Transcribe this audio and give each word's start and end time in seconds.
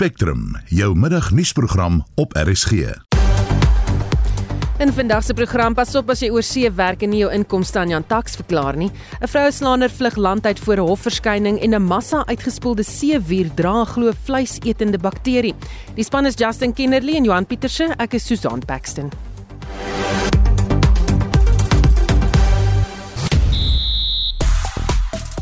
Spectrum, 0.00 0.56
jou 0.72 0.94
middagnuusprogram 0.96 1.98
op 2.14 2.32
RSG. 2.32 2.72
In 4.78 4.92
vandag 4.92 5.24
se 5.24 5.34
program 5.34 5.74
pas 5.76 5.92
op 5.94 6.08
as 6.08 6.22
jy 6.24 6.30
oor 6.32 6.46
see 6.46 6.70
werk 6.72 7.04
en 7.04 7.12
nie 7.12 7.20
jou 7.20 7.28
inkomste 7.36 7.82
aan 7.82 7.92
Jan 7.92 8.06
Tax 8.08 8.38
verklaar 8.40 8.78
nie. 8.80 8.88
'n 9.20 9.28
Vroueslaander 9.28 9.90
vlug 9.90 10.16
land 10.16 10.46
uit 10.46 10.58
voor 10.58 10.76
'n 10.76 10.88
hofverskyning 10.88 11.60
en 11.60 11.74
'n 11.74 11.82
massa 11.82 12.24
uitgespoelde 12.26 12.82
seewier 12.82 13.50
dra 13.54 13.84
glo 13.84 14.12
vleisetende 14.24 14.98
bakterie. 14.98 15.54
Die 15.94 16.04
span 16.04 16.26
is 16.26 16.34
Justin 16.34 16.72
Kennerly 16.72 17.16
en 17.16 17.24
Johan 17.24 17.46
Pieterse. 17.46 17.94
Ek 17.98 18.14
is 18.14 18.26
Susan 18.26 18.62
Paxton. 18.66 19.29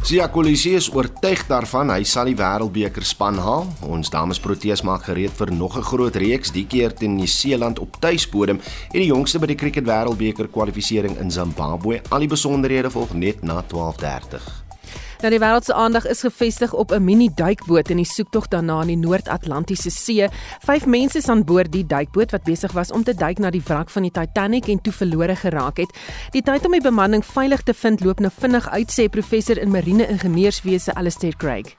Sia 0.09 0.25
Kolisi 0.33 0.71
is 0.73 0.87
oortuig 0.89 1.43
daarvan 1.51 1.91
hy 1.93 1.99
sal 2.09 2.31
die 2.31 2.37
Wêreldbeker 2.39 3.05
span 3.05 3.37
haal. 3.45 3.67
Ons 3.85 4.09
dames 4.09 4.39
Proteas 4.41 4.81
maak 4.89 5.03
gereed 5.05 5.35
vir 5.37 5.51
nog 5.53 5.77
'n 5.77 5.85
groot 5.85 6.17
reeks, 6.17 6.51
die 6.51 6.65
keer 6.65 6.95
teen 6.95 7.17
Nieu-Seeland 7.17 7.79
op 7.79 8.01
tuisbodem 8.01 8.57
en 8.95 9.01
die 9.01 9.13
jongste 9.13 9.39
by 9.39 9.47
die 9.49 9.57
Cricket 9.57 9.85
Wêreldbeker 9.85 10.49
kwalifikasie 10.49 11.05
in 11.21 11.31
Zimbabwe. 11.31 12.01
Al 12.09 12.21
die 12.21 12.29
besonderhede 12.29 12.91
volg 12.91 13.13
net 13.13 13.43
na 13.43 13.63
12:30. 13.63 14.68
Nou 15.19 15.31
die 15.35 15.41
wêreld 15.43 15.67
se 15.67 15.75
aandag 15.75 16.05
is 16.07 16.21
gefestig 16.23 16.73
op 16.73 16.93
'n 16.95 17.05
mini 17.05 17.29
duikboot 17.35 17.91
in 17.91 17.97
die 17.97 18.07
soektog 18.07 18.49
daarna 18.49 18.81
in 18.81 18.87
die 18.87 18.97
Noord-Atlantiese 18.97 19.91
See. 19.91 20.29
Vyf 20.63 20.87
mense 20.87 21.19
is 21.19 21.29
aan 21.29 21.45
boord 21.45 21.73
die 21.73 21.87
duikboot 21.87 22.31
wat 22.31 22.43
besig 22.43 22.73
was 22.73 22.93
om 22.93 23.03
te 23.03 23.15
duik 23.15 23.39
na 23.39 23.51
die 23.51 23.63
wrak 23.65 23.91
van 23.91 24.03
die 24.03 24.11
Titanic 24.11 24.69
en 24.69 24.81
toe 24.81 24.93
verlore 24.93 25.37
geraak 25.37 25.77
het. 25.77 25.91
Die 26.31 26.43
tyd 26.43 26.65
om 26.65 26.73
die 26.73 26.81
bemanning 26.81 27.25
veilig 27.25 27.63
te 27.63 27.75
vind 27.75 28.05
loop 28.05 28.21
nou 28.21 28.31
vinnig 28.41 28.69
uit 28.69 28.93
sê 28.93 29.09
professor 29.09 29.59
in 29.59 29.71
marine 29.71 30.07
ingenieurswese 30.07 30.95
Alistair 30.95 31.37
Craig. 31.37 31.77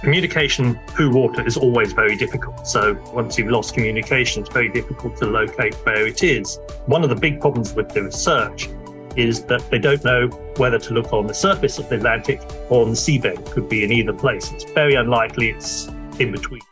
Communication 0.00 0.78
through 0.94 1.14
water 1.14 1.46
is 1.46 1.58
always 1.58 1.92
very 1.92 2.16
difficult. 2.16 2.66
So 2.66 2.96
once 3.14 3.36
you've 3.36 3.52
lost 3.52 3.74
communication, 3.74 4.42
it's 4.42 4.52
very 4.52 4.70
difficult 4.70 5.16
to 5.16 5.26
locate 5.26 5.74
where 5.84 6.06
it 6.06 6.22
is. 6.22 6.58
One 6.86 7.04
of 7.04 7.10
the 7.10 7.20
big 7.20 7.38
problems 7.38 7.74
with 7.74 7.92
the 7.92 8.00
research 8.02 8.68
is 9.16 9.44
that 9.46 9.70
they 9.70 9.78
don't 9.78 10.04
know 10.04 10.28
whether 10.56 10.78
to 10.78 10.94
look 10.94 11.12
on 11.12 11.26
the 11.26 11.34
surface 11.34 11.78
of 11.78 11.88
the 11.88 11.96
Atlantic 11.96 12.40
or 12.68 12.82
on 12.82 12.90
the 12.90 12.96
seabed. 12.96 13.50
Could 13.52 13.68
be 13.68 13.84
in 13.84 13.92
either 13.92 14.12
place. 14.12 14.52
It's 14.52 14.64
very 14.64 14.94
unlikely 14.94 15.50
it's 15.50 15.88
in 16.18 16.32
between. 16.32 16.62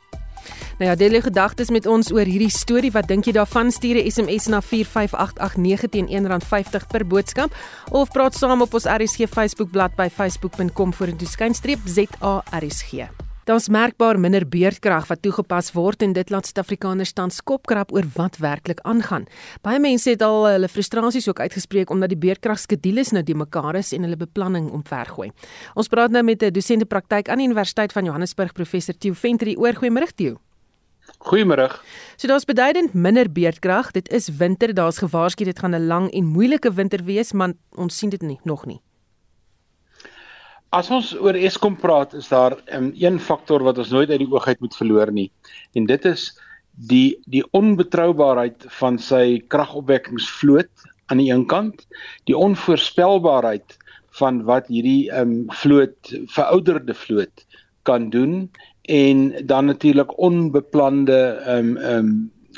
Nou 0.81 0.91
ja, 0.91 0.97
deel 0.97 1.11
jou 1.19 1.23
gedagtes 1.23 1.69
met 1.71 1.87
ons 1.87 2.09
oor 2.09 2.25
hierdie 2.25 2.51
storie. 2.51 2.91
Wat 2.95 3.05
dink 3.09 3.27
jy 3.29 3.35
daarvan? 3.37 3.69
Stuur 3.71 4.01
'n 4.01 4.11
SMS 4.11 4.47
na 4.49 4.61
45889 4.61 5.89
teen 5.89 6.09
R1.50 6.09 6.87
per 6.89 7.07
boodskap 7.07 7.53
of 7.91 8.11
praat 8.11 8.35
saam 8.35 8.63
op 8.63 8.75
ons 8.75 8.85
RSG 8.85 9.29
Facebookblad 9.29 9.95
by 9.95 10.09
facebook.com 10.09 10.93
vorentoe 10.93 11.29
skynstreep 11.29 11.79
ZARSG. 11.85 13.30
Daar's 13.51 13.67
merkbaar 13.69 14.15
minder 14.15 14.45
beerdkrag 14.47 15.09
wat 15.11 15.25
toegepas 15.25 15.73
word 15.75 16.05
en 16.07 16.13
dit 16.15 16.29
laat 16.31 16.47
Suid-Afrikaners 16.47 17.11
tans 17.19 17.41
kopkrap 17.43 17.91
oor 17.91 18.07
wat 18.15 18.37
werklik 18.39 18.79
aangaan. 18.87 19.25
Baie 19.67 19.81
mense 19.83 20.13
het 20.13 20.21
al 20.23 20.45
hulle 20.47 20.69
frustrasies 20.71 21.27
ook 21.27 21.41
uitgespreek 21.43 21.91
omdat 21.91 22.13
die 22.13 22.21
beerdkragskedules 22.23 23.11
nou 23.11 23.25
die 23.27 23.35
mekaar 23.35 23.81
is 23.81 23.91
en 23.97 24.07
hulle 24.07 24.21
beplanning 24.21 24.69
omvergooi. 24.71 25.33
Ons 25.75 25.91
praat 25.91 26.15
nou 26.15 26.23
met 26.23 26.45
'n 26.45 26.53
dosente 26.55 26.87
praktyk 26.87 27.29
aan 27.29 27.39
die 27.39 27.49
Universiteit 27.51 27.93
van 27.93 28.05
Johannesburg, 28.05 28.53
professor 28.53 28.95
Theo 28.95 29.15
Ventry. 29.15 29.57
Oorgoeiemôre 29.57 30.15
Theo. 30.15 30.39
Goeiemôre. 31.19 31.81
So 32.17 32.29
daar's 32.29 32.45
beduidend 32.45 32.95
minder 32.95 33.33
beerdkrag. 33.33 33.91
Dit 33.91 34.13
is 34.13 34.29
winter. 34.29 34.75
Daar's 34.75 34.99
gewaarsku 34.99 35.45
dit 35.45 35.59
gaan 35.59 35.75
'n 35.75 35.87
lang 35.87 36.13
en 36.13 36.25
moeilike 36.25 36.73
winter 36.73 37.05
wees, 37.05 37.33
maar 37.33 37.53
ons 37.75 37.99
sien 37.99 38.11
dit 38.11 38.23
nie 38.23 38.39
nog 38.45 38.67
nie. 38.67 38.81
As 40.71 40.87
ons 40.95 41.09
oor 41.19 41.35
Eskom 41.35 41.75
praat, 41.75 42.13
is 42.15 42.29
daar 42.31 42.55
um, 42.77 42.93
een 42.95 43.19
faktor 43.19 43.65
wat 43.67 43.79
ons 43.83 43.91
nooit 43.91 44.11
uit 44.11 44.21
die 44.23 44.31
oog 44.31 44.47
uit 44.47 44.61
moet 44.63 44.77
verloor 44.79 45.11
nie. 45.11 45.27
En 45.75 45.89
dit 45.91 46.05
is 46.07 46.29
die 46.91 47.19
die 47.27 47.43
onbetroubaarheid 47.59 48.69
van 48.79 48.99
sy 49.03 49.41
kragopwekkingsvloot 49.51 50.87
aan 51.11 51.19
die 51.19 51.33
een 51.33 51.43
kant, 51.51 51.83
die 52.31 52.39
onvoorspelbaarheid 52.39 53.75
van 54.21 54.45
wat 54.47 54.71
hierdie 54.71 55.11
ehm 55.11 55.35
um, 55.35 55.55
vloot 55.63 56.15
verouderde 56.37 56.95
vloot 56.95 57.47
kan 57.83 58.07
doen 58.15 58.47
en 58.87 59.47
dan 59.47 59.67
natuurlik 59.67 60.15
onbeplande 60.19 61.19
ehm 61.19 61.75
um, 61.75 61.77
ehm 61.77 61.99
um, 61.99 62.15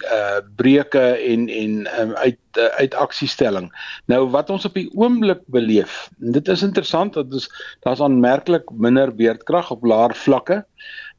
uh 0.08 0.40
breuke 0.56 1.00
en 1.00 1.48
en 1.48 1.72
um, 2.00 2.14
uit 2.14 2.38
uh, 2.58 2.66
uit 2.80 2.94
aksiestelling. 2.94 3.68
Nou 4.06 4.28
wat 4.32 4.50
ons 4.50 4.64
op 4.64 4.74
die 4.74 4.88
oomblik 4.96 5.42
beleef. 5.52 6.08
Dit 6.16 6.48
is 6.48 6.62
interessant 6.62 7.14
dat 7.14 7.32
ons 7.32 7.48
daar's 7.84 8.00
aanmerklik 8.00 8.70
minder 8.72 9.14
beerdkrag 9.14 9.70
op 9.70 9.84
laer 9.84 10.14
vlakke. 10.16 10.62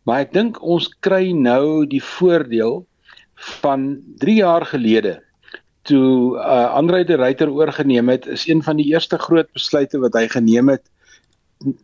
Maar 0.03 0.25
ek 0.25 0.33
dink 0.33 0.59
ons 0.61 0.89
kry 1.05 1.31
nou 1.31 1.85
die 1.87 2.03
voordeel 2.03 2.81
van 3.61 4.01
3 4.19 4.35
jaar 4.41 4.65
gelede 4.65 5.19
toe 5.83 6.39
uh 6.39 6.71
Andre 6.73 7.03
de 7.03 7.15
Ruyter 7.19 7.51
oorgeneem 7.51 8.09
het, 8.09 8.25
is 8.27 8.47
een 8.47 8.63
van 8.63 8.79
die 8.79 8.87
eerste 8.91 9.17
groot 9.19 9.51
besluite 9.53 9.99
wat 9.99 10.15
hy 10.15 10.27
geneem 10.31 10.71
het 10.71 10.83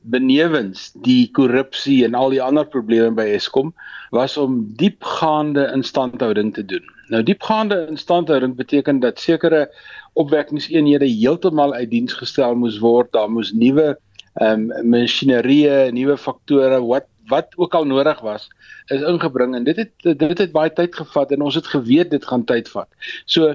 benewens 0.01 0.89
die 1.05 1.29
korrupsie 1.31 2.03
en 2.05 2.17
al 2.17 2.33
die 2.33 2.41
ander 2.43 2.67
probleme 2.67 3.11
by 3.17 3.27
Eskom 3.35 3.73
was 4.15 4.37
om 4.37 4.61
diepgaande 4.79 5.69
instandhouding 5.73 6.53
te 6.53 6.65
doen. 6.65 6.85
Nou 7.09 7.23
diepgaande 7.23 7.87
instandhouding 7.89 8.55
beteken 8.55 8.99
dat 8.99 9.19
sekere 9.19 9.67
opwekkingseenhede 10.13 11.07
heeltemal 11.07 11.73
uit 11.73 11.89
diens 11.89 12.13
gestel 12.13 12.55
moes 12.55 12.79
word, 12.83 13.11
daar 13.11 13.29
moes 13.31 13.53
nuwe 13.53 13.95
ehm 14.39 14.69
um, 14.71 14.89
masjinerie, 14.89 15.91
nuwe 15.91 16.17
faktore 16.17 16.79
wat 16.85 17.07
wat 17.29 17.53
ook 17.55 17.75
al 17.77 17.85
nodig 17.85 18.19
was 18.25 18.47
is 18.89 19.01
ingebring 19.05 19.55
en 19.55 19.63
dit 19.63 19.77
het 19.77 20.19
dit 20.19 20.37
het 20.37 20.51
baie 20.51 20.71
tyd 20.73 20.95
gevat 20.95 21.31
en 21.31 21.41
ons 21.45 21.55
het 21.55 21.67
geweet 21.67 22.09
dit 22.11 22.25
gaan 22.25 22.45
tyd 22.45 22.69
vat. 22.73 22.89
So 23.25 23.53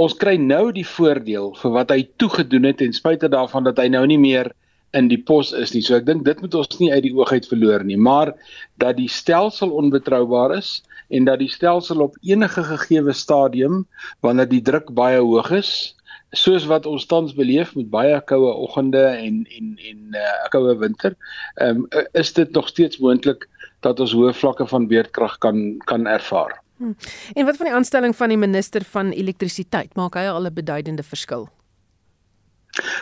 ons 0.00 0.16
kry 0.16 0.36
nou 0.40 0.70
die 0.72 0.86
voordeel 0.86 1.52
vir 1.60 1.74
wat 1.74 1.92
hy 1.92 2.06
toegedoen 2.16 2.70
het 2.70 2.80
en 2.80 2.96
spite 2.96 3.28
daarvan 3.28 3.66
dat 3.68 3.80
hy 3.82 3.88
nou 3.92 4.06
nie 4.08 4.20
meer 4.20 4.52
in 4.92 5.08
die 5.08 5.20
pos 5.22 5.52
is 5.52 5.74
nie. 5.74 5.82
So 5.82 5.96
ek 5.98 6.06
dink 6.08 6.24
dit 6.26 6.40
moet 6.42 6.54
ons 6.58 6.80
nie 6.80 6.90
uit 6.92 7.04
die 7.06 7.14
oog 7.14 7.32
uit 7.32 7.46
verloor 7.46 7.84
nie, 7.86 7.98
maar 7.98 8.34
dat 8.82 8.98
die 8.98 9.08
stelsel 9.08 9.70
onbetroubaar 9.70 10.56
is 10.58 10.80
en 11.10 11.26
dat 11.26 11.40
die 11.42 11.50
stelsel 11.50 12.02
op 12.06 12.18
enige 12.22 12.64
gegeewe 12.64 13.14
stadium 13.14 13.84
wanneer 14.24 14.48
die 14.50 14.62
druk 14.62 14.90
baie 14.94 15.20
hoog 15.22 15.50
is, 15.54 15.94
soos 16.36 16.66
wat 16.70 16.86
ons 16.86 17.06
tans 17.10 17.34
beleef 17.34 17.74
met 17.74 17.90
baie 17.90 18.18
koue 18.26 18.50
oggende 18.66 19.02
en 19.02 19.44
en 19.46 19.76
en 19.78 19.98
'n 20.10 20.18
uh, 20.18 20.48
koue 20.50 20.76
winter, 20.78 21.16
um, 21.60 21.86
is 22.12 22.32
dit 22.32 22.50
nog 22.52 22.68
steeds 22.68 22.98
moontlik 22.98 23.48
dat 23.80 24.00
ons 24.00 24.12
hoë 24.12 24.34
vlakke 24.34 24.66
van 24.66 24.86
beerdkrag 24.86 25.38
kan 25.38 25.78
kan 25.84 26.06
ervaar. 26.06 26.60
Hmm. 26.76 26.96
En 27.34 27.44
wat 27.44 27.56
van 27.56 27.66
die 27.66 27.74
aanstelling 27.74 28.16
van 28.16 28.28
die 28.28 28.38
minister 28.38 28.84
van 28.84 29.10
elektrisiteit? 29.10 29.96
Maak 29.96 30.14
hy 30.14 30.26
al 30.26 30.46
'n 30.46 30.54
beduidende 30.54 31.02
verskil? 31.02 31.48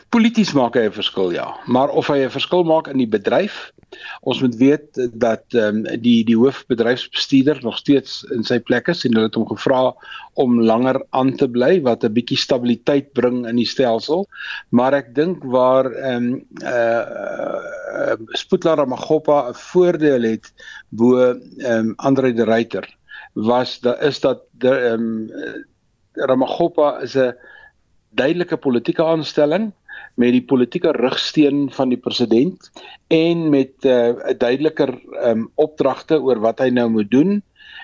Polities 0.09 0.55
maak 0.56 0.77
hy 0.79 0.87
'n 0.89 0.95
verskil 0.97 1.34
ja, 1.34 1.49
maar 1.67 1.91
of 1.93 2.09
hy 2.09 2.25
'n 2.25 2.33
verskil 2.33 2.65
maak 2.65 2.89
in 2.89 2.99
die 2.99 3.11
bedryf, 3.11 3.73
ons 4.21 4.41
moet 4.41 4.56
weet 4.56 5.01
dat 5.12 5.45
ehm 5.53 5.84
um, 5.84 6.01
die 6.01 6.25
die 6.25 6.37
hoofbedryfsbestuurder 6.37 7.61
nog 7.65 7.77
steeds 7.79 8.23
in 8.34 8.45
sy 8.45 8.59
plek 8.61 8.89
is 8.89 9.05
en 9.05 9.17
hulle 9.17 9.29
het 9.29 9.37
hom 9.37 9.47
gevra 9.49 9.93
om 10.41 10.61
langer 10.61 11.01
aan 11.11 11.34
te 11.37 11.49
bly 11.49 11.81
wat 11.84 12.05
'n 12.05 12.12
bietjie 12.12 12.41
stabiliteit 12.41 13.12
bring 13.12 13.47
in 13.47 13.56
die 13.56 13.69
stelsel, 13.69 14.27
maar 14.71 14.95
ek 14.95 15.15
dink 15.15 15.45
waar 15.45 15.93
ehm 15.93 16.17
um, 16.17 16.45
uh, 16.62 17.05
uh 17.99 18.17
Sputlar 18.41 18.77
Ramaggopa 18.81 19.49
'n 19.49 19.55
voordeel 19.55 20.23
het 20.23 20.53
bo 20.89 21.17
ehm 21.19 21.37
um, 21.69 21.95
Andre 21.97 22.33
de 22.33 22.45
Ruyter 22.45 22.89
was 23.35 23.81
daar 23.81 24.00
is 24.03 24.21
dat 24.21 24.43
ehm 24.61 25.29
um, 25.29 25.31
Ramaggopa 26.12 27.00
is 27.00 27.17
'n 27.17 27.35
duidelike 28.19 28.59
politieke 28.61 29.05
aanstelling 29.05 29.71
met 30.19 30.34
die 30.34 30.43
politieke 30.43 30.93
rugsteen 30.97 31.69
van 31.75 31.93
die 31.93 32.01
president 32.01 32.71
en 33.15 33.49
met 33.51 33.73
'n 33.84 33.89
uh, 33.89 34.34
duideliker 34.39 34.95
um, 35.23 35.49
opdragte 35.55 36.21
oor 36.21 36.41
wat 36.43 36.59
hy 36.59 36.71
nou 36.71 36.89
moet 36.91 37.11
doen 37.11 37.43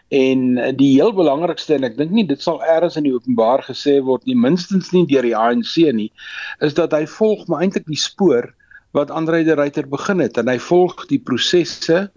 en 0.09 0.59
uh, 0.59 0.73
die 0.77 0.95
heel 0.99 1.15
belangrikste 1.15 1.75
en 1.75 1.85
ek 1.85 1.97
dink 1.97 2.11
nie 2.11 2.27
dit 2.27 2.43
sal 2.43 2.61
eers 2.63 2.97
in 2.97 3.07
die 3.09 3.15
openbaar 3.15 3.63
gesê 3.63 4.01
word 4.03 4.27
nie 4.27 4.37
minstens 4.37 4.93
nie 4.93 5.07
deur 5.07 5.23
die 5.23 5.37
ANC 5.37 5.77
nie 5.95 6.11
is 6.61 6.75
dat 6.75 6.93
hy 6.93 7.07
volg 7.07 7.47
maar 7.49 7.63
eintlik 7.63 7.87
die 7.87 8.01
spoor 8.01 8.51
wat 8.95 9.11
Andre 9.11 9.43
de 9.45 9.55
Ruyter 9.59 9.89
begin 9.91 10.21
het 10.23 10.39
en 10.39 10.49
hy 10.49 10.59
volg 10.63 11.07
die 11.11 11.19
prosesse 11.19 12.09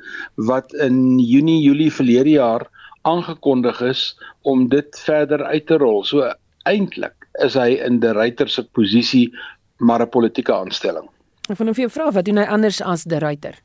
wat 0.49 0.73
in 0.85 1.17
Junie 1.17 1.61
Julie 1.63 1.89
verlede 1.93 2.37
jaar 2.37 2.67
aangekondig 3.01 3.81
is 3.81 4.01
om 4.41 4.67
dit 4.69 4.99
verder 5.05 5.43
uit 5.43 5.65
te 5.67 5.77
rol. 5.81 6.03
So 6.05 6.27
eintlik 6.69 7.16
is 7.43 7.53
hy 7.53 7.77
in 7.85 7.99
die 7.99 8.13
ruiter 8.13 8.49
se 8.49 8.63
posisie 8.63 9.31
maar 9.79 10.01
'n 10.01 10.09
politieke 10.09 10.53
aanstelling. 10.53 11.07
Ek 11.49 11.57
wil 11.57 11.67
net 11.67 11.75
vir 11.75 11.87
jou 11.87 11.91
vra 11.91 12.11
wat 12.11 12.25
doen 12.25 12.37
hy 12.37 12.45
anders 12.45 12.81
as 12.81 13.03
die 13.03 13.19
ruiter? 13.19 13.55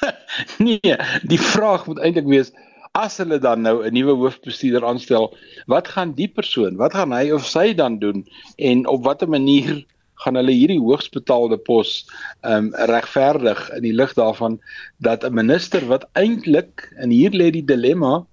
nee, 0.58 0.96
die 1.22 1.38
vraag 1.38 1.86
moet 1.86 1.98
eintlik 1.98 2.26
wees 2.26 2.52
as 2.98 3.18
hulle 3.18 3.38
dan 3.38 3.62
nou 3.62 3.84
'n 3.84 3.94
nuwe 3.94 4.14
hoofbestuurder 4.16 4.84
aanstel, 4.84 5.36
wat 5.66 5.88
gaan 5.88 6.14
die 6.14 6.28
persoon, 6.28 6.76
wat 6.76 6.94
gaan 6.94 7.12
hy 7.12 7.30
of 7.30 7.46
sy 7.46 7.74
dan 7.74 7.98
doen 7.98 8.26
en 8.56 8.86
op 8.86 9.04
watter 9.04 9.28
manier 9.28 9.84
gaan 10.24 10.34
hulle 10.34 10.54
hierdie 10.54 10.80
hoogsbetaalde 10.82 11.58
pos 11.68 12.06
ehm 12.42 12.68
um, 12.68 12.72
regverdig 12.90 13.60
in 13.76 13.84
die 13.86 13.94
lig 13.94 14.14
daarvan 14.18 14.58
dat 14.98 15.24
'n 15.24 15.34
minister 15.34 15.86
wat 15.86 16.08
eintlik 16.14 16.88
en 16.96 17.10
hier 17.10 17.30
lê 17.30 17.50
die 17.50 17.64
dilemma 17.64 18.26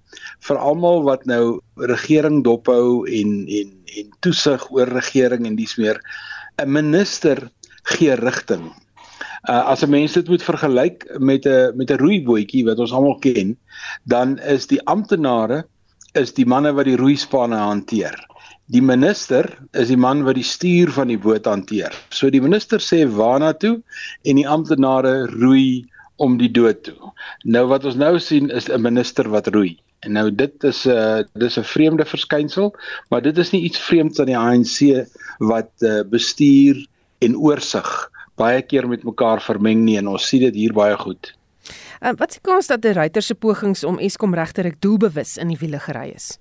vir 0.48 0.58
almal 0.58 1.04
wat 1.04 1.26
nou 1.26 1.60
regering 1.76 2.44
dophou 2.44 3.06
en 3.08 3.46
en 3.48 3.74
en 3.96 4.10
toesig 4.20 4.66
oor 4.72 4.90
regering 4.92 5.46
en 5.48 5.56
dis 5.56 5.78
meer 5.78 6.02
'n 6.62 6.72
minister 6.72 7.50
gee 7.84 8.16
rigting. 8.16 8.72
Uh, 9.50 9.62
as 9.72 9.84
'n 9.84 9.90
mens 9.90 10.14
dit 10.14 10.28
moet 10.28 10.44
vergelyk 10.44 11.06
met 11.20 11.46
'n 11.46 11.78
met 11.78 11.92
'n 11.92 12.02
roeibootjie 12.02 12.66
wat 12.66 12.80
ons 12.80 12.92
almal 12.92 13.20
ken, 13.20 13.58
dan 14.04 14.40
is 14.40 14.68
die 14.68 14.82
amptenare 14.86 15.66
is 16.14 16.34
die 16.34 16.46
manne 16.46 16.72
wat 16.74 16.86
die 16.86 16.98
roeispanne 16.98 17.56
hanteer. 17.56 18.16
Die 18.72 18.82
minister 18.82 19.46
is 19.78 19.88
die 19.88 19.98
man 19.98 20.24
wat 20.24 20.36
die 20.36 20.48
stuur 20.48 20.92
van 20.92 21.08
die 21.08 21.20
boot 21.22 21.46
hanteer. 21.46 21.94
So 22.10 22.30
die 22.30 22.42
minister 22.42 22.80
sê 22.80 23.06
waarna 23.06 23.54
toe 23.54 23.84
en 24.24 24.36
die 24.36 24.48
amptenare 24.48 25.28
roei 25.28 25.86
om 26.16 26.38
die 26.38 26.52
dood 26.52 26.84
toe. 26.88 27.12
Nou 27.44 27.68
wat 27.68 27.86
ons 27.86 28.00
nou 28.00 28.20
sien 28.20 28.50
is 28.50 28.70
'n 28.70 28.82
minister 28.82 29.30
wat 29.30 29.48
roei. 29.48 29.78
En 30.06 30.14
nou 30.14 30.30
dit 30.30 30.64
is 30.64 30.86
'n 30.86 30.90
uh, 30.90 31.24
dis 31.34 31.58
'n 31.58 31.64
vreemde 31.64 32.06
verskynsel, 32.06 32.76
maar 33.10 33.22
dit 33.22 33.38
is 33.38 33.52
nie 33.52 33.62
iets 33.62 33.80
vreemds 33.80 34.20
aan 34.20 34.30
die 34.30 34.38
ANC 34.38 35.08
wat 35.38 35.72
uh, 35.80 36.02
bestuur 36.10 36.86
en 37.20 37.38
oorsig 37.38 38.12
baie 38.36 38.62
keer 38.62 38.88
met 38.88 39.04
mekaar 39.04 39.42
vermeng 39.42 39.84
nie 39.84 39.98
en 39.98 40.08
ons 40.08 40.28
sien 40.28 40.44
dit 40.44 40.56
hier 40.56 40.74
baie 40.74 40.98
goed. 40.98 41.34
Uh, 42.04 42.12
wat 42.20 42.34
se 42.34 42.40
kans 42.42 42.68
dat 42.68 42.82
die 42.82 42.94
ruiter 42.94 43.22
se 43.22 43.36
pogings 43.36 43.84
om 43.84 43.98
Eskom 43.98 44.36
regterik 44.36 44.82
doelbewus 44.84 45.38
in 45.38 45.48
die 45.48 45.60
wiele 45.60 45.80
gery 45.80 46.12
is? 46.16 46.36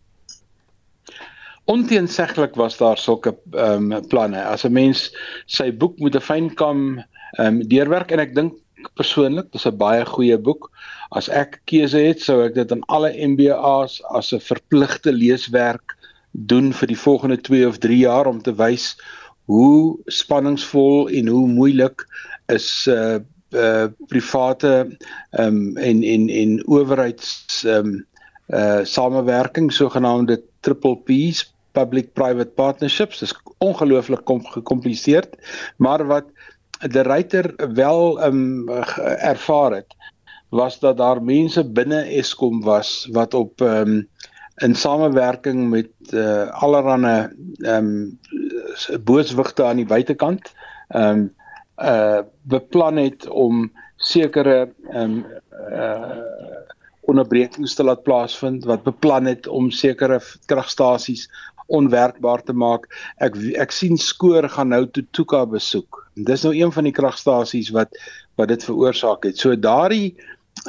Onteenseglik 1.64 2.58
was 2.60 2.76
daar 2.76 2.98
sulke 2.98 3.32
ehm 3.52 3.92
um, 3.92 4.08
planne. 4.08 4.42
As 4.42 4.64
'n 4.64 4.72
mens 4.72 5.14
sy 5.46 5.72
boek 5.72 5.98
moet 5.98 6.16
'n 6.16 6.20
fynkam 6.20 6.98
ehm 7.38 7.46
um, 7.46 7.68
deurwerk 7.68 8.10
en 8.10 8.20
ek 8.20 8.34
dink 8.34 8.52
persoonlik, 8.94 9.52
dis 9.52 9.66
'n 9.66 9.76
baie 9.76 10.04
goeie 10.04 10.38
boek. 10.38 10.70
As 11.10 11.28
ek 11.28 11.60
keuse 11.64 11.98
het, 11.98 12.20
sou 12.20 12.44
ek 12.44 12.54
dit 12.54 12.72
aan 12.72 12.82
alle 12.88 13.12
MBA's 13.12 14.02
as 14.10 14.32
'n 14.32 14.40
verpligte 14.40 15.12
leeswerk 15.12 15.96
doen 16.34 16.72
vir 16.72 16.88
die 16.88 16.98
volgende 16.98 17.36
2 17.40 17.66
of 17.66 17.78
3 17.78 17.98
jaar 17.98 18.26
om 18.26 18.42
te 18.42 18.54
wys 18.54 18.96
hoe 19.44 19.98
spanningsvol 20.06 21.08
en 21.08 21.28
hoe 21.28 21.46
moeilik 21.48 22.06
is 22.52 22.86
uh 22.88 23.20
uh 23.54 23.86
private 24.10 24.96
um 25.38 25.76
en 25.76 26.02
en 26.02 26.28
en 26.28 26.56
owerheids 26.66 27.62
um 27.64 28.06
uh 28.48 28.82
samewerking 28.82 29.72
sogenaamde 29.72 30.42
triple 30.60 30.96
P's 31.06 31.44
public 31.72 32.12
private 32.14 32.50
partnerships 32.56 33.20
dis 33.22 33.34
ongelooflik 33.58 34.24
kom 34.24 34.42
gekompliseerd 34.46 35.36
maar 35.76 36.06
wat 36.06 36.26
die 36.92 37.02
ryter 37.02 37.54
wel 37.74 38.18
um 38.24 38.68
ervaar 38.68 39.80
het 39.80 39.94
was 40.54 40.78
dat 40.78 40.96
daar 40.96 41.22
mense 41.22 41.64
binne 41.64 42.02
Eskom 42.18 42.62
was 42.62 43.08
wat 43.12 43.34
op 43.34 43.60
um 43.60 44.08
in 44.62 44.74
samewerking 44.74 45.68
met 45.70 45.90
uh 46.12 46.50
allerlei 46.62 47.28
ehm 47.58 47.86
um, 47.86 48.18
booswigte 49.04 49.64
aan 49.64 49.76
die 49.82 49.86
buitekant 49.86 50.52
ehm 50.88 51.18
um, 51.18 51.32
uh 51.78 52.20
beplan 52.42 52.96
het 52.96 53.28
om 53.28 53.72
sekere 53.96 54.72
ehm 54.90 55.02
um, 55.02 55.24
uh 55.72 56.22
onderbrekings 57.00 57.74
te 57.74 57.84
laat 57.84 58.02
plaasvind 58.02 58.64
wat 58.64 58.82
beplan 58.82 59.26
het 59.26 59.46
om 59.46 59.70
sekere 59.70 60.20
kragstasies 60.46 61.28
onwerkbaar 61.66 62.42
te 62.42 62.52
maak. 62.52 62.88
Ek 63.16 63.36
ek 63.56 63.72
sien 63.72 63.96
skoor 63.96 64.48
gaan 64.48 64.68
nou 64.68 64.86
Tutuka 64.86 65.44
besoek. 65.46 66.03
Dis 66.14 66.42
nou 66.42 66.54
een 66.54 66.72
van 66.72 66.84
die 66.84 66.92
kragstasies 66.92 67.70
wat 67.74 67.94
wat 68.38 68.48
dit 68.48 68.64
veroorsaak 68.64 69.24
het. 69.24 69.38
So 69.38 69.56
daardie 69.56 70.14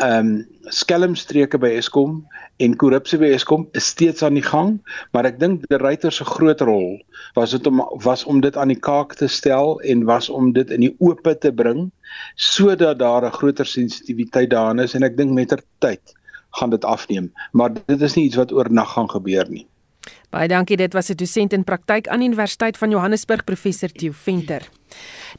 ehm 0.01 0.27
um, 0.27 0.47
skelmstreke 0.73 1.57
by 1.61 1.69
Eskom 1.77 2.23
en 2.57 2.73
korrupsie 2.75 3.19
by 3.21 3.29
Eskom 3.35 3.67
is 3.77 3.85
steeds 3.93 4.23
aan 4.25 4.33
die 4.33 4.43
gang, 4.43 4.79
maar 5.13 5.27
ek 5.29 5.37
dink 5.39 5.67
die 5.69 5.77
ryter 5.77 6.11
se 6.11 6.25
groot 6.25 6.61
rol 6.65 6.97
was 7.37 7.53
dit 7.53 7.67
om 7.69 7.83
was 8.03 8.25
om 8.25 8.41
dit 8.41 8.57
aan 8.57 8.73
die 8.73 8.79
kaak 8.79 9.13
te 9.15 9.27
stel 9.27 9.77
en 9.81 10.03
was 10.09 10.29
om 10.29 10.51
dit 10.57 10.73
in 10.73 10.87
die 10.87 10.95
oop 10.99 11.21
te 11.39 11.51
bring 11.53 11.91
sodat 12.35 12.99
daar 12.99 13.25
'n 13.25 13.37
groter 13.37 13.65
sensitiwiteit 13.65 14.49
daarin 14.49 14.79
is 14.79 14.95
en 14.95 15.03
ek 15.03 15.17
dink 15.17 15.31
met 15.31 15.49
ter 15.49 15.61
tyd 15.79 16.01
gaan 16.57 16.69
dit 16.69 16.85
afneem, 16.85 17.31
maar 17.51 17.73
dit 17.85 18.01
is 18.01 18.15
nie 18.15 18.25
iets 18.25 18.35
wat 18.35 18.51
oornag 18.51 18.93
gaan 18.93 19.09
gebeur 19.09 19.49
nie. 19.49 19.67
Baie 20.29 20.47
dankie, 20.47 20.77
dit 20.77 20.93
was 20.93 21.09
'n 21.09 21.15
dosent 21.15 21.53
in 21.53 21.63
praktyk 21.63 22.07
aan 22.07 22.19
die 22.19 22.27
Universiteit 22.27 22.77
van 22.77 22.89
Johannesburg, 22.89 23.43
professor 23.43 23.89
Theo 23.89 24.11
Venter. 24.11 24.69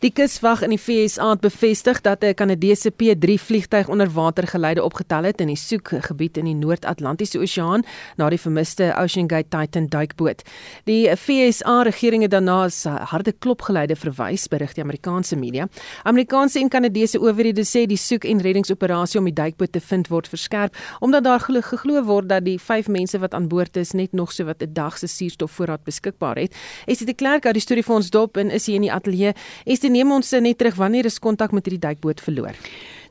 Die 0.00 0.10
kuswag 0.12 0.60
in 0.62 0.74
die 0.74 0.78
FSA 0.78 1.30
het 1.30 1.40
bevestig 1.40 2.00
dat 2.00 2.22
'n 2.22 2.34
Kanadese 2.34 2.90
P3 2.90 3.38
vliegtyg 3.38 3.88
onder 3.88 4.10
water 4.12 4.46
geleide 4.46 4.82
opgetel 4.84 5.24
het 5.24 5.40
in 5.40 5.46
die 5.46 5.56
soekgebied 5.56 6.36
in 6.36 6.44
die 6.44 6.54
Noord-Atlantiese 6.54 7.38
Oseaan 7.38 7.84
na 8.16 8.28
die 8.28 8.38
vermiste 8.38 8.94
Ocean 8.98 9.30
Gate 9.30 9.48
Titan 9.48 9.86
duikboot. 9.86 10.42
Die 10.84 11.16
FSA 11.16 11.82
regering 11.82 12.22
het 12.22 12.30
daarna 12.30 12.64
as 12.64 12.84
harde 12.84 13.32
klopgeleide 13.32 13.96
verwys, 13.96 14.48
berig 14.48 14.72
die 14.74 14.82
Amerikaanse 14.82 15.36
media. 15.36 15.68
Amerikaanse 16.02 16.60
en 16.60 16.68
Kanadese 16.68 17.20
owerhede 17.20 17.64
sê 17.64 17.86
die 17.86 17.96
soek- 17.96 18.24
en 18.24 18.40
reddingsoperasie 18.40 19.18
om 19.18 19.24
die 19.24 19.34
duikboot 19.34 19.72
te 19.72 19.80
vind 19.80 20.08
word 20.08 20.28
verskerp 20.28 20.76
omdat 21.00 21.24
daar 21.24 21.40
geglo 21.40 22.02
word 22.04 22.28
dat 22.28 22.44
die 22.44 22.58
5 22.58 22.88
mense 22.88 23.18
wat 23.18 23.34
aan 23.34 23.48
boord 23.48 23.76
is 23.76 23.92
net 23.92 24.12
nog 24.12 24.32
so 24.32 24.44
wat 24.44 24.62
'n 24.62 24.72
dag 24.72 24.98
se 24.98 25.06
suurstofvoorraad 25.06 25.84
beskikbaar 25.84 26.36
het. 26.36 26.54
Dit 26.86 27.08
'n 27.08 27.14
klerk 27.14 27.46
uit 27.46 27.54
die 27.54 27.62
storie 27.62 27.82
vir 27.82 27.94
ons 27.94 28.10
dop 28.10 28.36
en 28.36 28.50
is 28.50 28.66
hy 28.66 28.74
in 28.74 28.82
die 28.82 28.92
ateljee? 28.92 29.32
Christie, 29.64 29.90
neem 29.90 30.12
ons 30.12 30.31
net 30.40 30.58
terug 30.58 30.78
wanneer 30.81 31.08
is 31.10 31.19
kontak 31.22 31.52
met 31.56 31.66
hierdie 31.66 31.82
duikboot 31.82 32.22
verloor? 32.25 32.58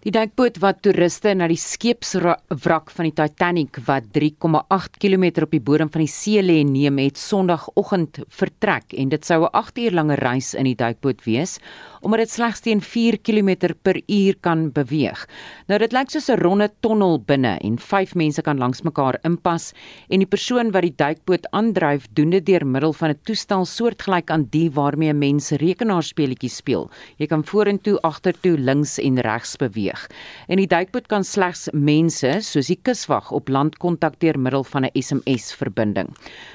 Die 0.05 0.11
duikboot 0.13 0.59
wat 0.61 0.83
toeriste 0.85 1.31
na 1.33 1.47
die 1.49 1.57
skeepswrak 1.57 2.91
van 2.93 3.07
die 3.07 3.13
Titanic 3.17 3.79
wat 3.87 4.11
3,8 4.13 4.99
km 5.01 5.23
op 5.41 5.55
die 5.55 5.59
bodem 5.65 5.89
van 5.89 6.03
die 6.03 6.11
see 6.13 6.43
lê 6.45 6.59
neem 6.61 6.99
het 7.01 7.17
Sondagoggend 7.17 8.19
vertrek 8.29 8.93
en 8.93 9.09
dit 9.09 9.25
sou 9.25 9.39
'n 9.41 9.49
8 9.49 9.79
uur 9.81 9.97
lange 9.97 10.15
reis 10.21 10.53
in 10.53 10.69
die 10.69 10.75
duikboot 10.77 11.25
wees 11.25 11.57
omdat 12.05 12.19
dit 12.19 12.29
slegs 12.29 12.61
teen 12.61 12.81
4 12.81 13.17
km 13.17 13.73
per 13.81 13.97
uur 14.05 14.35
kan 14.41 14.71
beweeg. 14.71 15.25
Nou 15.67 15.79
dit 15.79 15.91
lyk 15.91 16.11
soos 16.11 16.29
'n 16.29 16.37
ronde 16.37 16.69
tonnel 16.81 17.19
binne 17.25 17.57
en 17.57 17.79
5 17.79 18.13
mense 18.13 18.41
kan 18.41 18.59
langs 18.59 18.83
mekaar 18.83 19.17
inpas 19.23 19.73
en 20.09 20.19
die 20.19 20.27
persoon 20.27 20.71
wat 20.71 20.83
die 20.83 20.95
duikboot 20.95 21.49
aandryf 21.51 22.05
doen 22.13 22.29
dit 22.29 22.45
deur 22.45 22.65
middel 22.65 22.93
van 22.93 23.09
'n 23.09 23.19
toestel 23.23 23.65
soortgelyk 23.65 24.29
aan 24.29 24.45
die 24.51 24.69
waarmee 24.69 25.09
'n 25.09 25.17
mens 25.17 25.51
rekenaarspeletjies 25.51 26.55
speel. 26.55 26.91
Jy 27.17 27.25
kan 27.25 27.43
vorentoe, 27.43 27.99
agtertoe, 28.01 28.57
links 28.57 28.99
en 28.99 29.19
regs 29.19 29.55
beweeg 29.55 29.94
vlieg. 29.95 30.07
En 30.47 30.57
die 30.57 30.67
duikboot 30.67 31.07
kan 31.07 31.23
slegs 31.23 31.69
mense 31.73 32.39
soos 32.41 32.67
die 32.67 32.79
kuswag 32.81 33.31
op 33.31 33.49
land 33.49 33.77
kontak 33.77 34.19
deur 34.19 34.37
middel 34.37 34.63
van 34.63 34.85
'n 34.85 34.91
SMS 34.93 35.53
verbinding. 35.53 36.09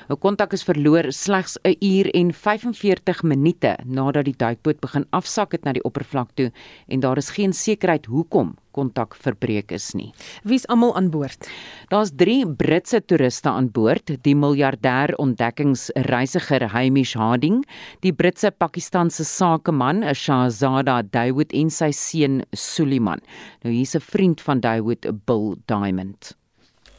'n 0.08 0.18
Kontak 0.18 0.52
is 0.52 0.64
verloor 0.64 1.12
slegs 1.12 1.58
'n 1.64 1.76
uur 1.80 2.10
en 2.14 2.32
45 2.32 3.22
minute 3.22 3.76
nadat 3.84 4.24
die 4.24 4.36
duikboot 4.36 4.80
begin 4.80 5.06
afsak 5.10 5.52
het 5.52 5.64
na 5.64 5.72
die 5.72 5.84
oppervlak 5.84 6.30
toe 6.34 6.52
en 6.88 7.00
daar 7.00 7.16
is 7.16 7.30
geen 7.30 7.52
sekerheid 7.52 8.06
hoekom 8.06 8.56
kontak 8.72 9.14
verbreek 9.14 9.72
is 9.72 9.90
nie. 9.94 10.10
Wie's 10.44 10.66
almal 10.68 10.94
aan 10.96 11.10
boord? 11.10 11.48
Daar's 11.90 12.12
3 12.16 12.56
Britse 12.56 13.00
toeriste 13.00 13.50
aan 13.50 13.70
boord, 13.74 14.14
die 14.24 14.34
miljardêr 14.34 15.14
ontdekkingsreisiger 15.18 16.68
Hamish 16.74 17.14
Harding, 17.18 17.64
die 18.02 18.12
Britse 18.12 18.50
Pakistanse 18.50 19.24
sakeman 19.24 20.04
Shahzada 20.14 21.02
Dawood 21.02 21.52
en 21.52 21.70
sy 21.70 21.90
seun 21.92 22.42
Suleiman. 22.52 23.20
Nou 23.64 23.72
hier's 23.74 23.94
'n 23.94 24.00
vriend 24.00 24.40
van 24.40 24.60
Dawood, 24.60 25.06
Bill 25.26 25.56
Diamond. 25.66 26.39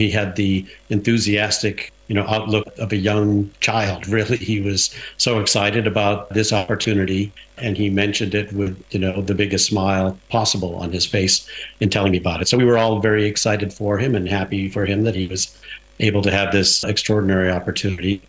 He 0.02 0.10
had 0.10 0.36
the 0.36 0.66
enthusiastic 0.90 1.94
you 2.08 2.16
know 2.16 2.26
outlook 2.28 2.68
of 2.80 2.92
a 2.92 2.98
young 2.98 3.52
child. 3.60 4.08
Really 4.08 4.38
he 4.38 4.60
was 4.60 4.94
so 5.18 5.40
excited 5.40 5.86
about 5.86 6.30
this 6.32 6.52
opportunity 6.52 7.32
and 7.58 7.78
he 7.78 7.90
mentioned 7.90 8.34
it 8.34 8.52
with 8.52 8.84
you 8.90 9.00
know 9.00 9.22
the 9.22 9.36
biggest 9.36 9.68
smile 9.68 10.18
possible 10.30 10.76
on 10.76 10.92
his 10.92 11.06
face 11.06 11.48
in 11.80 11.90
telling 11.90 12.12
me 12.12 12.18
about 12.18 12.42
it. 12.42 12.48
So 12.48 12.58
we 12.58 12.66
were 12.66 12.80
all 12.80 13.00
very 13.00 13.26
excited 13.26 13.72
for 13.72 14.00
him 14.00 14.16
and 14.16 14.28
happy 14.28 14.70
for 14.70 14.86
him 14.86 15.04
that 15.04 15.16
he 15.16 15.28
was 15.28 15.56
able 16.00 16.24
to 16.24 16.32
have 16.32 16.52
this 16.52 16.84
extraordinary 16.84 17.52
opportunity 17.52 18.22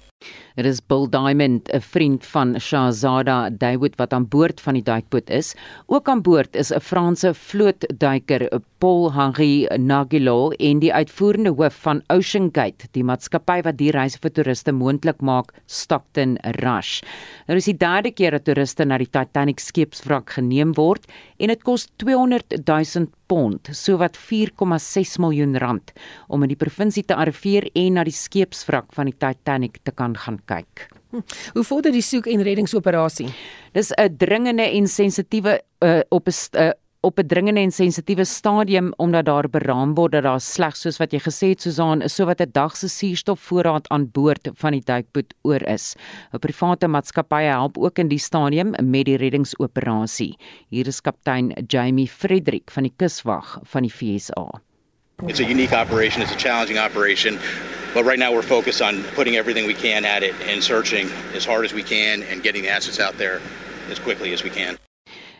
Dit 0.52 0.66
is 0.68 0.82
Bill 0.84 1.06
Diamond, 1.08 1.68
'n 1.72 1.80
vriend 1.80 2.26
van 2.26 2.60
Shahzada 2.60 3.50
Dawood 3.50 3.96
wat 3.96 4.12
aan 4.12 4.28
boord 4.28 4.60
van 4.60 4.74
die 4.74 4.82
duikboot 4.82 5.30
is. 5.30 5.54
Ook 5.86 6.08
aan 6.08 6.22
boord 6.22 6.56
is 6.56 6.72
'n 6.72 6.80
Franse 6.80 7.34
vlootduiker, 7.34 8.60
Paul 8.78 9.12
Henri 9.12 9.66
Nagilo 9.78 10.50
en 10.50 10.78
die 10.78 10.92
uitvoerende 10.92 11.50
hoof 11.54 11.74
van 11.84 12.02
Ocean 12.10 12.48
Gate, 12.52 12.88
die 12.90 13.04
maatskappy 13.04 13.62
wat 13.62 13.76
die 13.78 13.92
reise 13.94 14.18
vir 14.18 14.32
toeriste 14.34 14.72
moontlik 14.72 15.20
maak, 15.20 15.52
Stockton 15.66 16.36
Rush. 16.58 17.00
Nou 17.46 17.56
is 17.56 17.68
die 17.70 17.76
derde 17.76 18.10
keer 18.10 18.34
dat 18.34 18.44
toeriste 18.44 18.84
na 18.84 18.98
die 18.98 19.06
Titanic 19.06 19.60
skeepswrak 19.60 20.34
geneem 20.34 20.74
word 20.74 21.06
en 21.38 21.48
dit 21.48 21.62
kos 21.62 21.86
200 22.02 22.58
000 22.66 23.06
pond, 23.30 23.70
sowat 23.70 24.18
4,6 24.18 25.14
miljoen 25.22 25.56
rand, 25.62 25.94
om 26.28 26.42
in 26.42 26.50
die 26.52 26.58
provinsie 26.58 27.04
te 27.06 27.14
arriveer 27.14 27.70
en 27.78 27.94
na 27.96 28.04
die 28.04 28.12
skeepswrak 28.12 28.90
van 28.92 29.08
die 29.08 29.16
Titanic 29.16 29.78
te 29.86 29.94
kan 29.94 30.18
gaan 30.18 30.41
kyk. 30.44 30.88
Hm. 31.10 31.20
Hoe 31.52 31.64
vorder 31.64 31.92
die 31.92 32.02
soek 32.02 32.26
en 32.26 32.42
reddingsoperasie? 32.42 33.28
Dis 33.72 33.92
'n 33.92 34.16
dringende 34.16 34.62
en 34.62 34.86
sensitiewe 34.86 35.60
uh, 35.80 36.00
op 36.08 36.28
'n 36.28 36.32
uh, 36.56 36.70
op 37.02 37.18
'n 37.18 37.26
dringende 37.26 37.60
en 37.60 37.72
sensitiewe 37.72 38.24
stadium 38.24 38.92
omdat 38.96 39.24
daar 39.24 39.50
beraam 39.50 39.94
word 39.94 40.12
dat 40.12 40.22
daar 40.22 40.40
slegs 40.40 40.80
soos 40.80 40.96
wat 40.96 41.12
jy 41.12 41.18
gesê 41.18 41.48
het 41.48 41.60
Susan 41.60 42.02
is 42.02 42.14
so 42.14 42.24
wat 42.24 42.40
'n 42.40 42.52
dag 42.52 42.76
se 42.76 42.88
suurstofvoorraad 42.88 43.88
aan 43.88 44.10
boord 44.10 44.48
van 44.54 44.72
die 44.72 44.84
duikboot 44.84 45.34
oor 45.42 45.62
is. 45.62 45.96
'n 46.32 46.38
Private 46.38 46.88
maatskappy 46.88 47.42
help 47.42 47.78
ook 47.78 47.98
in 47.98 48.08
die 48.08 48.18
stadium 48.18 48.70
met 48.70 49.04
die 49.04 49.16
reddingsoperasie. 49.16 50.36
Hier 50.68 50.86
is 50.86 51.00
kaptein 51.00 51.52
Jamie 51.66 52.08
Frederik 52.08 52.70
van 52.70 52.82
die 52.82 52.94
kuswag 52.96 53.58
van 53.62 53.82
die 53.82 53.90
FSA. 53.90 54.62
It's 55.28 55.40
a 55.40 55.44
unique 55.44 55.72
operation, 55.72 56.22
it's 56.22 56.32
a 56.32 56.36
challenging 56.36 56.78
operation, 56.78 57.38
but 57.94 58.04
right 58.04 58.18
now 58.18 58.32
we're 58.32 58.42
focused 58.42 58.82
on 58.82 59.02
putting 59.14 59.36
everything 59.36 59.66
we 59.66 59.74
can 59.74 60.04
at 60.04 60.22
it 60.22 60.34
and 60.46 60.62
searching 60.62 61.08
as 61.34 61.44
hard 61.44 61.64
as 61.64 61.72
we 61.72 61.82
can 61.82 62.22
and 62.24 62.42
getting 62.42 62.62
the 62.62 62.70
assets 62.70 62.98
out 62.98 63.18
there 63.18 63.40
as 63.90 63.98
quickly 63.98 64.32
as 64.32 64.42
we 64.42 64.50
can 64.50 64.78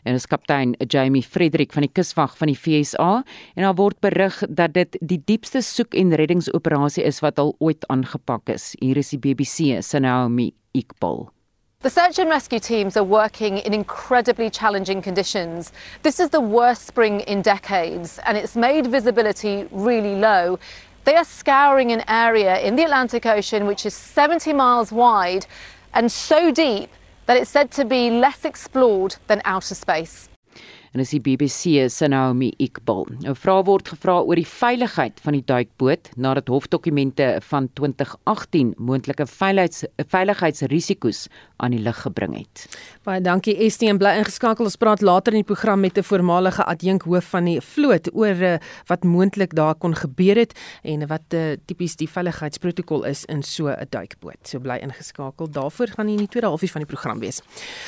en 0.05 0.15
is 0.15 0.27
kaptein 0.27 0.75
Jamie 0.87 1.23
Frederik 1.23 1.73
van 1.73 1.87
die 1.87 1.93
kuswag 1.95 2.35
van 2.39 2.51
die 2.51 2.59
FSA 2.59 3.11
en 3.55 3.67
daar 3.67 3.77
word 3.79 4.01
berig 4.03 4.41
dat 4.49 4.75
dit 4.75 4.99
die 5.01 5.21
diepste 5.25 5.63
soek- 5.63 5.95
en 5.95 6.15
reddingsoperasie 6.15 7.05
is 7.05 7.21
wat 7.23 7.39
al 7.39 7.55
ooit 7.59 7.87
aangepak 7.87 8.49
is. 8.49 8.73
Hier 8.81 8.97
is 8.97 9.13
die 9.15 9.19
BBC 9.23 9.83
se 9.83 9.99
Naomi 9.99 10.53
Ikbal. 10.73 11.31
The 11.83 11.91
search 11.91 12.21
and 12.21 12.31
rescue 12.31 12.61
teams 12.61 12.97
are 12.97 13.03
working 13.03 13.59
in 13.59 13.75
incredibly 13.75 14.51
challenging 14.51 15.03
conditions. 15.03 15.73
This 16.05 16.21
is 16.21 16.31
the 16.31 16.41
worst 16.41 16.87
spring 16.87 17.23
in 17.23 17.43
decades, 17.43 18.21
and 18.25 18.39
it's 18.39 18.55
made 18.55 18.87
visibility 18.87 19.67
really 19.73 20.15
low. 20.15 20.61
They 21.03 21.17
are 21.17 21.25
scouring 21.25 21.91
an 21.91 22.05
area 22.07 22.61
in 22.61 22.77
the 22.77 22.85
Atlantic 22.85 23.27
Ocean 23.27 23.67
which 23.67 23.85
is 23.85 23.95
70 23.95 24.53
miles 24.53 24.93
wide 24.93 25.47
and 25.93 26.13
so 26.13 26.53
deep 26.53 26.89
that 27.27 27.37
it's 27.37 27.51
said 27.51 27.73
to 27.73 27.85
be 27.85 28.11
less 28.11 28.45
explored 28.45 29.17
than 29.27 29.43
outer 29.45 29.75
space. 29.75 30.29
En 30.93 31.01
as 31.01 31.09
die 31.15 31.23
BBC 31.25 31.87
se 31.89 32.09
Naomi 32.09 32.51
Ikbal. 32.61 33.07
'n 33.25 33.35
Vraag 33.35 33.65
word 33.65 33.89
gevra 33.89 34.21
oor 34.21 34.37
die 34.37 34.47
veiligheid 34.47 35.21
van 35.25 35.33
die 35.33 35.45
duikboot 35.45 36.11
nadat 36.17 36.49
hofdokumente 36.53 37.41
van 37.49 37.69
2018 37.73 38.75
moontlike 38.77 39.27
veiligheids 39.27 39.87
veiligheidsrisiko's 39.97 41.29
aan 41.57 41.71
die 41.71 41.81
lig 41.81 41.97
gebring 42.03 42.37
het. 42.37 42.67
Baie 43.07 43.23
dankie 43.25 43.55
Estie 43.65 43.89
en 43.89 43.99
bly 43.99 44.19
ingeskakel. 44.19 44.67
Ons 44.69 44.77
praat 44.77 45.01
later 45.01 45.33
in 45.33 45.41
die 45.41 45.49
program 45.49 45.81
met 45.81 45.97
'n 45.97 46.03
voormalige 46.03 46.65
adjunkhoof 46.65 47.25
van 47.25 47.45
die 47.45 47.61
vloot 47.61 48.11
oor 48.13 48.37
uh, 48.43 48.59
wat 48.87 49.05
moontlik 49.05 49.55
daar 49.55 49.75
kon 49.75 49.95
gebeur 49.95 50.37
het 50.37 50.53
en 50.83 51.07
wat 51.07 51.35
uh, 51.35 51.57
tipies 51.67 51.97
die 51.97 52.09
veiligheidsprotokol 52.09 53.05
is 53.05 53.25
in 53.25 53.43
so 53.43 53.69
'n 53.69 53.87
duikboot. 53.89 54.49
So 54.49 54.59
bly 54.59 54.77
ingeskakel. 54.83 55.51
Daarvoor 55.51 55.89
gaan 55.89 56.07
nie 56.07 56.15
in 56.15 56.27
die 56.27 56.29
tweede 56.29 56.49
halfuur 56.49 56.71
van 56.71 56.85
die 56.85 56.91
program 56.95 57.19
wees. 57.19 57.41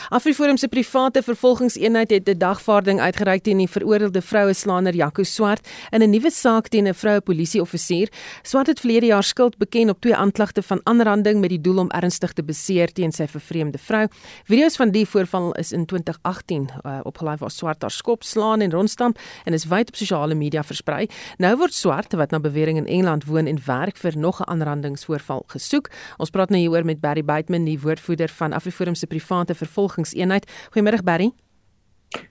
Afriforum 0.08 0.56
se 0.56 0.68
private 0.68 1.22
vervolgingseenheid 1.22 2.10
het 2.10 2.28
'n 2.28 2.38
dagvaarding 2.38 2.93
uitgereik 3.00 3.42
teen 3.42 3.58
die 3.58 3.68
veroordeelde 3.68 4.22
vroue 4.22 4.54
slaander 4.54 4.94
Jaco 4.94 5.22
Swart 5.22 5.68
in 5.90 6.02
'n 6.02 6.10
nuwe 6.10 6.30
saak 6.30 6.68
teen 6.68 6.86
'n 6.88 6.94
vroue 6.94 7.20
polisieoffisier. 7.20 8.08
Swart 8.42 8.66
het 8.66 8.80
verlede 8.80 9.06
jaar 9.06 9.22
skuld 9.22 9.58
beken 9.58 9.90
op 9.90 10.00
twee 10.00 10.14
aanklagte 10.14 10.62
van 10.62 10.80
aanranding 10.84 11.40
met 11.40 11.50
die 11.50 11.60
doel 11.60 11.78
om 11.78 11.90
ernstig 11.90 12.32
te 12.32 12.42
beseer 12.42 12.92
teen 12.92 13.12
sy 13.12 13.26
vervreemde 13.26 13.78
vrou. 13.78 14.06
Video's 14.44 14.76
van 14.76 14.90
die 14.90 15.06
voorval 15.06 15.52
is 15.52 15.72
in 15.72 15.86
2018 15.86 16.68
uh, 16.86 17.00
opgelaai 17.02 17.36
waar 17.36 17.50
Swart 17.50 17.82
haar 17.82 17.90
skop 17.90 18.22
slaan 18.22 18.60
en 18.60 18.70
rondstamp 18.70 19.18
en 19.44 19.52
is 19.52 19.64
wyd 19.64 19.88
op 19.88 19.96
sosiale 19.96 20.34
media 20.34 20.62
versprei. 20.62 21.08
Nou 21.38 21.56
word 21.56 21.74
Swart 21.74 22.12
wat 22.12 22.30
na 22.30 22.40
bewering 22.40 22.76
in 22.78 22.86
Engeland 22.86 23.24
woon 23.24 23.46
en 23.46 23.58
werk 23.66 23.96
vir 23.96 24.16
nog 24.16 24.40
'n 24.40 24.50
aanrandingsvoorval 24.50 25.44
gesoek. 25.46 25.90
Ons 26.16 26.30
praat 26.30 26.50
nou 26.50 26.60
hieroor 26.60 26.84
met 26.84 27.00
Barry 27.00 27.24
Bateman, 27.24 27.64
die 27.64 27.80
woordvoerder 27.80 28.28
van 28.28 28.52
Afriforum 28.52 28.94
se 28.94 29.06
private 29.06 29.54
vervolgingseenheid. 29.54 30.50
Goeiemôre 30.70 31.02
Barry. 31.04 31.43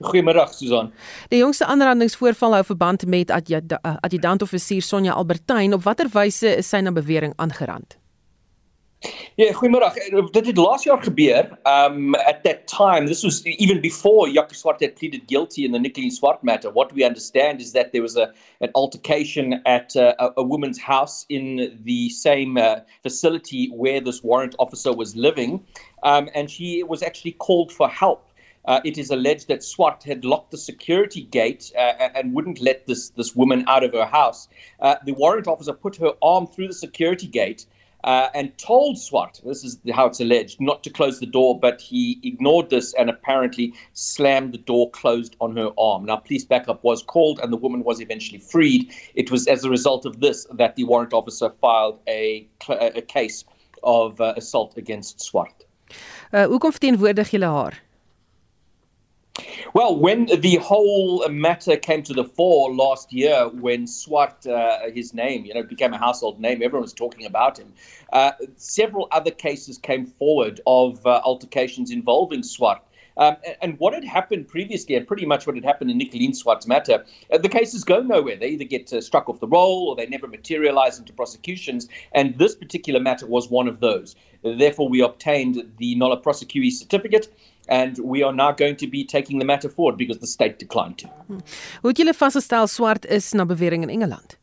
Goeiemôre 0.04 0.48
Susan. 0.54 0.92
Die 1.30 1.40
jongste 1.42 1.66
aanrandingsvoorval 1.66 2.60
hou 2.60 2.64
verband 2.74 3.06
met 3.06 3.32
adjutant-offisier 3.32 4.82
Sonja 4.82 5.14
Albertyn. 5.14 5.74
Op 5.74 5.84
watter 5.84 6.10
wyse 6.14 6.58
is 6.58 6.70
sy 6.70 6.82
na 6.82 6.92
bewering 6.92 7.34
aangerand? 7.38 7.98
Ja, 9.36 9.52
goeiemôre. 9.52 9.90
Dit 10.32 10.46
het 10.46 10.58
laas 10.58 10.84
jaar 10.84 11.02
gebeur. 11.04 11.50
Um 11.68 12.16
at 12.16 12.44
that 12.44 12.68
time, 12.68 13.08
this 13.08 13.24
was 13.24 13.42
even 13.46 13.82
before 13.82 14.30
Jaco 14.30 14.56
Swart 14.56 14.80
had 14.80 14.96
pleaded 14.96 15.28
guilty 15.28 15.66
in 15.66 15.72
the 15.72 15.80
Nicoline 15.80 16.12
Swart 16.12 16.44
matter. 16.44 16.72
What 16.72 16.94
we 16.94 17.04
understand 17.04 17.60
is 17.60 17.74
that 17.74 17.92
there 17.92 18.02
was 18.02 18.16
a 18.16 18.32
an 18.62 18.70
altercation 18.76 19.62
at 19.66 19.96
uh, 19.96 20.14
a, 20.20 20.30
a 20.38 20.44
woman's 20.44 20.80
house 20.80 21.26
in 21.30 21.78
the 21.84 22.10
same 22.10 22.58
uh, 22.58 22.80
facility 23.02 23.68
where 23.76 24.00
this 24.00 24.24
warrant 24.24 24.56
officer 24.60 24.94
was 24.94 25.16
living. 25.16 25.60
Um 26.04 26.30
and 26.34 26.50
she 26.50 26.84
was 26.84 27.04
actually 27.04 27.34
called 27.34 27.72
for 27.72 27.90
help. 27.90 28.30
Uh, 28.66 28.80
it 28.84 28.98
is 28.98 29.10
alleged 29.10 29.48
that 29.48 29.64
SWAT 29.64 30.04
had 30.04 30.24
locked 30.24 30.52
the 30.52 30.58
security 30.58 31.24
gate 31.24 31.72
uh, 31.78 32.10
and 32.16 32.34
wouldn't 32.34 32.62
let 32.62 32.88
this 32.88 33.10
this 33.10 33.36
woman 33.36 33.66
out 33.68 33.84
of 33.84 33.94
her 33.94 34.06
house. 34.06 34.48
Uh, 34.80 34.96
the 35.06 35.14
warrant 35.14 35.48
officer 35.48 35.74
put 35.74 35.96
her 35.98 36.14
arm 36.22 36.48
through 36.48 36.68
the 36.68 36.74
security 36.74 37.28
gate 37.28 37.66
uh, 38.04 38.28
and 38.34 38.58
told 38.58 38.98
SWAT, 38.98 39.40
this 39.46 39.64
is 39.64 39.78
how 39.94 40.06
it's 40.08 40.20
alleged, 40.20 40.60
not 40.60 40.84
to 40.84 40.90
close 40.90 41.20
the 41.20 41.26
door, 41.26 41.58
but 41.60 41.80
he 41.80 42.20
ignored 42.24 42.70
this 42.70 42.94
and 42.96 43.10
apparently 43.10 43.74
slammed 43.94 44.54
the 44.54 44.58
door 44.58 44.90
closed 44.92 45.36
on 45.40 45.56
her 45.56 45.72
arm. 45.78 46.06
Now, 46.06 46.18
police 46.18 46.44
backup 46.44 46.84
was 46.84 47.02
called 47.02 47.40
and 47.40 47.52
the 47.52 47.58
woman 47.58 47.84
was 47.84 48.02
eventually 48.02 48.40
freed. 48.40 48.92
It 49.16 49.32
was 49.32 49.48
as 49.48 49.64
a 49.64 49.70
result 49.70 50.06
of 50.06 50.20
this 50.20 50.46
that 50.54 50.76
the 50.76 50.84
warrant 50.84 51.14
officer 51.14 51.50
filed 51.62 52.00
a, 52.08 52.48
a 52.70 53.02
case 53.02 53.46
of 53.84 54.20
uh, 54.20 54.34
assault 54.36 54.78
against 54.78 55.22
SWAT. 55.22 55.64
Uh, 56.32 56.48
hoe 56.48 56.58
kom 56.58 56.72
verteenwoordig 56.72 57.30
julle 57.30 57.46
haar? 57.46 57.80
Well, 59.74 59.96
when 59.96 60.28
the 60.28 60.58
whole 60.58 61.28
matter 61.30 61.76
came 61.78 62.04
to 62.04 62.14
the 62.14 62.24
fore 62.24 62.72
last 62.72 63.12
year, 63.12 63.48
when 63.48 63.88
Swat, 63.88 64.46
uh, 64.46 64.92
his 64.94 65.16
name, 65.16 65.46
you 65.46 65.54
know, 65.56 65.64
became 65.64 65.94
a 65.94 65.98
household 65.98 66.40
name, 66.40 66.62
everyone 66.62 66.84
was 66.84 66.94
talking 66.94 67.26
about 67.26 67.58
him. 67.58 67.74
Uh, 68.12 68.34
several 68.56 69.08
other 69.12 69.32
cases 69.32 69.80
came 69.80 70.06
forward 70.06 70.62
of 70.68 71.04
uh, 71.08 71.22
altercations 71.24 71.90
involving 71.90 72.44
Swat. 72.44 72.86
Um, 73.18 73.38
and 73.64 73.80
what 73.80 73.94
had 73.96 74.04
happened 74.04 74.48
previously, 74.48 74.96
and 74.96 75.08
pretty 75.08 75.26
much 75.26 75.48
what 75.48 75.56
had 75.56 75.66
happened 75.66 75.90
in 75.90 75.98
Nicoline 75.98 76.36
Swat's 76.36 76.68
matter, 76.68 77.04
uh, 77.32 77.40
the 77.40 77.50
cases 77.50 77.84
go 77.84 78.02
nowhere. 78.02 78.36
They 78.36 78.50
either 78.50 78.66
get 78.66 78.94
uh, 78.94 79.02
struck 79.02 79.28
off 79.28 79.40
the 79.40 79.48
roll 79.48 79.88
or 79.90 79.96
they 79.96 80.06
never 80.06 80.28
materialize 80.28 81.00
into 81.00 81.14
prosecutions. 81.14 81.88
And 82.12 82.38
this 82.38 82.54
particular 82.54 83.00
matter 83.00 83.26
was 83.26 83.50
one 83.50 83.68
of 83.68 83.80
those. 83.80 84.16
Therefore, 84.44 84.90
we 84.90 85.02
obtained 85.02 85.64
the 85.78 85.96
Nola 85.96 86.22
Prosecutie 86.22 86.72
certificate. 86.72 87.34
And 87.68 87.98
we 88.00 88.24
are 88.24 88.34
now 88.34 88.52
going 88.52 88.76
to 88.76 88.88
be 88.88 89.04
taking 89.04 89.40
the 89.40 89.46
matter 89.46 89.70
forward 89.70 89.98
because 89.98 90.20
the 90.20 90.28
state 90.28 90.60
declined 90.60 90.98
to. 90.98 91.08
Hoe 91.82 91.88
het 91.88 91.98
julle 91.98 92.14
vasgestel 92.14 92.68
swart 92.68 93.06
is 93.06 93.34
na 93.34 93.46
bewering 93.46 93.84
in 93.84 93.90
Engeland? 93.90 94.38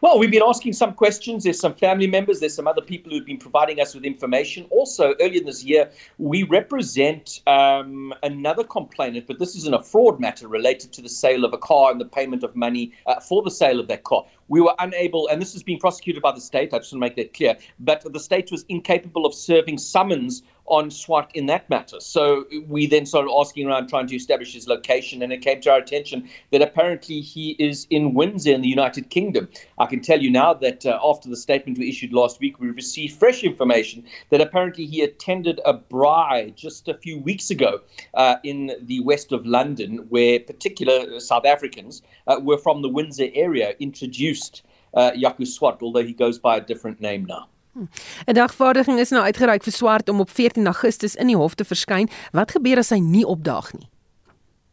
Well, 0.00 0.18
we've 0.18 0.30
been 0.30 0.42
asking 0.46 0.72
some 0.72 0.94
questions. 0.94 1.44
There's 1.44 1.60
some 1.60 1.74
family 1.74 2.06
members, 2.06 2.40
there's 2.40 2.54
some 2.54 2.66
other 2.66 2.80
people 2.80 3.12
who've 3.12 3.26
been 3.26 3.38
providing 3.38 3.80
us 3.80 3.94
with 3.94 4.04
information. 4.04 4.66
Also, 4.70 5.14
earlier 5.20 5.44
this 5.44 5.62
year, 5.62 5.90
we 6.16 6.44
represent 6.44 7.40
um, 7.46 8.14
another 8.22 8.64
complainant, 8.64 9.26
but 9.26 9.38
this 9.38 9.54
isn't 9.56 9.74
a 9.74 9.82
fraud 9.82 10.20
matter 10.20 10.48
related 10.48 10.92
to 10.94 11.02
the 11.02 11.08
sale 11.08 11.44
of 11.44 11.52
a 11.52 11.58
car 11.58 11.90
and 11.90 12.00
the 12.00 12.06
payment 12.06 12.44
of 12.44 12.56
money 12.56 12.92
uh, 13.06 13.20
for 13.20 13.42
the 13.42 13.50
sale 13.50 13.78
of 13.78 13.88
that 13.88 14.04
car. 14.04 14.24
We 14.48 14.62
were 14.62 14.74
unable, 14.78 15.28
and 15.28 15.42
this 15.42 15.54
is 15.54 15.62
being 15.62 15.78
prosecuted 15.78 16.22
by 16.22 16.32
the 16.32 16.40
state, 16.40 16.72
I 16.72 16.78
just 16.78 16.92
want 16.92 17.02
to 17.02 17.06
make 17.10 17.16
that 17.16 17.34
clear, 17.34 17.58
but 17.80 18.10
the 18.10 18.20
state 18.20 18.50
was 18.50 18.64
incapable 18.70 19.26
of 19.26 19.34
serving 19.34 19.76
summons 19.76 20.42
on 20.68 20.90
SWAT 20.90 21.30
in 21.34 21.46
that 21.46 21.68
matter. 21.68 22.00
So 22.00 22.46
we 22.66 22.86
then 22.86 23.06
started 23.06 23.30
asking 23.30 23.66
around 23.66 23.88
trying 23.88 24.06
to 24.08 24.16
establish 24.16 24.52
his 24.54 24.68
location, 24.68 25.22
and 25.22 25.32
it 25.32 25.42
came 25.42 25.60
to 25.62 25.70
our 25.70 25.78
attention 25.78 26.28
that 26.50 26.62
apparently 26.62 27.20
he 27.20 27.56
is 27.58 27.86
in 27.90 28.14
Windsor 28.14 28.52
in 28.52 28.62
the 28.62 28.68
United 28.68 29.10
Kingdom. 29.10 29.48
I 29.78 29.86
can 29.86 30.00
tell 30.00 30.20
you 30.20 30.30
now 30.30 30.54
that 30.54 30.86
uh, 30.86 30.98
after 31.02 31.28
the 31.28 31.36
statement 31.36 31.78
we 31.78 31.88
issued 31.88 32.12
last 32.12 32.40
week, 32.40 32.60
we 32.60 32.70
received 32.70 33.18
fresh 33.18 33.42
information 33.42 34.04
that 34.30 34.40
apparently 34.40 34.86
he 34.86 35.02
attended 35.02 35.60
a 35.64 35.72
bride 35.72 36.56
just 36.56 36.88
a 36.88 36.94
few 36.94 37.18
weeks 37.18 37.50
ago 37.50 37.80
uh, 38.14 38.36
in 38.44 38.72
the 38.82 39.00
west 39.00 39.32
of 39.32 39.46
London, 39.46 40.06
where 40.08 40.40
particular 40.40 41.20
South 41.20 41.46
Africans 41.46 42.02
uh, 42.26 42.38
were 42.42 42.58
from 42.58 42.82
the 42.82 42.88
Windsor 42.88 43.28
area 43.34 43.74
introduced 43.80 44.62
uh, 44.94 45.10
Yaku 45.12 45.46
Swat, 45.46 45.82
although 45.82 46.04
he 46.04 46.12
goes 46.12 46.38
by 46.38 46.56
a 46.56 46.60
different 46.60 47.00
name 47.00 47.24
now. 47.24 47.48
'n 47.74 48.34
Dagvaardiging 48.34 48.98
is 48.98 49.10
nou 49.10 49.22
uitgereik 49.22 49.62
vir 49.62 49.72
Swart 49.72 50.08
om 50.08 50.20
op 50.20 50.30
14 50.30 50.66
Augustus 50.66 51.14
in 51.14 51.26
die 51.26 51.36
hof 51.36 51.54
te 51.54 51.64
verskyn. 51.64 52.08
Wat 52.32 52.50
gebeur 52.50 52.78
as 52.78 52.90
hy 52.90 52.98
nie 52.98 53.26
opdaag 53.26 53.72
nie? 53.72 53.88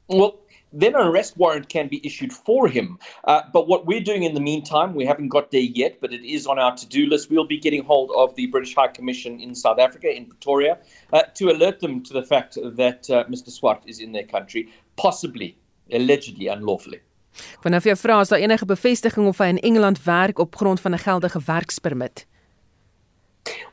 Well, 0.07 0.35
then 0.79 0.95
an 0.95 1.07
arrest 1.07 1.37
warrant 1.37 1.69
can 1.69 1.87
be 1.87 2.05
issued 2.05 2.33
for 2.33 2.67
him. 2.67 2.99
Uh, 3.23 3.41
but 3.53 3.67
what 3.67 3.85
we're 3.85 4.03
doing 4.03 4.23
in 4.23 4.33
the 4.33 4.41
meantime, 4.41 4.93
we 4.93 5.05
haven't 5.05 5.29
got 5.29 5.51
there 5.51 5.61
yet, 5.61 5.99
but 6.01 6.13
it 6.13 6.23
is 6.23 6.45
on 6.45 6.59
our 6.59 6.75
to 6.75 6.85
do 6.85 7.05
list. 7.07 7.29
We'll 7.29 7.47
be 7.47 7.57
getting 7.57 7.83
hold 7.83 8.11
of 8.15 8.35
the 8.35 8.47
British 8.47 8.75
High 8.75 8.89
Commission 8.89 9.39
in 9.39 9.55
South 9.55 9.79
Africa, 9.79 10.13
in 10.13 10.25
Pretoria, 10.25 10.77
uh, 11.13 11.23
to 11.35 11.49
alert 11.49 11.79
them 11.79 12.03
to 12.03 12.13
the 12.13 12.23
fact 12.23 12.57
that 12.61 13.09
uh, 13.09 13.23
Mr. 13.25 13.49
Swart 13.49 13.83
is 13.85 13.99
in 13.99 14.11
their 14.11 14.23
country, 14.25 14.69
possibly, 14.97 15.57
allegedly, 15.91 16.47
unlawfully. 16.47 17.01
Ek 17.35 17.65
wou 17.65 17.71
nou 17.73 17.81
vir 17.83 17.91
jou 17.91 17.97
vra 17.99 18.21
as 18.23 18.29
daar 18.31 18.39
enige 18.39 18.67
bevestiging 18.67 19.27
of 19.27 19.41
hy 19.43 19.49
in 19.51 19.59
Engeland 19.59 19.99
werk 20.05 20.39
op 20.39 20.55
grond 20.55 20.79
van 20.79 20.93
'n 20.95 21.03
geldige 21.03 21.41
werkspermit. 21.45 22.23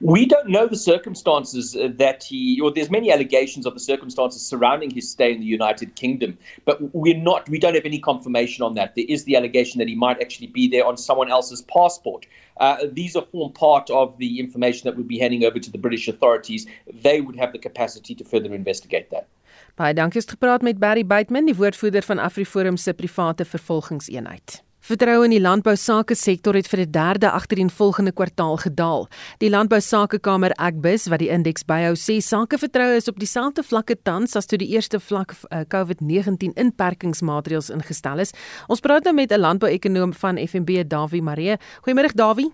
We 0.01 0.27
don't 0.27 0.49
know 0.49 0.67
the 0.67 0.77
circumstances 0.77 1.77
uh, 1.77 1.89
that 1.97 2.25
he, 2.25 2.61
or 2.61 2.73
there's 2.73 2.91
many 2.91 3.11
allegations 3.13 3.67
of 3.67 3.75
the 3.75 3.81
circumstances 3.81 4.43
surrounding 4.43 4.91
his 4.91 5.11
stay 5.11 5.33
in 5.33 5.41
the 5.41 5.47
United 5.47 5.95
Kingdom, 5.95 6.37
but 6.65 6.95
we're 6.95 7.17
not, 7.17 7.49
we 7.49 7.59
don't 7.59 7.75
have 7.75 7.87
any 7.87 7.99
confirmation 7.99 8.65
on 8.65 8.75
that. 8.75 8.95
There 8.95 9.07
is 9.09 9.25
the 9.25 9.37
allegation 9.37 9.79
that 9.79 9.89
he 9.89 9.95
might 9.95 10.21
actually 10.21 10.49
be 10.49 10.69
there 10.69 10.85
on 10.85 10.97
someone 10.97 11.31
else's 11.31 11.63
passport. 11.63 12.27
Uh, 12.57 12.77
these 12.93 13.17
are 13.17 13.25
form 13.33 13.53
part 13.53 13.91
of 13.91 14.19
the 14.19 14.39
information 14.39 14.89
that 14.89 14.97
would 14.97 15.09
be 15.09 15.19
handing 15.19 15.45
over 15.45 15.59
to 15.59 15.71
the 15.71 15.79
British 15.79 16.09
authorities. 16.09 16.67
They 17.03 17.21
would 17.21 17.37
have 17.37 17.53
the 17.53 17.59
capacity 17.59 18.15
to 18.15 18.25
further 18.25 18.55
investigate 18.55 19.11
that. 19.11 19.27
Baie 19.75 19.95
dankie 19.95 20.21
het 20.21 20.31
gepraat 20.31 20.63
met 20.63 20.79
Barry 20.79 21.07
Bateman, 21.07 21.47
die 21.49 21.55
woordvoerder 21.57 22.03
van 22.03 22.19
AfriForum 22.19 22.77
se 22.77 22.93
private 22.93 23.45
vervolgingseenheid. 23.45 24.63
Vertroue 24.83 25.29
in 25.29 25.31
die 25.31 25.39
landbou 25.39 25.77
sake 25.79 26.17
sektor 26.19 26.57
het 26.59 26.67
vir 26.67 26.81
die 26.83 26.91
derde 26.91 27.29
agtereenvolgende 27.31 28.11
kwartaal 28.19 28.57
gedaal. 28.65 29.05
Die 29.39 29.51
landbou 29.53 29.79
sakekamer 29.79 30.51
Agbus 30.59 31.07
wat 31.07 31.23
die 31.23 31.29
indeks 31.31 31.63
byhou 31.69 31.93
sê 31.95 32.17
sakevertroue 32.19 32.97
is 32.99 33.07
op 33.07 33.21
dieselfde 33.23 33.63
vlakke 33.63 33.95
tans 34.03 34.35
as 34.35 34.51
toe 34.51 34.59
die 34.59 34.73
eerste 34.75 34.99
vlak 34.99 35.37
uh, 35.39 35.63
COVID-19 35.71 36.59
inperkingsmaatreëls 36.59 37.71
ingestel 37.71 38.27
is. 38.27 38.35
Ons 38.67 38.83
praat 38.83 39.07
nou 39.07 39.15
met 39.15 39.31
'n 39.31 39.39
landbouekonoom 39.39 40.13
van 40.19 40.37
FNB, 40.37 40.83
Dawie 40.83 41.23
Maree. 41.23 41.57
Goeiemôre 41.87 42.11
Dawie. 42.15 42.51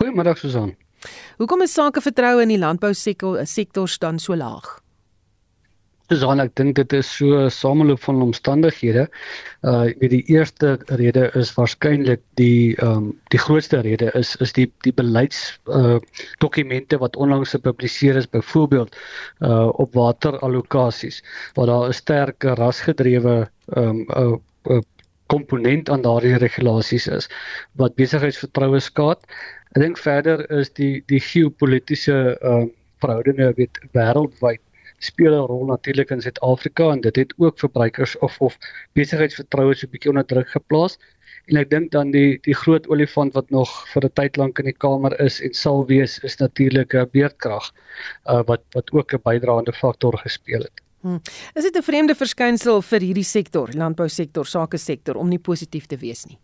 Goeiemôre 0.00 0.38
Susan. 0.38 0.74
Hoekom 1.36 1.60
is 1.60 1.72
sakevertroue 1.72 2.40
in 2.42 2.48
die 2.48 2.58
landbou 2.58 2.94
sektor 2.94 3.96
dan 3.98 4.18
so 4.18 4.34
laag? 4.34 4.79
Susan, 6.10 6.40
ek 6.42 6.56
dink 6.58 6.74
dit 6.74 6.94
is 6.98 7.06
so 7.06 7.38
'n 7.38 7.50
sameloop 7.54 8.00
van 8.02 8.22
omstandighede. 8.24 9.04
Uh 9.62 9.82
weet 10.00 10.10
die 10.10 10.24
eerste 10.34 10.70
rede 11.00 11.28
is 11.38 11.52
waarskynlik 11.54 12.22
die 12.40 12.74
ehm 12.76 12.96
um, 12.96 13.04
die 13.30 13.38
grootste 13.38 13.78
rede 13.86 14.08
is 14.18 14.32
is 14.46 14.52
die 14.56 14.66
die 14.86 14.92
beleids 15.00 15.60
uh 15.80 16.00
dokumente 16.42 16.98
wat 16.98 17.16
onlangs 17.16 17.54
gepubliseer 17.54 18.18
is 18.18 18.26
byvoorbeeld 18.26 18.96
uh 19.50 19.68
op 19.84 19.94
waterallokasies 19.94 21.22
waar 21.54 21.70
daar 21.70 21.86
'n 21.88 21.98
sterk 22.00 22.42
rasgedrewe 22.62 23.36
ehm 23.76 23.86
um, 23.86 24.00
'n 24.10 24.40
uh, 24.74 24.80
komponent 25.26 25.90
aan 25.90 26.02
daardie 26.02 26.34
regulasies 26.42 27.06
is 27.06 27.30
wat 27.76 27.94
besigheidsvertroue 27.94 28.80
skaad. 28.80 29.22
Ek 29.76 29.82
dink 29.82 29.98
verder 29.98 30.42
is 30.58 30.74
die 30.74 31.04
die 31.06 31.22
geopolitiese 31.22 32.18
uh 32.42 32.66
verhoudinge 33.00 33.52
weet 33.56 33.78
wêreldwyd 33.94 34.60
speel 35.00 35.34
'n 35.34 35.46
rol 35.48 35.64
natuurlik 35.66 36.10
in 36.10 36.20
Suid-Afrika 36.20 36.90
en 36.92 37.00
dit 37.00 37.16
het 37.16 37.34
ook 37.38 37.58
verbruikers 37.58 38.18
of 38.18 38.40
of 38.40 38.58
besigheidsvertroue 38.92 39.74
so 39.74 39.86
'n 39.86 39.90
bietjie 39.90 40.10
onder 40.10 40.26
druk 40.26 40.48
geplaas. 40.48 40.98
En 41.46 41.56
ek 41.56 41.70
dink 41.70 41.90
dan 41.90 42.10
die 42.10 42.38
die 42.42 42.54
groot 42.54 42.88
olifant 42.88 43.32
wat 43.34 43.50
nog 43.50 43.70
vir 43.92 44.04
'n 44.04 44.12
tyd 44.14 44.36
lank 44.36 44.58
in 44.58 44.64
die 44.64 44.80
kamer 44.86 45.20
is 45.20 45.40
en 45.40 45.54
sal 45.54 45.86
wees 45.86 46.18
is 46.18 46.36
natuurlik 46.36 46.94
'n 46.94 47.08
beerdkrag 47.12 47.72
uh, 48.26 48.42
wat 48.46 48.62
wat 48.72 48.92
ook 48.92 49.14
'n 49.14 49.22
bydraende 49.24 49.72
faktor 49.72 50.18
gespeel 50.18 50.60
het. 50.60 50.82
Hmm. 51.00 51.20
Is 51.54 51.64
dit 51.64 51.76
'n 51.76 51.82
vreemde 51.82 52.14
verskynsel 52.14 52.82
vir 52.82 53.00
hierdie 53.00 53.24
sektor, 53.24 53.68
landbousektor, 53.72 54.46
sake 54.46 54.76
sektor 54.76 55.16
om 55.16 55.28
nie 55.28 55.38
positief 55.38 55.86
te 55.86 55.96
wees 55.96 56.24
nie? 56.26 56.38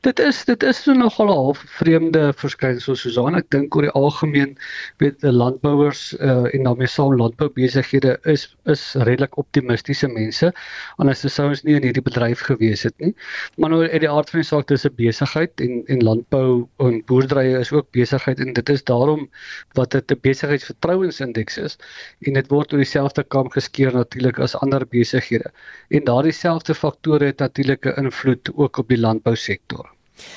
Dit 0.00 0.18
is 0.22 0.44
dit 0.44 0.62
is 0.62 0.82
so 0.82 0.92
nogal 0.92 1.26
'n 1.26 1.34
half 1.34 1.62
vreemde 1.78 2.32
verskynsel 2.36 2.96
Susan. 2.96 3.34
Ek 3.34 3.50
dink 3.50 3.76
oor 3.76 3.82
die 3.82 3.90
algemeen 3.90 4.56
weet 5.02 5.20
die 5.20 5.32
landbouers 5.32 6.14
uh, 6.20 6.54
en 6.54 6.62
daarmee 6.62 6.86
saam 6.86 7.16
landboubesighede 7.16 8.18
is 8.22 8.56
is 8.64 8.94
redelik 8.94 9.38
optimistiese 9.38 10.08
mense. 10.08 10.52
Anders 10.96 11.24
sou 11.34 11.48
ons 11.48 11.62
nie 11.64 11.74
in 11.74 11.82
hierdie 11.82 12.04
bedryf 12.04 12.40
gewees 12.46 12.82
het 12.82 12.94
nie. 12.98 13.14
Maar 13.56 13.70
nou 13.70 13.82
uit 13.82 14.00
die 14.00 14.10
aard 14.10 14.30
van 14.30 14.40
die 14.40 14.48
saak 14.48 14.68
dis 14.68 14.86
'n 14.86 14.94
besigheid 14.94 15.60
en 15.60 15.82
en 15.86 16.04
landbou 16.04 16.68
en 16.78 17.02
boerderye 17.06 17.58
is 17.58 17.72
ook 17.72 17.90
besigheid 17.92 18.40
en 18.40 18.52
dit 18.52 18.68
is 18.68 18.84
daarom 18.84 19.28
wat 19.74 19.90
dit 19.90 20.12
'n 20.12 20.20
besigheidsvertrouensindeks 20.22 21.58
is 21.58 21.78
en 22.26 22.32
dit 22.34 22.48
word 22.48 22.72
oor 22.72 22.78
dieselfde 22.78 23.24
kam 23.24 23.50
geskeer 23.50 23.92
natuurlik 23.92 24.38
as 24.38 24.56
ander 24.56 24.86
besighede. 24.86 25.50
En 25.90 26.04
daardie 26.04 26.32
selfde 26.32 26.74
faktore 26.74 27.26
het 27.26 27.38
natuurlik 27.38 27.86
'n 27.86 28.04
invloed 28.04 28.50
ook 28.54 28.78
op 28.78 28.88
die 28.88 28.98
landbou 28.98 29.36
sektor. 29.48 29.88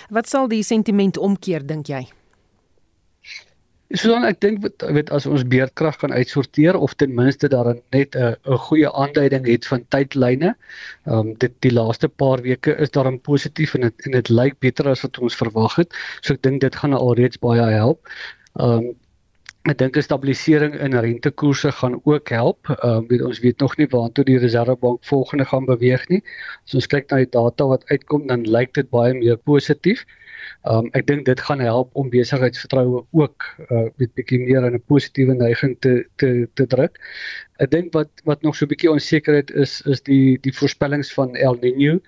Wat 0.10 0.30
sal 0.30 0.50
die 0.51 0.63
sentiment 0.63 1.18
omkeer 1.18 1.65
dink 1.68 1.89
jy? 1.91 2.06
Sodan 3.91 4.24
ek 4.24 4.38
dink 4.39 4.62
weet, 4.63 5.10
as 5.12 5.26
ons 5.28 5.43
beerdkrag 5.52 5.97
kan 6.00 6.13
uitsorteer 6.15 6.78
of 6.80 6.93
ten 7.02 7.12
minste 7.15 7.50
daar 7.52 7.74
net 7.91 8.15
'n 8.15 8.36
'n 8.47 8.60
goeie 8.67 8.88
aanduiding 8.88 9.47
het 9.47 9.67
van 9.67 9.84
tydlyne. 9.95 10.56
Ehm 11.08 11.17
um, 11.17 11.34
dit 11.43 11.54
die 11.60 11.74
laaste 11.74 12.08
paar 12.08 12.41
weke 12.41 12.78
is 12.86 12.91
daar 12.91 13.12
'n 13.12 13.19
positief 13.19 13.76
en 13.76 13.82
dit 13.82 14.06
en 14.06 14.12
dit 14.12 14.30
lyk 14.30 14.60
beter 14.60 14.88
as 14.88 15.04
wat 15.04 15.19
ons 15.19 15.36
verwag 15.36 15.76
het. 15.76 15.93
So 16.21 16.34
ek 16.34 16.41
dink 16.41 16.62
dit 16.62 16.76
gaan 16.76 16.93
alreeds 16.93 17.39
baie 17.39 17.67
help. 17.76 18.08
Ehm 18.60 18.78
um, 18.78 18.95
Ek 19.69 19.78
dink 19.78 19.97
'n 19.97 20.02
stabilisering 20.02 20.74
in 20.86 20.95
rentekoerse 21.06 21.71
gaan 21.80 22.00
ook 22.04 22.30
help. 22.34 22.69
Ehm 22.69 23.12
uh, 23.13 23.26
ons 23.28 23.41
weet 23.43 23.60
nog 23.62 23.76
nie 23.78 23.88
waartoe 23.91 24.26
die 24.26 24.38
Reservebank 24.41 25.04
volgende 25.06 25.45
gaan 25.45 25.65
beweeg 25.65 26.08
nie. 26.10 26.21
As 26.65 26.74
ons 26.80 26.89
kyk 26.93 27.12
na 27.12 27.19
die 27.21 27.30
data 27.36 27.67
wat 27.69 27.86
uitkom, 27.93 28.26
dan 28.28 28.47
lyk 28.56 28.74
dit 28.74 28.89
baie 28.89 29.13
meer 29.13 29.38
positief. 29.38 30.02
Ehm 30.65 30.86
um, 30.86 30.89
ek 30.97 31.06
dink 31.12 31.26
dit 31.30 31.39
gaan 31.47 31.62
help 31.62 31.93
om 31.93 32.10
besigheidsvertroue 32.10 33.06
ook 33.21 33.45
uh 33.69 33.86
met 34.02 34.13
bietjie 34.17 34.41
meer 34.41 34.65
in 34.65 34.80
'n 34.80 34.84
positiewe 34.93 35.38
neiging 35.38 35.78
te 35.86 35.93
te 36.17 36.50
te 36.58 36.65
druk. 36.74 36.97
Ek 37.62 37.69
dink 37.69 37.93
wat 37.93 38.10
wat 38.26 38.41
nog 38.41 38.56
so 38.56 38.65
'n 38.65 38.74
bietjie 38.74 38.91
onsekerheid 38.91 39.52
is 39.52 39.82
is 39.86 40.02
die 40.02 40.38
die 40.41 40.54
voorspellings 40.60 41.13
van 41.13 41.36
El 41.36 41.62
Niño 41.62 42.00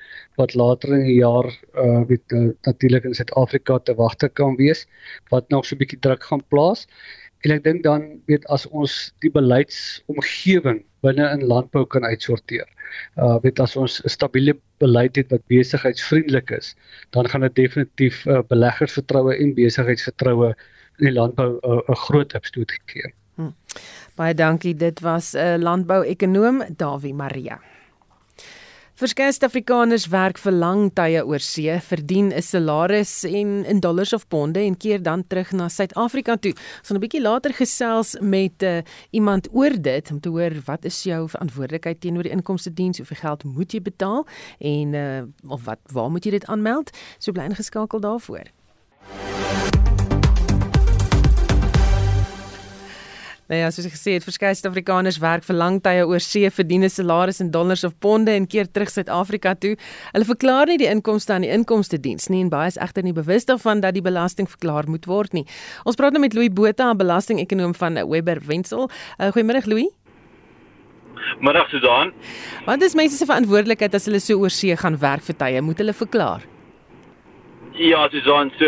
wat 0.42 0.56
later 0.56 0.94
in 0.98 1.06
die 1.06 1.22
jaar 1.22 1.48
uh 1.86 2.02
weet 2.10 2.34
uh, 2.34 2.50
natuurlik 2.66 3.06
in 3.06 3.13
Suid-Afrika 3.13 3.80
te 3.80 3.94
wagte 3.94 4.30
kan 4.30 4.56
wees 4.56 4.88
wat 5.30 5.50
nog 5.50 5.66
so 5.66 5.76
'n 5.76 5.82
bietjie 5.86 6.00
druk 6.00 6.24
gaan 6.24 6.44
plaas. 6.50 6.88
En 7.44 7.52
ek 7.52 7.64
dink 7.64 7.84
dan 7.84 8.06
weet 8.32 8.46
as 8.56 8.64
ons 8.72 8.94
die 9.24 9.32
beleidsomgewing 9.32 10.84
binne 11.04 11.26
in 11.36 11.44
landbou 11.50 11.84
kan 11.86 12.06
uitsorteer. 12.08 12.68
Uh 13.20 13.36
weet 13.44 13.60
as 13.60 13.76
ons 13.76 14.00
'n 14.04 14.10
stabiele 14.10 14.56
beleid 14.80 15.20
het 15.20 15.32
wat 15.32 15.44
besigheidsvriendelik 15.52 16.52
is, 16.56 16.76
dan 17.12 17.28
gaan 17.28 17.42
dit 17.42 17.56
definitief 17.56 18.26
uh, 18.26 18.40
beleggersvertroue 18.48 19.36
en 19.36 19.56
besigheidsvertroue 19.58 20.54
in 21.00 21.10
die 21.10 21.16
landbou 21.20 21.60
'n 21.60 21.84
uh, 21.92 22.00
groot 22.08 22.34
opstoot 22.34 22.72
gee. 22.86 23.14
Hm. 23.36 23.52
Baie 24.16 24.34
dankie. 24.34 24.76
Dit 24.76 25.00
was 25.00 25.34
'n 25.34 25.38
uh, 25.38 25.58
landbou-ekonoom, 25.58 26.64
Dawie 26.78 27.14
Maria. 27.14 27.60
Verskeie 29.04 29.34
Suid-Afrikaners 29.36 30.06
werk 30.13 30.38
vir 30.39 30.54
lang 30.56 30.86
tye 30.96 31.20
oor 31.28 31.44
see, 31.44 31.74
verdien 31.84 32.32
'n 32.32 32.42
salaris 32.42 33.26
en 33.28 33.66
in 33.68 33.82
dollars 33.82 34.13
of 34.13 34.24
ponde 34.30 34.60
en 34.60 34.78
keer 34.78 35.04
dan 35.04 35.28
terug 35.28 35.52
na 35.52 35.68
Suid-Afrika 35.68 36.38
toe. 36.38 36.54
Ons 36.80 36.88
gaan 36.88 36.98
'n 36.98 37.04
bietjie 37.04 37.22
later 37.22 37.52
gesels 37.52 38.16
met 38.22 38.63
uh, 38.63 38.80
iemand 39.12 39.50
oor 39.52 39.76
dit 39.76 40.12
om 40.12 40.20
te 40.20 40.30
hoor 40.30 40.56
wat 40.66 40.86
is 40.86 41.04
jou 41.04 41.28
verantwoordelikheid 41.28 42.00
teenoor 42.00 42.24
die 42.24 42.32
inkomste 42.32 42.74
diens, 42.74 42.98
hoeveel 42.98 43.20
geld 43.20 43.44
moet 43.44 43.74
jy 43.74 43.82
betaal 43.82 44.26
en 44.60 44.94
uh, 44.94 45.52
of 45.52 45.66
wat 45.66 45.80
waar 45.92 46.10
moet 46.10 46.24
jy 46.24 46.32
dit 46.32 46.46
aanmeld? 46.46 46.96
So 47.20 47.32
bly 47.32 47.44
ingeskakel 47.44 48.00
daarvoor. 48.00 48.48
Nou 53.52 53.60
ja, 53.60 53.70
soos 53.72 53.88
ek 53.90 53.96
gesê 53.98 54.16
het, 54.16 54.24
verskeie 54.24 54.56
Suid-Afrikaners 54.56 55.18
werk 55.20 55.44
vir 55.44 55.58
lang 55.60 55.82
tye 55.84 56.06
oor 56.08 56.22
see, 56.24 56.50
verdien 56.50 56.84
'n 56.84 56.90
salaris 56.90 57.42
in 57.42 57.52
dollars 57.52 57.84
of 57.84 57.94
ponde 58.00 58.32
en 58.32 58.48
keer 58.48 58.68
terug 58.72 58.90
Suid-Afrika 58.90 59.54
toe. 59.56 59.76
Hulle 60.14 60.26
verklaar 60.26 60.68
nie 60.68 60.78
die 60.78 60.88
inkomste 60.88 61.34
aan 61.34 61.42
die 61.42 61.52
inkomste 61.52 62.00
diens 62.00 62.30
nie 62.30 62.42
en 62.42 62.50
baie 62.50 62.68
is 62.68 62.78
egter 62.78 63.04
nie 63.04 63.14
bewus 63.14 63.46
daarvan 63.46 63.82
dat 63.82 63.94
die 63.94 64.02
belasting 64.02 64.48
verklaar 64.48 64.88
moet 64.88 65.06
word 65.06 65.34
nie. 65.34 65.46
Ons 65.86 65.96
praat 65.96 66.14
nou 66.14 66.22
met 66.22 66.34
Louis 66.34 66.50
Botha, 66.50 66.92
'n 66.92 66.98
belastingekonoom 66.98 67.76
van 67.76 67.94
Webber 68.10 68.40
Wentzel. 68.46 68.90
Uh, 69.20 69.32
Goeiemôre 69.32 69.66
Louis. 69.68 69.90
Middag 71.40 71.70
Susan. 71.70 72.14
Wat 72.66 72.82
is 72.82 72.96
mense 72.96 73.18
se 73.18 73.26
verantwoordelikheid 73.26 73.94
as 73.94 74.06
hulle 74.06 74.20
so 74.20 74.40
oor 74.40 74.50
see 74.50 74.76
gaan 74.76 74.98
werk 75.00 75.24
vir 75.24 75.36
tye? 75.36 75.62
Moet 75.62 75.78
hulle 75.78 75.94
verklaar? 75.94 76.53
Ja, 77.76 78.08
Susan, 78.10 78.52
so 78.60 78.66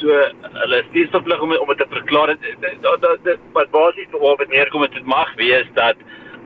so 0.00 0.14
hulle 0.62 0.78
is 0.80 0.88
nie 0.90 1.04
verplig 1.12 1.42
om 1.44 1.52
om 1.54 1.68
te 1.76 1.86
verklaar 1.90 2.32
dat 2.32 2.80
dat 2.82 3.20
dat 3.22 3.38
wat 3.54 3.70
basies 3.70 4.10
waarop 4.10 4.38
dit 4.38 4.48
neerkom 4.48 4.82
dit 4.82 5.06
mag 5.06 5.34
wees 5.38 5.68
dat 5.74 5.96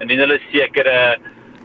indien 0.00 0.18
hulle 0.18 0.36
sekere 0.50 1.16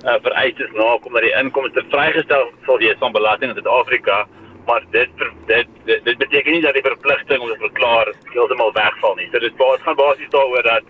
uh, 0.05 0.15
vereistes 0.23 0.71
nakom 0.77 1.13
dat 1.13 1.25
die 1.27 1.33
inkomste 1.41 1.83
vrygestel 1.91 2.51
sal 2.65 2.79
wees 2.79 2.95
van 3.03 3.11
belasting 3.11 3.51
in 3.51 3.59
Suid-Afrika, 3.59 4.27
maar 4.65 4.85
dit 4.91 5.09
dit 5.51 5.67
dit, 5.85 6.05
dit 6.05 6.17
beteken 6.17 6.51
nie 6.51 6.61
dat 6.61 6.73
die 6.73 6.87
verpligting 6.87 7.41
om 7.41 7.51
te 7.51 7.59
verklaar 7.59 8.13
heeltemal 8.31 8.71
wegval 8.73 9.15
nie. 9.19 9.27
So 9.33 9.39
dit 9.39 9.63
gaan 9.83 9.95
basies 9.95 10.31
daaroor 10.31 10.63
dat 10.63 10.83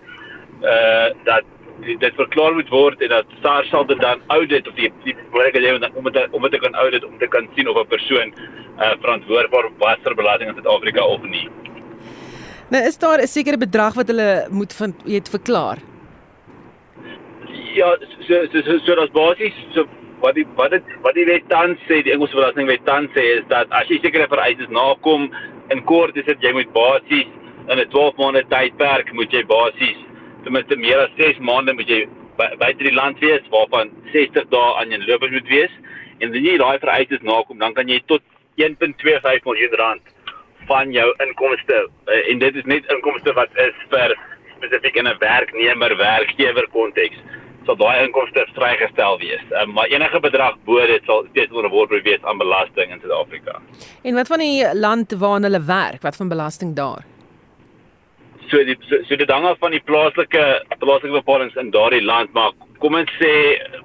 eh 0.60 0.70
uh, 0.70 1.10
dat 1.24 1.44
dit 1.80 2.14
verklaar 2.14 2.54
moet 2.54 2.68
word 2.68 3.02
en 3.02 3.08
dat 3.08 3.26
SARS 3.42 3.68
sal 3.72 3.86
dit 3.86 4.00
dan 4.00 4.20
audit 4.26 4.68
of 4.68 4.74
die 4.74 4.90
die 5.04 5.14
moontlikheid 5.32 5.64
hê 5.64 5.72
om 5.96 6.08
dit 6.12 6.34
om 6.36 6.42
dit 6.42 6.52
te 6.52 6.60
kan 6.64 6.74
audit 6.74 7.04
om 7.04 7.18
te 7.18 7.28
kan 7.28 7.48
sien 7.54 7.68
of 7.68 7.76
'n 7.76 7.86
persoon 7.88 8.32
uh, 8.78 8.94
verantwoordbaar 9.00 9.70
was 9.78 10.02
vir 10.04 10.14
belasting 10.14 10.50
in 10.50 10.54
Suid-Afrika 10.54 11.04
of 11.04 11.22
nie. 11.22 11.48
Nou 12.70 12.84
is 12.86 12.98
daar 12.98 13.22
'n 13.22 13.26
sekere 13.26 13.56
bedrag 13.56 13.94
wat 13.94 14.08
hulle 14.08 14.46
moet 14.50 14.72
vind 14.72 14.94
weet 15.04 15.28
verklaar. 15.28 15.78
Ja, 17.74 17.96
so 18.26 18.46
so 18.50 18.62
so, 18.62 18.78
so 18.78 18.94
dat 18.94 19.12
basies 19.12 19.54
so 19.74 19.86
wat 20.20 20.34
die 20.34 20.46
wat 20.56 20.70
dit 20.70 20.84
wat 21.02 21.14
die 21.14 21.24
wet 21.24 21.48
tans 21.48 21.78
sê, 21.88 22.02
die 22.02 22.12
Engelse 22.12 22.34
belastingwet 22.34 22.84
tans 22.84 23.10
sê 23.16 23.24
is 23.38 23.44
dat 23.48 23.66
as 23.70 23.88
jy 23.88 23.98
sekere 24.02 24.28
vereistes 24.28 24.68
nakom 24.68 25.30
in 25.70 25.84
kort 25.84 26.16
is 26.16 26.24
dit 26.24 26.42
jy 26.42 26.52
moet 26.52 26.72
basies 26.72 27.26
in 27.68 27.78
'n 27.78 27.88
12 27.88 28.16
maande 28.16 28.44
tydperk 28.48 29.12
moet 29.12 29.32
jy 29.32 29.44
basies 29.44 29.98
ten 30.44 30.52
minste 30.52 30.76
meer 30.76 30.98
as 31.04 31.16
6 31.18 31.38
maande 31.50 31.74
moet 31.78 31.88
jy 31.88 32.00
buite 32.36 32.84
die 32.84 32.94
land 32.94 33.18
wees 33.20 33.44
waarvan 33.54 33.90
60 34.12 34.48
dae 34.54 34.76
aan 34.80 34.94
jou 34.94 35.00
lopers 35.06 35.34
moet 35.36 35.48
wees 35.48 35.74
en 36.20 36.30
as 36.30 36.46
jy 36.46 36.56
daai 36.62 36.78
vereistes 36.84 37.26
nakom 37.32 37.58
dan 37.58 37.74
kan 37.74 37.88
jy 37.88 38.00
tot 38.12 38.22
1.25 38.56 39.44
miljoen 39.48 39.76
rand 39.82 40.14
van 40.70 40.92
jou 40.92 41.08
inkomste 41.26 41.78
uh, 41.84 42.22
en 42.30 42.38
dit 42.38 42.56
is 42.56 42.72
net 42.72 42.88
inkomste 42.94 43.34
wat 43.38 43.60
is 43.66 43.76
vir 43.92 44.16
spesifiek 44.56 44.96
in 45.02 45.08
'n 45.08 45.20
werknemer 45.20 45.96
werkgewer 45.96 46.66
konteks 46.76 47.20
sal 47.66 47.76
daai 47.76 48.04
inkomste 48.06 48.46
vrygestel 48.56 49.18
wees. 49.20 49.42
Um, 49.60 49.72
maar 49.76 49.86
enige 49.92 50.20
bedrag 50.20 50.56
bo 50.64 50.80
dit 50.86 51.04
sal 51.04 51.26
steeds 51.30 51.52
onderworpe 51.52 52.00
wees 52.02 52.22
aan 52.22 52.38
belasting 52.38 52.92
in 52.92 53.00
Suid-Afrika. 53.00 53.60
En 54.02 54.14
wat 54.14 54.26
van 54.26 54.38
die 54.38 54.74
land 54.74 55.12
waar 55.22 55.40
hulle 55.40 55.64
werk, 55.64 56.02
wat 56.02 56.16
van 56.16 56.28
belasting 56.28 56.74
daar? 56.76 57.04
So 58.50 58.64
die 58.66 58.76
so, 58.88 59.02
so 59.06 59.16
dit 59.16 59.30
hang 59.30 59.44
af 59.46 59.58
van 59.62 59.70
die 59.70 59.82
plaaslike 59.86 60.44
plaaslike 60.82 61.12
bepalings 61.20 61.56
in 61.56 61.70
daardie 61.70 62.02
land, 62.02 62.32
maar 62.34 62.52
kom 62.82 62.96
ons 62.98 63.10
sê 63.20 63.32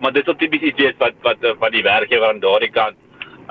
maar 0.01 0.13
dit 0.15 0.27
is 0.27 0.37
tipies 0.41 0.69
iets 0.69 0.81
weet 0.81 0.97
wat 1.03 1.17
wat 1.21 1.43
van 1.59 1.71
die 1.71 1.83
werkgewer 1.85 2.29
aan 2.29 2.39
daardie 2.41 2.71
kant 2.73 2.97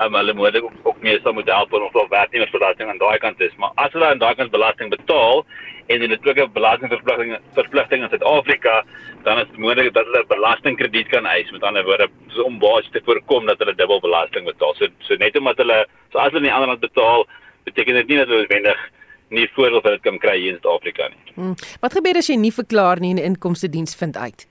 um, 0.03 0.15
hulle 0.15 0.33
moet 0.33 0.57
ook, 0.59 0.71
ook 0.83 1.01
meer 1.01 1.19
sou 1.23 1.33
moet 1.33 1.49
help 1.51 1.73
om 1.73 1.85
of 1.87 2.09
werknemersbelasting 2.09 2.89
aan 2.89 2.99
daai 2.99 3.17
kant 3.23 3.41
is. 3.41 3.55
Maar 3.61 3.71
as 3.75 3.93
hulle 3.95 4.09
aan 4.09 4.19
daai 4.19 4.35
kant 4.35 4.51
belasting 4.51 4.91
betaal 4.91 5.45
en 5.87 6.01
hulle 6.01 6.17
het 6.17 6.27
ook 6.27 6.41
'n 6.43 6.53
belastingverpligting 6.53 7.37
verpligting 7.53 8.03
in 8.03 8.09
Suid-Afrika, 8.09 8.83
dan 9.23 9.39
is 9.39 9.47
dit 9.47 9.57
moontlik 9.57 9.93
dat 9.93 10.05
hulle 10.05 10.25
belastingkrediet 10.27 11.07
kan 11.07 11.25
eis. 11.25 11.51
Met 11.51 11.63
ander 11.63 11.83
woorde, 11.83 12.09
so 12.27 12.43
om 12.43 12.59
basies 12.59 12.91
te 12.91 13.01
voorkom 13.05 13.45
dat 13.45 13.59
hulle 13.59 13.75
dubbel 13.75 13.99
belasting 13.99 14.45
betaal. 14.45 14.73
So 14.75 14.87
so 14.99 15.15
net 15.15 15.37
omdat 15.37 15.57
hulle 15.57 15.85
so 16.11 16.17
as 16.17 16.31
hulle 16.31 16.45
in 16.45 16.51
'n 16.51 16.55
ander 16.55 16.67
land 16.67 16.79
betaal, 16.79 17.27
beteken 17.63 17.93
dit 17.93 18.07
nie 18.07 18.17
dat 18.17 18.27
hulle 18.27 18.47
wendig 18.47 18.89
nie 19.29 19.47
voordeel 19.55 19.81
vir 19.81 19.97
dit 19.97 20.01
kan 20.01 20.19
kry 20.19 20.37
hier 20.39 20.53
in 20.53 20.59
Suid-Afrika 20.59 21.09
nie. 21.09 21.33
Hmm. 21.35 21.55
Wat 21.81 21.93
gebeur 21.97 22.17
as 22.17 22.29
jy 22.29 22.37
nie 22.37 22.53
verklaar 22.53 22.99
nie 22.99 23.11
en 23.11 23.17
'n 23.17 23.31
inkomste 23.33 23.69
diens 23.69 23.95
vind 23.95 24.17
uit? 24.17 24.47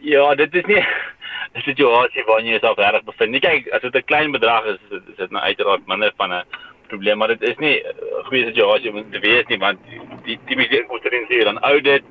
Ja, 0.00 0.34
dit 0.34 0.54
is 0.54 0.66
nie 0.66 0.84
'n 1.54 1.62
situasie 1.62 2.24
waarin 2.26 2.46
jy 2.46 2.58
jouself 2.58 2.78
reg 2.78 3.04
bevind. 3.04 3.30
Nie 3.30 3.40
kyk, 3.40 3.68
as 3.72 3.82
dit 3.82 3.96
'n 3.96 4.04
klein 4.06 4.32
bedrag 4.32 4.64
is, 4.64 4.80
is 4.90 5.16
dit 5.16 5.30
nou 5.30 5.42
uiteraard 5.42 5.86
minder 5.86 6.12
van 6.16 6.32
'n 6.32 6.44
probleem, 6.88 7.18
maar 7.18 7.28
dit 7.28 7.42
is 7.42 7.58
nie 7.58 7.82
'n 7.82 8.24
goeie 8.28 8.44
situasie 8.44 8.90
om 8.90 9.10
te 9.10 9.18
wees 9.18 9.46
nie 9.48 9.58
want 9.58 9.78
die 10.24 10.38
die 10.46 10.56
mense 10.56 10.84
moet 10.88 11.04
erin 11.04 11.26
sien 11.28 11.44
dan 11.44 11.58
audit, 11.58 12.04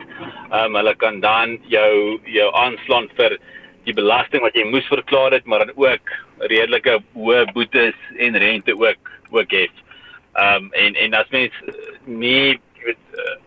ehm 0.51 0.65
um, 0.65 0.75
hulle 0.75 0.95
kan 0.95 1.19
dan 1.19 1.59
jou 1.67 2.19
jou 2.23 2.49
aanslaan 2.53 3.09
vir 3.15 3.37
die 3.85 3.93
belasting 3.93 4.41
wat 4.41 4.55
jy 4.55 4.63
moes 4.63 4.87
verklaar 4.87 5.31
het, 5.31 5.45
maar 5.45 5.65
dan 5.65 5.75
ook 5.75 6.05
redelike 6.37 6.99
hoë 7.13 7.45
boetes 7.53 7.95
en 8.17 8.37
rente 8.37 8.73
ook 8.73 9.01
ook 9.31 9.51
hê. 9.51 9.67
Ehm 10.37 10.63
um, 10.63 10.73
en 10.73 10.95
en 10.95 11.13
as 11.13 11.29
mens 11.29 11.53
nie 12.05 12.59
weet 12.83 12.97
uh, 13.17 13.37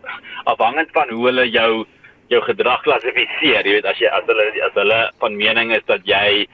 afhangend 0.44 0.90
van 0.92 1.10
hoe 1.10 1.26
hulle 1.26 1.50
jou 1.50 1.86
jou 2.32 2.40
gedrag 2.42 2.82
klassifiseer. 2.82 3.66
Jy 3.66 3.76
weet 3.78 3.88
as 3.88 4.00
jy 4.00 4.10
as 4.10 4.26
hulle 4.26 4.46
as 4.66 4.74
hulle 4.78 5.00
van 5.22 5.36
mening 5.36 5.72
is 5.76 5.84
dat 5.86 6.06
jy 6.08 6.46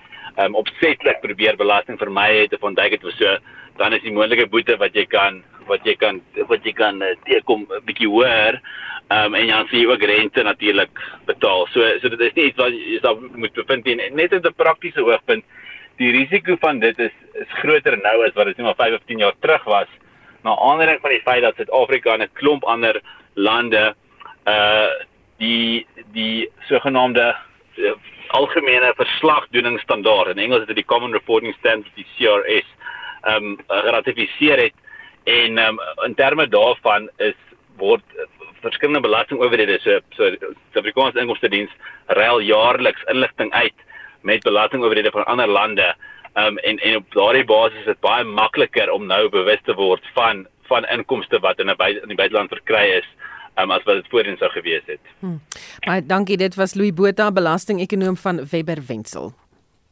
um, 0.42 0.56
opsetlik 0.58 1.22
probeer 1.24 1.56
belasting 1.56 1.98
vermy 2.00 2.28
het 2.42 2.54
of 2.54 2.66
ontduik 2.66 2.96
het 2.96 3.04
of 3.04 3.14
so, 3.18 3.36
dan 3.78 3.94
is 3.96 4.04
die 4.04 4.14
moontlike 4.14 4.48
boete 4.52 4.76
wat 4.82 4.96
jy 4.96 5.06
kan 5.06 5.42
wat 5.68 5.84
jy 5.86 5.94
kan 6.00 6.20
wat 6.48 6.64
jy 6.64 6.72
kan 6.72 7.02
uh, 7.04 7.14
teekom 7.28 7.66
'n 7.68 7.84
bietjie 7.86 8.08
hoër. 8.08 8.60
Ehm 9.08 9.32
um, 9.32 9.34
en 9.34 9.46
dan 9.48 9.68
sien 9.68 9.80
jy 9.80 9.88
ook 9.88 10.04
rente 10.04 10.42
natuurlik 10.42 10.92
betaal. 11.26 11.66
So 11.72 11.80
so 12.02 12.08
dit 12.08 12.20
is 12.20 12.34
nie 12.34 12.50
iets 12.50 12.60
wat 12.60 12.72
jy 12.72 12.98
sal 13.02 13.20
moet 13.20 13.54
bevind 13.54 13.84
nie. 13.84 13.96
Net 14.10 14.32
in 14.32 14.44
'n 14.44 14.54
praktiese 14.56 15.04
oogpunt, 15.04 15.44
die 15.96 16.12
risiko 16.12 16.56
van 16.60 16.78
dit 16.80 16.98
is 16.98 17.14
is 17.34 17.58
groter 17.62 17.96
nou 17.96 18.26
as 18.26 18.34
wat 18.34 18.46
dit 18.46 18.56
net 18.56 18.66
maar 18.66 18.86
5 18.86 18.94
of 18.94 19.06
10 19.06 19.18
jaar 19.18 19.34
terug 19.40 19.64
was. 19.64 19.88
Na 20.48 20.56
aanleiding 20.56 21.00
van 21.00 21.12
die 21.12 21.20
feit 21.20 21.42
dat 21.44 21.56
Suid-Afrika 21.56 22.12
en 22.12 22.22
'n 22.24 22.36
klomp 22.40 22.64
ander 22.64 23.00
lande 23.34 23.94
uh 24.46 24.90
die 25.36 25.86
die 26.12 26.50
sogenaamde 26.68 27.36
uh, 27.76 27.92
algemene 28.26 28.92
verslagdoeningsstandaard 28.96 30.28
in 30.28 30.38
Engels 30.38 30.60
is 30.60 30.66
dit 30.66 30.80
die 30.80 30.84
Common 30.92 31.12
Reporting 31.12 31.54
Standards 31.58 31.94
die 31.94 32.06
CRS 32.16 32.66
um, 33.32 33.58
geratifiseer 33.66 34.58
het 34.58 34.74
en 35.24 35.58
um, 35.58 35.78
in 36.04 36.14
terme 36.14 36.48
daarvan 36.48 37.10
is 37.16 37.38
word 37.76 38.02
uh, 38.16 38.24
verskillende 38.60 39.00
belastingowerhede 39.00 39.78
so 39.82 40.00
so 40.16 40.30
die 40.30 40.40
Suid-Afrikaanse 40.72 41.20
inkomste 41.20 41.48
diens 41.48 41.70
ruil 42.06 42.40
jaarliks 42.40 43.04
inligting 43.04 43.52
uit 43.52 43.78
met 44.20 44.42
belastingowerhede 44.42 45.10
van 45.10 45.24
ander 45.24 45.46
lande 45.46 45.94
um, 46.34 46.58
en 46.58 46.78
en 46.78 46.96
op 46.96 47.12
daardie 47.14 47.44
basis 47.44 47.78
is 47.78 47.84
dit 47.84 48.00
baie 48.00 48.24
makliker 48.24 48.90
om 48.92 49.06
nou 49.06 49.28
bewus 49.28 49.60
te 49.64 49.74
word 49.74 50.04
van 50.14 50.46
van 50.68 50.84
inkomste 50.84 51.38
wat 51.40 51.58
in 51.58 51.70
'n 51.70 51.76
in 52.02 52.08
die 52.08 52.16
buiteland 52.16 52.48
verkry 52.48 52.98
is 53.00 53.06
um, 53.56 53.70
as 53.70 53.82
wat 53.84 53.94
dit 53.94 54.08
voorheen 54.08 54.36
sou 54.36 54.50
gewees 54.50 54.86
het. 54.86 55.00
Hmm. 55.20 55.40
Baie 55.86 56.06
dankie, 56.06 56.36
dit 56.36 56.54
was 56.54 56.74
Louis 56.74 56.94
Botha, 56.94 57.30
belastingekonoom 57.32 58.16
van 58.16 58.46
Webber 58.50 58.82
Wentzel. 58.86 59.32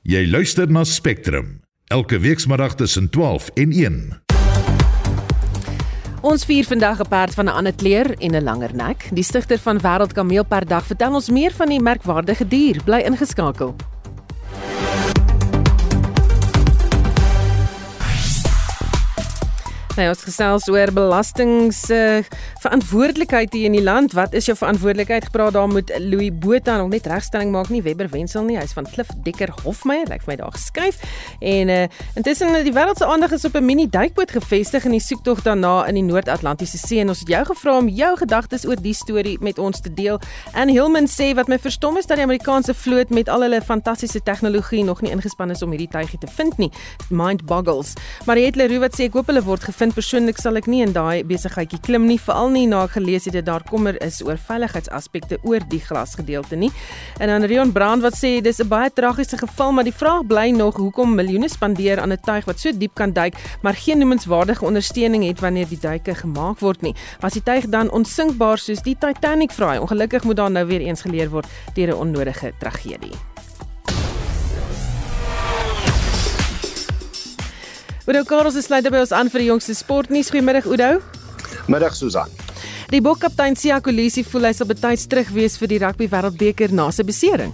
Jy 0.02 0.26
luister 0.30 0.70
na 0.70 0.84
Spectrum 0.84 1.60
elke 1.86 2.18
weekmiddag 2.18 2.74
tussen 2.74 3.10
12 3.10 3.48
en 3.54 3.72
1. 3.72 4.22
Ons 6.26 6.44
vier 6.44 6.64
vandag 6.64 7.00
'n 7.00 7.08
perd 7.08 7.34
van 7.34 7.44
'n 7.44 7.54
ander 7.54 7.74
kleur 7.74 8.14
en 8.18 8.34
'n 8.34 8.44
langer 8.44 8.74
nek. 8.74 9.08
Die 9.12 9.22
stigter 9.22 9.58
van 9.58 9.78
Wêreld 9.80 10.12
Kameelperddag 10.12 10.86
vertel 10.86 11.14
ons 11.14 11.30
meer 11.30 11.52
van 11.52 11.68
die 11.68 11.80
merkwaardige 11.80 12.48
dier. 12.48 12.82
Bly 12.84 13.00
ingeskakel. 13.00 13.74
Nou 19.96 20.10
ons 20.12 20.24
gesels 20.26 20.66
oor 20.68 20.90
belastings 20.92 21.78
uh, 21.88 22.18
verantwoordelikheid 22.60 23.54
hier 23.56 23.70
in 23.70 23.78
die 23.78 23.84
land. 23.84 24.12
Wat 24.12 24.34
is 24.36 24.44
jou 24.44 24.52
verantwoordelikheid? 24.58 25.24
Gepraat 25.30 25.54
daar 25.56 25.70
met 25.72 25.88
Louis 26.04 26.28
Botha 26.36 26.74
nog 26.76 26.90
net 26.92 27.06
regstelling 27.08 27.48
maak 27.54 27.70
nie 27.72 27.80
Webber 27.80 28.10
Wensel 28.12 28.44
nie. 28.44 28.58
Hy's 28.60 28.74
van 28.76 28.84
Klif 28.92 29.08
Dekker 29.24 29.54
Hofmeyer. 29.62 30.04
Lyk 30.10 30.26
vir 30.26 30.34
my 30.34 30.36
daar 30.42 30.52
geskuif. 30.52 30.98
En 31.40 31.72
uh, 31.72 31.78
intussen 32.20 32.52
die 32.66 32.74
wêreld 32.76 33.00
se 33.00 33.08
aandag 33.08 33.32
is 33.38 33.46
op 33.48 33.56
'n 33.56 33.64
mini 33.64 33.86
duikboot 33.88 34.34
gevestig 34.36 34.84
in 34.84 34.98
die 34.98 35.00
soektog 35.00 35.40
daarna 35.42 35.86
in 35.88 35.96
die 35.96 36.04
Noord-Atlantiese 36.04 36.76
See 36.78 37.00
en 37.00 37.08
ons 37.08 37.24
het 37.24 37.32
jou 37.32 37.44
gevra 37.44 37.78
om 37.78 37.88
jou 37.88 38.12
gedagtes 38.16 38.66
oor 38.68 38.76
die 38.76 38.94
storie 38.94 39.38
met 39.40 39.58
ons 39.58 39.80
te 39.80 39.94
deel. 39.94 40.20
En 40.52 40.68
Hillman 40.68 41.08
sê 41.08 41.32
wat 41.34 41.48
my 41.48 41.58
verstom 41.58 41.96
is 41.96 42.06
dat 42.06 42.20
die 42.20 42.24
Amerikaanse 42.28 42.74
vloot 42.74 43.08
met 43.08 43.28
al 43.28 43.40
hulle 43.48 43.62
fantastiese 43.62 44.20
tegnologie 44.22 44.84
nog 44.84 45.00
nie 45.00 45.10
ingespan 45.10 45.50
is 45.50 45.62
om 45.62 45.70
hierdie 45.70 45.88
tuigie 45.88 46.18
te 46.18 46.28
vind 46.36 46.58
nie. 46.58 46.70
Mind 47.08 47.46
boggles. 47.46 47.94
Mariette 48.26 48.58
Leroux 48.58 48.80
wat 48.80 48.92
sê 48.92 49.08
ek 49.08 49.16
hoop 49.16 49.26
hulle 49.32 49.42
word 49.42 49.64
gevind 49.64 49.85
vind 49.86 49.94
persoonlik 49.94 50.38
sal 50.40 50.58
ek 50.58 50.66
nie 50.70 50.80
in 50.82 50.92
daai 50.94 51.22
besigheidjie 51.26 51.78
klim 51.84 52.06
nie, 52.08 52.16
veral 52.18 52.48
nie 52.50 52.64
na 52.66 52.80
gelees 52.90 53.26
het 53.28 53.36
dat 53.36 53.46
daar 53.46 53.64
kommer 53.68 53.94
is 54.02 54.18
oor 54.24 54.38
veiligheidsaspekte 54.48 55.38
oor 55.46 55.62
die 55.70 55.78
glasgedeelte 55.84 56.58
nie. 56.58 56.72
En 57.22 57.30
dan 57.30 57.46
Rion 57.46 57.70
Brand 57.74 58.02
wat 58.02 58.16
sê 58.18 58.40
dis 58.42 58.58
'n 58.58 58.68
baie 58.68 58.90
tragiese 58.90 59.38
geval, 59.38 59.72
maar 59.72 59.84
die 59.84 59.94
vraag 59.94 60.26
bly 60.26 60.50
nog 60.50 60.76
hoekom 60.76 61.14
miljoene 61.14 61.48
spandeer 61.48 62.00
aan 62.00 62.12
'n 62.12 62.20
tuig 62.20 62.44
wat 62.46 62.58
so 62.58 62.72
diep 62.72 62.94
kan 62.94 63.12
duik, 63.12 63.34
maar 63.62 63.74
geen 63.74 63.98
noemenswaardige 63.98 64.64
ondersteuning 64.64 65.24
het 65.24 65.40
wanneer 65.40 65.68
die 65.68 65.80
duike 65.80 66.14
gemaak 66.14 66.58
word 66.58 66.82
nie. 66.82 66.94
Was 67.20 67.32
die 67.32 67.42
tuig 67.42 67.68
dan 67.68 67.90
onsinkbaar 67.90 68.58
soos 68.58 68.82
die 68.82 68.96
Titanic 68.98 69.52
vraai? 69.52 69.78
Ongelukkig 69.78 70.24
moet 70.24 70.36
daar 70.36 70.50
nou 70.50 70.66
weer 70.66 70.80
eens 70.80 71.02
geleer 71.02 71.30
word 71.30 71.46
deur 71.74 71.88
'n 71.88 71.98
onnodige 71.98 72.52
tragedie. 72.58 73.35
Oudo 78.06 78.22
Karels 78.22 78.54
is 78.54 78.68
sluit 78.68 78.86
by 78.86 79.00
ons 79.02 79.10
aan 79.10 79.26
vir 79.26 79.42
die 79.42 79.48
jongste 79.48 79.74
sportnuus. 79.74 80.28
Goeiemiddag 80.30 80.68
Oudo. 80.70 81.00
Middag 81.66 81.96
Susan. 81.98 82.30
Die 82.92 83.00
bokkaptein 83.02 83.58
Sia 83.58 83.80
Kolisi 83.82 84.22
voel 84.22 84.46
hy 84.46 84.52
sal 84.54 84.68
betyds 84.70 85.08
terug 85.10 85.32
wees 85.34 85.56
vir 85.58 85.72
die 85.72 85.80
rugby 85.82 86.06
wêreldbeker 86.12 86.70
na 86.70 86.86
sy 86.94 87.02
besering. 87.08 87.50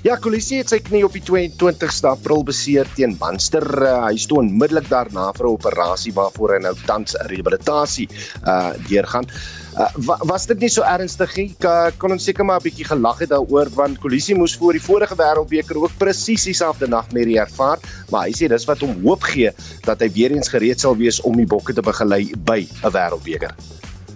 Ja, 0.00 0.16
Kolisi 0.16 0.56
het 0.62 0.72
sy 0.72 0.78
knie 0.80 1.02
op 1.04 1.12
die 1.12 1.22
22ste 1.22 2.08
April 2.08 2.40
beseer 2.48 2.88
teen 2.96 3.12
Munster. 3.20 3.64
Uh, 3.76 3.90
hy 4.06 4.16
stoon 4.20 4.48
onmiddellik 4.48 4.88
daarna 4.88 5.28
vir 5.36 5.46
'n 5.46 5.52
operasie 5.52 6.12
waarvoor 6.16 6.54
hy 6.54 6.60
nou 6.64 6.72
tans 6.86 7.14
rehabilitasie 7.28 8.08
uh 8.46 8.72
deurgaan. 8.88 9.28
Uh, 9.76 10.16
was 10.24 10.46
dit 10.46 10.58
nie 10.60 10.70
so 10.72 10.82
ernstig 10.82 11.36
nie? 11.36 11.54
Kon 11.98 12.12
ons 12.12 12.24
seker 12.24 12.44
maar 12.44 12.60
'n 12.60 12.68
bietjie 12.68 12.88
gelag 12.88 13.18
het 13.20 13.30
daaroor 13.30 13.68
want 13.76 14.00
Kolisi 14.00 14.34
moes 14.34 14.56
voor 14.56 14.72
die 14.72 14.82
vorige 14.82 15.14
wêreldbeker 15.14 15.76
ook 15.76 15.98
presies 15.98 16.44
dieselfde 16.44 16.88
nagmerrie 16.88 17.38
ervaar, 17.38 17.78
maar 18.10 18.26
hy 18.26 18.32
sê 18.32 18.48
dis 18.48 18.64
wat 18.64 18.80
hom 18.80 18.96
hoop 19.04 19.22
gee 19.22 19.50
dat 19.84 20.00
hy 20.00 20.08
weer 20.08 20.32
eens 20.32 20.48
gereed 20.48 20.80
sal 20.80 20.96
wees 20.96 21.20
om 21.20 21.36
die 21.36 21.46
bokke 21.46 21.72
te 21.72 21.82
begelei 21.82 22.32
by 22.44 22.66
'n 22.84 22.92
wêreldbeker. 22.92 23.54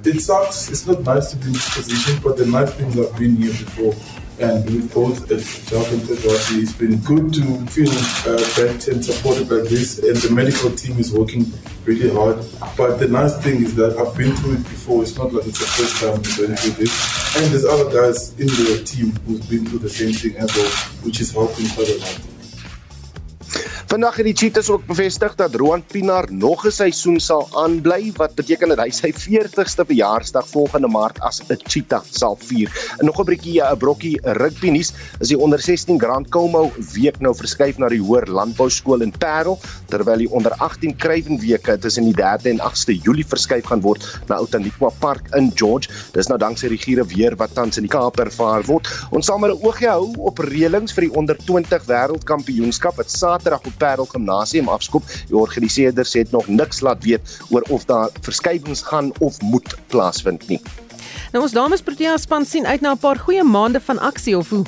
It 0.07 0.23
sucks. 0.23 0.71
It's 0.71 0.87
not 0.87 1.03
nice 1.03 1.33
to 1.33 1.37
be 1.37 1.47
in 1.47 1.53
this 1.53 1.75
position, 1.75 2.21
but 2.23 2.37
the 2.37 2.47
nice 2.47 2.73
things 2.75 2.97
I've 2.97 3.19
been 3.19 3.35
here 3.43 3.51
before. 3.51 3.95
And 4.38 4.64
with 4.66 4.92
both 4.92 5.29
Jock 5.29 5.90
and 5.92 6.03
Tedwasi, 6.03 6.62
it's 6.62 6.72
been 6.72 6.99
good 6.99 7.33
to 7.35 7.42
feel 7.72 7.88
uh, 8.29 8.37
backed 8.57 8.88
and 8.88 9.03
supported 9.03 9.51
like 9.51 9.68
this. 9.68 9.99
And 9.99 10.16
the 10.16 10.31
medical 10.31 10.70
team 10.70 10.99
is 10.99 11.12
working 11.12 11.46
really 11.85 12.12
hard. 12.12 12.44
But 12.77 12.99
the 12.99 13.09
nice 13.09 13.37
thing 13.42 13.62
is 13.62 13.75
that 13.77 13.96
I've 13.96 14.16
been 14.16 14.37
through 14.37 14.55
it 14.55 14.64
before. 14.64 15.03
It's 15.03 15.16
not 15.16 15.33
like 15.33 15.46
it's 15.46 15.59
the 15.59 15.66
first 15.66 15.96
time 16.01 16.14
I'm 16.14 16.37
going 16.37 16.57
through 16.57 16.85
this. 16.85 17.37
And 17.37 17.46
there's 17.46 17.64
other 17.64 17.90
guys 17.90 18.38
in 18.38 18.49
the 18.49 18.83
team 18.85 19.12
who's 19.27 19.46
been 19.46 19.64
through 19.64 19.81
the 19.81 19.90
same 19.90 20.12
thing 20.12 20.37
as 20.37 20.55
well, 20.55 20.70
which 21.03 21.20
is 21.20 21.33
helping 21.33 21.68
quite 21.70 21.88
a 21.88 21.99
lot. 21.99 22.36
Vandag 23.87 24.16
het 24.18 24.27
die 24.27 24.35
Cheetahs 24.35 24.66
ook 24.66 24.83
bevestig 24.87 25.35
dat 25.38 25.55
Roan 25.55 25.85
Pinaar 25.87 26.27
nog 26.33 26.64
'n 26.66 26.70
seisoen 26.70 27.20
sal 27.20 27.49
aanbly 27.55 28.12
wat 28.16 28.35
beteken 28.35 28.68
dat 28.68 28.79
hy 28.79 28.90
sy 28.90 29.12
40ste 29.12 29.85
verjaarsdag 29.87 30.49
volgende 30.49 30.88
Maart 30.88 31.20
as 31.20 31.40
'n 31.40 31.59
Cheetah 31.66 32.03
sal 32.11 32.37
vier. 32.40 32.66
En 32.99 33.05
nog 33.07 33.20
'n 33.20 33.25
bietjie 33.25 33.62
'n 33.62 33.77
brokkie 33.79 34.18
rugby 34.22 34.70
nuus 34.70 34.92
is 35.20 35.29
die 35.29 35.38
onder 35.38 35.61
16 35.61 36.01
Grand 36.01 36.29
Como 36.29 36.72
week 36.94 37.20
nou 37.20 37.35
verskuif 37.35 37.79
na 37.79 37.88
die 37.88 38.01
Hoër 38.01 38.27
Landbou 38.27 38.70
Skool 38.70 39.01
in 39.01 39.12
Parel 39.18 39.59
terwyl 39.88 40.18
die 40.18 40.31
onder 40.31 40.53
18 40.59 40.96
Kruiven 40.96 41.38
weke 41.38 41.79
tussen 41.79 42.05
die 42.05 42.14
3de 42.14 42.49
en 42.49 42.61
8ste 42.61 42.92
Julie 43.03 43.27
verskuif 43.27 43.64
gaan 43.64 43.81
word 43.81 44.20
na 44.27 44.35
Outaniqua 44.35 44.90
Park 44.99 45.29
in 45.35 45.53
George. 45.55 45.88
Dis 46.12 46.27
nou 46.27 46.38
danksy 46.38 46.68
die 46.68 46.79
giere 46.79 47.07
weer 47.07 47.37
wat 47.37 47.55
tans 47.55 47.77
in 47.77 47.83
die 47.83 47.90
Kaap 47.90 48.18
ervaar 48.18 48.64
word. 48.64 48.88
Ons 49.11 49.27
sal 49.27 49.38
maar 49.38 49.51
'n 49.51 49.62
oogie 49.62 49.88
hou 49.88 50.12
op 50.18 50.38
reëlings 50.38 50.92
vir 50.92 51.03
die 51.03 51.14
onder 51.14 51.37
20 51.37 51.85
wêreldkampioenskap 51.87 52.96
wat 52.96 53.11
Saterdag 53.11 53.61
op 53.64 53.76
Parel 53.77 54.05
Gimnasium 54.05 54.69
afskop. 54.69 55.03
Die 55.27 55.37
organiseerders 55.37 56.12
het 56.12 56.31
nog 56.31 56.49
niks 56.49 56.81
laat 56.81 57.05
weet 57.05 57.39
oor 57.51 57.65
of 57.69 57.85
daar 57.85 58.09
verskywings 58.21 58.83
gaan 58.83 59.12
of 59.19 59.41
moet 59.41 59.77
plaasvind 59.87 60.49
nie. 60.49 60.61
Nou 61.33 61.45
ons 61.45 61.53
dames 61.53 61.83
Protea 61.83 62.17
span 62.17 62.45
sien 62.45 62.67
uit 62.67 62.81
na 62.81 62.93
'n 62.93 62.99
paar 62.99 63.19
goeie 63.19 63.45
maande 63.45 63.81
van 63.81 63.99
aksie 63.99 64.37
of 64.37 64.51
hoe? 64.51 64.65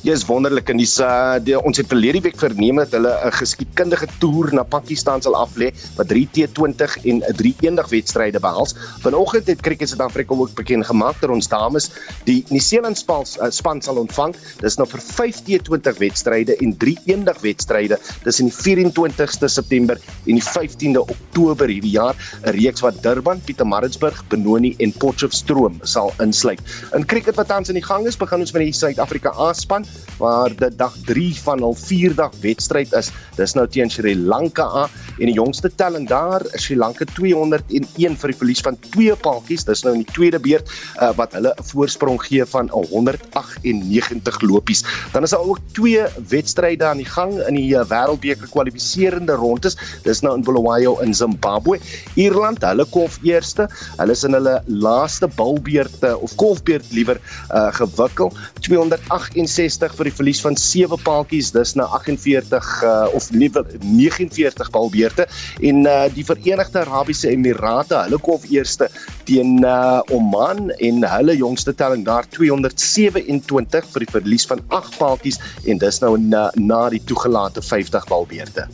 Is 0.00 0.22
wonderlik 0.24 0.70
en 0.72 0.78
dis 0.80 0.94
uh 1.04 1.36
die, 1.44 1.52
ons 1.60 1.76
het 1.76 1.88
verlede 1.90 2.22
week 2.24 2.38
verneem 2.40 2.78
dat 2.80 2.94
hulle 2.96 3.10
'n 3.28 3.34
geskiedkundige 3.36 4.06
toer 4.18 4.48
na 4.56 4.62
Pakistan 4.64 5.20
sal 5.20 5.36
aflê 5.36 5.68
wat 5.96 6.08
3 6.08 6.24
T20 6.32 7.04
en 7.04 7.20
'n 7.20 7.36
3 7.36 7.54
eendag 7.60 7.90
wedstryde 7.90 8.40
behels. 8.40 8.72
Vanoggend 9.04 9.46
het 9.46 9.60
Cricket 9.60 9.88
Suid-Afrika 9.88 10.34
ook 10.34 10.54
bekend 10.54 10.86
gemaak 10.86 11.20
dat 11.20 11.30
ons 11.30 11.48
dames 11.48 11.90
die 12.24 12.44
Nieu-Seeland 12.48 12.96
span, 12.96 13.26
uh, 13.42 13.50
span 13.50 13.82
sal 13.82 13.96
ontvang. 13.96 14.34
Dis 14.60 14.76
nou 14.76 14.88
vir 14.88 15.00
5 15.00 15.42
T20 15.44 15.98
wedstryde 15.98 16.56
en 16.56 16.76
3 16.76 16.98
eendag 17.04 17.40
wedstryde 17.40 17.98
tussen 18.24 18.48
die 18.48 18.56
24ste 18.56 19.48
September 19.48 20.00
en 20.24 20.34
die 20.40 20.48
15de 20.48 21.00
Oktober 21.00 21.68
hierdie 21.68 21.92
jaar, 22.00 22.16
'n 22.46 22.56
reeks 22.56 22.80
wat 22.80 23.02
Durban, 23.02 23.40
Pietermaritzburg, 23.44 24.24
Benoni 24.28 24.74
en 24.78 24.92
Potchefstroom 24.92 25.78
sal 25.82 26.12
insluit. 26.20 26.60
In 26.94 27.04
cricket 27.04 27.36
wat 27.36 27.48
tans 27.48 27.68
in 27.68 27.74
die 27.74 27.84
gang 27.84 28.06
is, 28.06 28.16
begin 28.16 28.40
ons 28.40 28.52
met 28.52 28.62
die 28.62 28.72
Suid-Afrika 28.72 29.36
A 29.36 29.52
span 29.52 29.84
waar 30.20 30.52
dit 30.56 30.76
dag 30.78 30.94
3 31.08 31.32
van 31.42 31.62
hul 31.64 31.74
4 31.74 32.14
dag 32.14 32.32
wedstryd 32.44 32.92
is. 32.98 33.08
Dis 33.38 33.54
nou 33.56 33.64
teen 33.72 33.90
Sri 33.90 34.12
Lanka 34.16 34.66
aan 34.82 34.92
en 35.16 35.28
die 35.28 35.36
jongste 35.36 35.70
telling 35.80 36.08
daar 36.08 36.44
is 36.52 36.66
Sri 36.66 36.76
Lanka 36.76 37.06
201 37.14 38.18
vir 38.20 38.32
die 38.32 38.38
verlies 38.42 38.60
van 38.64 38.76
twee 38.90 39.16
paaltjies. 39.16 39.64
Dis 39.68 39.84
nou 39.86 39.94
in 39.96 40.04
die 40.04 40.12
tweede 40.12 40.40
beurt 40.42 40.68
uh, 41.00 41.10
wat 41.16 41.36
hulle 41.36 41.54
'n 41.56 41.68
voorsprong 41.72 42.20
gee 42.26 42.44
van 42.44 42.68
198 42.68 44.40
lopies. 44.44 44.84
Dan 45.12 45.24
is 45.24 45.32
daar 45.32 45.46
ook 45.46 45.60
twee 45.72 46.04
wedstryde 46.28 46.84
aan 46.84 47.00
die 47.00 47.08
gang 47.08 47.32
in 47.48 47.56
die 47.56 47.72
uh, 47.74 47.84
Wêreldbeker 47.88 48.48
kwalifiserende 48.52 49.32
rondes. 49.32 49.76
Dis 50.04 50.20
nou 50.20 50.36
in 50.36 50.44
Bulawayo 50.44 50.98
in 51.00 51.14
Zimbabwe. 51.14 51.80
Ierland, 52.14 52.62
hulle 52.62 52.84
kolf 52.84 53.18
eerste. 53.22 53.68
Hulle 53.96 54.12
is 54.12 54.24
in 54.24 54.36
hulle 54.36 54.60
laaste 54.66 55.28
bulbeurt 55.28 56.04
of 56.20 56.34
kolfbeurt 56.36 56.92
liewer 56.92 57.20
uh, 57.52 57.72
gewikkel. 57.72 58.32
268 58.60 59.79
vir 59.88 60.10
die 60.10 60.14
verlies 60.14 60.40
van 60.44 60.56
sewe 60.60 60.98
paaltjies. 61.00 61.52
Dis 61.54 61.74
nou 61.78 61.86
48 61.96 62.68
uh, 62.84 63.08
of 63.16 63.30
liewer 63.32 63.64
49 63.80 64.70
balbeurte 64.74 65.26
en 65.60 65.84
uh, 65.88 66.04
die 66.14 66.24
Verenigde 66.26 66.82
Arabiese 66.84 67.30
Emirate, 67.32 67.96
hulle 68.04 68.20
kolf 68.20 68.44
eerste 68.50 68.90
teen 69.28 69.64
uh, 69.64 70.00
Oman 70.12 70.70
en 70.78 71.04
hulle 71.08 71.36
jongste 71.38 71.74
telling 71.74 72.04
daar 72.04 72.28
227 72.28 73.90
vir 73.94 74.04
die 74.04 74.12
verlies 74.12 74.46
van 74.50 74.60
8 74.68 74.98
paaltjies 75.00 75.40
en 75.64 75.80
dis 75.80 76.00
nou 76.04 76.16
na, 76.20 76.48
na 76.56 76.88
die 76.92 77.02
toegelate 77.04 77.62
50 77.64 78.08
balbeurte. 78.10 78.68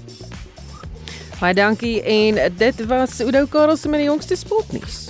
Baie 1.37 1.53
dankie 1.55 2.01
en 2.03 2.41
dit 2.57 2.87
was 2.89 3.21
Oudo 3.21 3.45
Karels 3.53 3.85
met 3.87 4.01
die 4.01 4.09
jongste 4.09 4.39
sportnuus. 4.41 5.05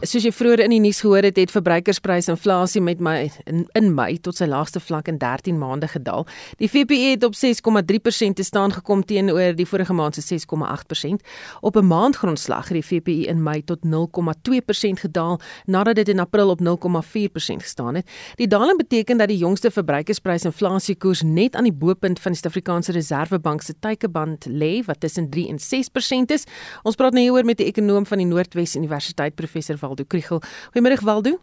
Soos 0.00 0.24
jy 0.24 0.30
vroeër 0.32 0.62
in 0.64 0.72
die 0.72 0.78
nuus 0.80 1.02
gehoor 1.04 1.26
het, 1.26 1.36
het 1.36 1.50
verbruikersprysinflasie 1.52 2.80
met 2.80 3.02
my 3.04 3.26
in, 3.44 3.66
in 3.76 3.90
Mei 3.92 4.14
tot 4.24 4.38
sy 4.38 4.46
laagste 4.48 4.80
vlak 4.80 5.10
in 5.12 5.18
13 5.20 5.58
maande 5.60 5.90
gedaal. 5.92 6.24
Die 6.56 6.70
VPE 6.72 7.10
het 7.18 7.26
op 7.26 7.34
6,3% 7.36 8.38
te 8.38 8.46
staan 8.46 8.72
gekom 8.72 9.02
teenoor 9.04 9.52
die 9.58 9.66
vorige 9.68 9.92
maand 9.92 10.16
se 10.16 10.24
6,8%. 10.24 11.20
Op 11.60 11.76
'n 11.76 11.84
maandgrondslag 11.86 12.70
het 12.72 12.80
die 12.80 12.86
VPE 12.86 13.28
in 13.28 13.42
Mei 13.42 13.60
tot 13.64 13.84
0,2% 13.84 15.00
gedaal 15.04 15.40
nadat 15.66 15.94
dit 15.94 16.08
in 16.08 16.18
April 16.18 16.48
op 16.48 16.60
0,4% 16.60 17.62
gestaan 17.62 17.94
het. 17.94 18.08
Die 18.36 18.48
daling 18.48 18.78
beteken 18.78 19.18
dat 19.18 19.28
die 19.28 19.38
jongste 19.38 19.70
verbruikersprysinflasiekoers 19.70 21.22
net 21.22 21.54
aan 21.54 21.64
die 21.64 21.76
bo-punt 21.76 22.20
van 22.20 22.32
die 22.32 22.40
Suid-Afrikaanse 22.40 22.92
Reserwebank 22.92 23.62
se 23.62 23.74
teikeband 23.80 24.46
lê 24.48 24.82
wat 24.84 25.00
tussen 25.00 25.28
3 25.30 25.48
en 25.48 25.58
6% 25.58 26.32
is. 26.32 26.44
Ons 26.82 26.94
praat 26.94 27.12
nou 27.12 27.22
hieroor 27.22 27.44
met 27.44 27.58
die 27.58 27.66
ekonom 27.66 28.06
van 28.06 28.18
die 28.18 28.26
Noordwes 28.26 28.76
Universiteit 28.76 29.34
professor 29.34 29.76
Waldo 29.90 30.06
Kriel. 30.06 30.40
Goeiemôre 30.72 31.02
Waldo. 31.02 31.38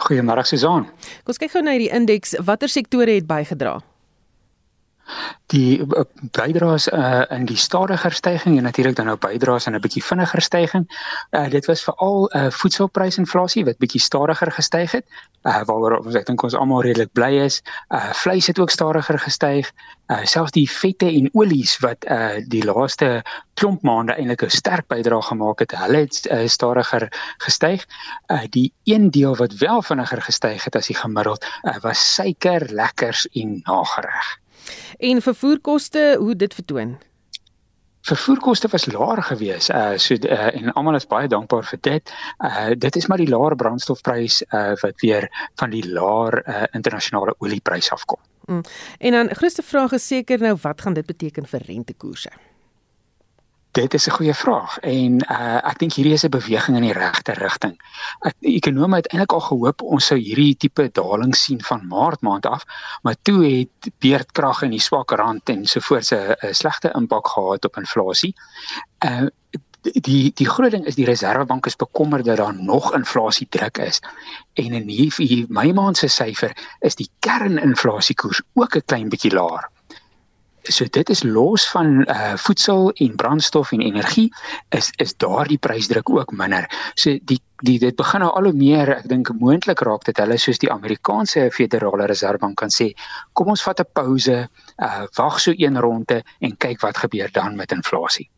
Goeiemôre 0.00 0.44
Susan. 0.48 0.88
Kom 1.22 1.34
ons 1.34 1.40
kyk 1.40 1.52
gou 1.52 1.62
na 1.62 1.76
hierdie 1.76 1.92
indeks. 1.92 2.34
Watter 2.42 2.72
sektore 2.72 3.18
het 3.20 3.28
bygedra? 3.28 3.78
Die 5.52 5.80
eh, 5.82 6.04
bydraes 6.32 6.88
uh, 6.88 7.22
in 7.30 7.44
die 7.48 7.58
stadiger 7.60 8.12
stygings 8.12 8.56
en 8.56 8.62
natuurlik 8.62 8.96
dan 8.96 9.06
nou 9.06 9.16
bydraes 9.20 9.66
in 9.66 9.74
'n 9.76 9.80
bietjie 9.80 10.04
vinniger 10.04 10.42
stygings. 10.42 10.88
Uh, 11.30 11.48
dit 11.50 11.66
was 11.66 11.84
veral 11.84 12.30
uh, 12.36 12.50
voedselprysinflasie 12.50 13.64
wat 13.64 13.78
bietjie 13.78 14.00
stadiger 14.00 14.52
gestyg 14.52 14.92
het. 14.92 15.06
Uh, 15.42 15.60
waaroor 15.68 15.98
ons 16.00 16.14
ek 16.14 16.26
dink 16.26 16.42
ons 16.42 16.54
almal 16.54 16.82
redelik 16.82 17.12
bly 17.12 17.32
is. 17.44 17.62
Uh, 17.88 18.12
vleis 18.12 18.46
het 18.46 18.58
ook 18.58 18.70
stadiger 18.70 19.18
gestyg. 19.18 19.72
Uh, 20.08 20.24
selfs 20.24 20.52
die 20.52 20.68
vette 20.70 21.06
en 21.06 21.28
olies 21.32 21.78
wat 21.78 22.04
uh, 22.08 22.40
die 22.48 22.64
laaste 22.64 23.22
klomp 23.54 23.82
maande 23.82 24.16
eintlik 24.16 24.42
'n 24.44 24.50
sterk 24.50 24.88
bydrae 24.88 25.22
gemaak 25.22 25.58
het, 25.60 25.76
hulle 25.76 26.04
het 26.06 26.26
uh, 26.30 26.46
stadiger 26.48 27.08
gestyg. 27.38 27.86
Uh, 28.30 28.44
die 28.50 28.72
een 28.84 29.10
deel 29.10 29.36
wat 29.36 29.52
wel 29.60 29.82
vinniger 29.82 30.22
gestyg 30.22 30.64
het 30.64 30.76
as 30.76 30.86
die 30.86 30.96
gemiddeld 30.96 31.44
uh, 31.62 31.76
was 31.82 32.14
suiker, 32.14 32.72
lekkers 32.72 33.28
en 33.32 33.60
nagereg. 33.64 34.43
En 34.98 35.22
vervoerkoste, 35.22 36.16
hoe 36.18 36.36
dit 36.36 36.54
vertoon? 36.54 36.98
Vervoerkoste 38.04 38.68
was 38.68 38.86
laer 38.86 39.22
geweest. 39.22 39.70
Uh 39.70 39.96
so 39.96 40.14
uh, 40.14 40.54
en 40.54 40.72
almal 40.72 40.94
is 40.94 41.06
baie 41.08 41.28
dankbaar 41.28 41.64
vir 41.64 41.78
dit. 41.80 42.12
Uh 42.38 42.74
dit 42.78 42.96
is 42.96 43.06
maar 43.06 43.22
die 43.22 43.28
laer 43.28 43.56
brandstofprys 43.56 44.42
uh 44.50 44.74
wat 44.82 45.00
weer 45.00 45.28
van 45.56 45.70
die 45.72 45.84
laer 45.88 46.42
uh, 46.44 46.62
internasionale 46.72 47.34
oliepryse 47.38 47.90
afkom. 47.90 48.20
Mm. 48.44 48.60
En 48.98 49.12
dan 49.12 49.34
grootste 49.34 49.62
vraag 49.62 49.92
is 49.92 50.06
seker 50.06 50.38
nou 50.38 50.56
wat 50.60 50.80
gaan 50.80 50.92
dit 50.92 51.06
beteken 51.06 51.46
vir 51.46 51.64
rentekoerse? 51.66 52.30
Dit 53.74 53.94
is 53.94 54.06
'n 54.06 54.16
goeie 54.16 54.34
vraag 54.34 54.78
en 54.78 55.14
uh, 55.30 55.58
ek 55.70 55.78
dink 55.82 55.96
hierdie 55.98 56.14
is 56.14 56.24
'n 56.26 56.30
beweging 56.30 56.76
in 56.78 56.86
die 56.86 56.92
regte 56.94 57.32
rigting. 57.34 57.74
Ekonome 58.40 59.00
het 59.00 59.08
eintlik 59.10 59.32
al 59.34 59.42
gehoop 59.46 59.82
ons 59.82 60.06
sou 60.06 60.18
hierdie 60.18 60.54
tipe 60.56 60.86
daling 60.98 61.34
sien 61.34 61.62
van 61.62 61.86
Maart 61.88 62.22
maand 62.22 62.46
af, 62.46 62.62
maar 63.02 63.16
toe 63.22 63.40
het 63.44 63.90
beerdkrag 63.98 64.62
en 64.62 64.70
die 64.70 64.84
swak 64.86 65.10
rand 65.10 65.48
en 65.48 65.66
sovoorts 65.66 66.12
'n 66.14 66.54
slegte 66.54 66.92
impak 66.94 67.26
gehad 67.28 67.64
op 67.64 67.76
inflasie. 67.76 68.34
Uh 69.04 69.26
die 69.84 70.32
die 70.34 70.48
groot 70.48 70.70
ding 70.70 70.86
is 70.86 70.94
die 70.94 71.04
Reserwebank 71.04 71.66
is 71.66 71.76
bekommerd 71.76 72.24
dat 72.24 72.36
daar 72.36 72.54
nog 72.54 72.94
inflasie 72.94 73.46
druk 73.50 73.78
is. 73.78 74.00
En 74.54 74.72
in 74.72 74.88
hierdie 74.88 75.46
Mei 75.48 75.72
maand 75.72 75.96
se 75.96 76.08
syfer 76.08 76.56
is 76.80 76.94
die 76.94 77.10
kerninflasiekoers 77.18 78.42
ook 78.54 78.76
'n 78.76 78.86
klein 78.86 79.08
bietjie 79.08 79.34
laer. 79.34 79.70
So 80.68 80.84
dit 80.90 81.10
is 81.10 81.22
los 81.22 81.66
van 81.70 82.08
uh 82.08 82.36
voedsel 82.40 82.90
en 82.90 83.16
brandstof 83.16 83.72
en 83.72 83.80
energie 83.80 84.32
is 84.68 84.90
is 84.96 85.16
daardie 85.16 85.58
prysdruk 85.58 86.10
ook 86.10 86.32
minder. 86.32 86.68
So 86.94 87.18
die 87.22 87.40
die 87.56 87.78
dit 87.78 87.96
begin 87.96 88.20
nou 88.20 88.30
al 88.32 88.48
hoe 88.48 88.52
meer 88.52 88.94
ek 88.96 89.08
dink 89.08 89.30
moontlik 89.40 89.80
raak 89.80 90.04
dit 90.04 90.18
hulle 90.18 90.38
soos 90.38 90.58
die 90.58 90.72
Amerikaanse 90.72 91.50
Federale 91.52 92.06
Reservebank 92.06 92.56
kan 92.56 92.72
sê 92.72 92.92
kom 93.32 93.48
ons 93.48 93.62
vat 93.62 93.80
'n 93.80 93.92
pouse, 93.92 94.48
uh 94.78 95.04
wag 95.16 95.40
so 95.40 95.52
een 95.56 95.80
ronde 95.80 96.22
en 96.40 96.56
kyk 96.56 96.80
wat 96.80 96.96
gebeur 96.96 97.30
dan 97.32 97.56
met 97.56 97.72
inflasie. 97.72 98.30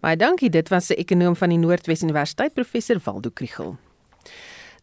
Baie 0.00 0.16
dankie, 0.16 0.50
dit 0.50 0.68
was 0.68 0.90
'n 0.90 0.98
ekonom 0.98 1.36
van 1.36 1.48
die 1.48 1.58
Noordwes 1.58 2.02
Universiteit 2.02 2.54
professor 2.54 3.00
Waldo 3.04 3.30
Kriel. 3.30 3.76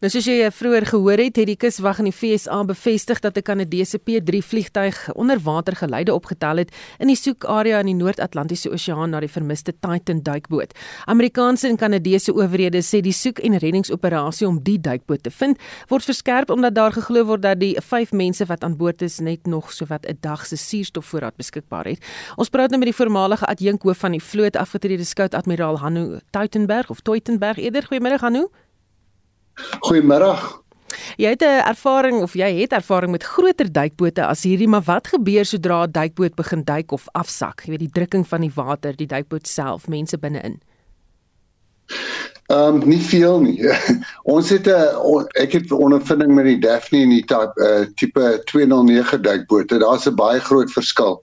Nou 0.00 0.08
soos 0.08 0.24
jy 0.24 0.46
vroeër 0.48 0.86
gehoor 0.88 1.20
het, 1.20 1.36
het 1.36 1.44
die 1.50 1.58
kuswag 1.60 1.98
in 2.00 2.06
die 2.08 2.14
FSA 2.16 2.62
bevestig 2.64 3.18
dat 3.20 3.36
'n 3.36 3.42
Kanadese 3.44 3.98
P3 3.98 4.40
vliegtuig 4.40 5.12
onder 5.12 5.38
water 5.38 5.76
geluide 5.76 6.14
opgetel 6.14 6.56
het 6.56 6.70
in 6.98 7.06
die 7.06 7.16
soekarea 7.16 7.80
in 7.80 7.86
die 7.86 7.94
Noord-Atlantiese 7.94 8.70
Oseaan 8.70 9.10
na 9.10 9.20
die 9.20 9.28
vermiste 9.28 9.74
Titan 9.80 10.22
duikboot. 10.22 10.72
Amerikaanse 11.04 11.68
en 11.68 11.76
Kanadese 11.76 12.32
owerhede 12.32 12.80
sê 12.82 13.00
die 13.02 13.12
soek- 13.12 13.40
en 13.40 13.58
reddingsoperasie 13.58 14.46
om 14.46 14.62
die 14.62 14.80
duikboot 14.80 15.22
te 15.22 15.30
vind 15.30 15.58
word 15.88 16.04
verskerp 16.04 16.50
omdat 16.50 16.74
daar 16.74 16.92
geglo 16.92 17.24
word 17.24 17.42
dat 17.42 17.60
die 17.60 17.76
5 17.80 18.12
mense 18.12 18.46
wat 18.46 18.64
aan 18.64 18.76
boord 18.76 19.02
is 19.02 19.18
net 19.18 19.46
nog 19.46 19.72
sowat 19.72 20.06
'n 20.06 20.16
dag 20.20 20.46
se 20.46 20.56
suurstofvoorraad 20.56 21.36
beskikbaar 21.36 21.84
het. 21.84 21.98
Ons 22.36 22.48
praat 22.48 22.70
nou 22.70 22.78
met 22.78 22.88
die 22.88 23.04
voormalige 23.04 23.46
adjunkhoof 23.46 23.98
van 23.98 24.12
die 24.12 24.22
vloot 24.22 24.56
afgetrede 24.56 25.04
skout 25.04 25.34
admiraal 25.34 25.78
Hanno 25.78 26.18
Teutenberg 26.30 26.90
of 26.90 27.00
Teutenberg 27.00 27.58
eerder. 27.58 27.82
Goeiemiddag 27.82 28.20
Hanno. 28.20 28.50
Goeiemôre. 29.80 30.60
Jy 31.16 31.28
het 31.28 31.42
'n 31.42 31.68
ervaring 31.68 32.22
of 32.22 32.32
jy 32.34 32.60
het 32.60 32.72
ervaring 32.72 33.12
met 33.12 33.22
groter 33.24 33.72
duikbote 33.72 34.26
as 34.26 34.42
hierdie, 34.42 34.68
maar 34.68 34.82
wat 34.82 35.06
gebeur 35.06 35.44
sodra 35.44 35.86
'n 35.86 35.92
duikboot 35.92 36.34
begin 36.34 36.64
duik 36.64 36.92
of 36.92 37.08
afsak? 37.12 37.62
Jy 37.64 37.70
weet 37.70 37.78
die 37.78 37.92
drukking 37.92 38.26
van 38.26 38.40
die 38.40 38.52
water, 38.54 38.96
die 38.96 39.06
duikboot 39.06 39.46
self, 39.46 39.88
mense 39.88 40.18
binne-in. 40.18 40.60
Ehm 42.50 42.82
um, 42.82 42.88
nie 42.88 43.00
veel 43.00 43.40
nie. 43.40 43.58
ons 44.34 44.48
het 44.50 44.66
'n 44.66 45.26
ek 45.38 45.52
het 45.52 45.72
ondervinding 45.72 46.34
met 46.34 46.44
die 46.44 46.58
Daphne 46.58 47.02
en 47.02 47.12
die 47.14 47.24
type 47.24 47.54
uh, 47.62 47.86
tipe 47.94 48.42
209 48.44 49.22
duikbote. 49.22 49.78
Daar's 49.78 50.06
'n 50.06 50.14
baie 50.14 50.40
groot 50.40 50.72
verskil. 50.72 51.22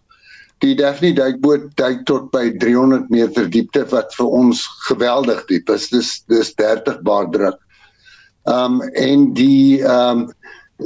Die 0.64 0.76
Daphne 0.76 1.14
duikboot 1.14 1.76
duik 1.76 2.06
tot 2.06 2.32
by 2.32 2.58
300 2.58 3.10
meter 3.10 3.50
diepte 3.50 3.86
wat 3.92 4.16
vir 4.16 4.26
ons 4.26 4.64
geweldig 4.88 5.46
diep 5.46 5.70
is. 5.70 5.90
Dis 5.90 6.24
dis 6.28 6.54
30 6.56 7.02
bar 7.02 7.28
druk. 7.32 7.60
Ehm 8.48 8.82
um, 8.82 8.82
en 8.82 9.34
die 9.34 9.84
ehm 9.84 10.20
um, 10.20 10.34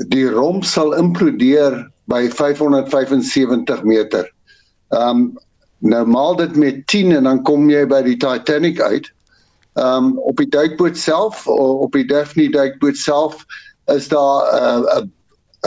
die 0.10 0.26
romp 0.30 0.64
sal 0.66 0.94
implodeer 0.98 1.76
by 2.10 2.26
575 2.30 3.84
meter. 3.84 4.26
Ehm 4.90 5.10
um, 5.10 5.26
nou 5.82 6.06
maal 6.06 6.36
dit 6.36 6.56
met 6.56 6.88
10 6.88 7.16
en 7.18 7.24
dan 7.30 7.42
kom 7.46 7.70
jy 7.70 7.86
by 7.90 8.02
die 8.06 8.18
Titanic 8.18 8.82
uit. 8.82 9.12
Ehm 9.78 10.12
um, 10.12 10.18
op 10.26 10.42
die 10.42 10.50
duikboot 10.50 10.98
self 10.98 11.46
op 11.48 11.94
die 11.94 12.06
Daphne 12.06 12.50
duikboot 12.50 12.98
self 12.98 13.46
is 13.94 14.08
daar 14.08 14.42
'n 14.50 14.86
uh, 14.86 15.06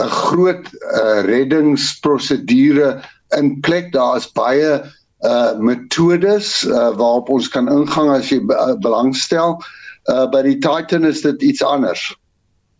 'n 0.03 0.11
groot 0.11 0.67
uh, 0.91 1.23
reddingsprosedure 1.23 2.99
in 3.37 3.59
plek. 3.59 3.91
Daar 3.93 4.17
is 4.17 4.31
baie 4.31 4.83
uh 5.25 5.57
metodes 5.59 6.63
uh, 6.67 6.91
waarop 6.97 7.29
ons 7.29 7.49
kan 7.49 7.69
ingang 7.71 8.11
as 8.13 8.29
jy 8.29 8.41
uh, 8.43 8.75
belangstel. 8.83 9.57
Uh 10.11 10.25
by 10.29 10.43
die 10.45 10.59
Titan 10.61 11.05
is 11.05 11.23
dit 11.25 11.41
iets 11.41 11.63
anders. 11.65 12.13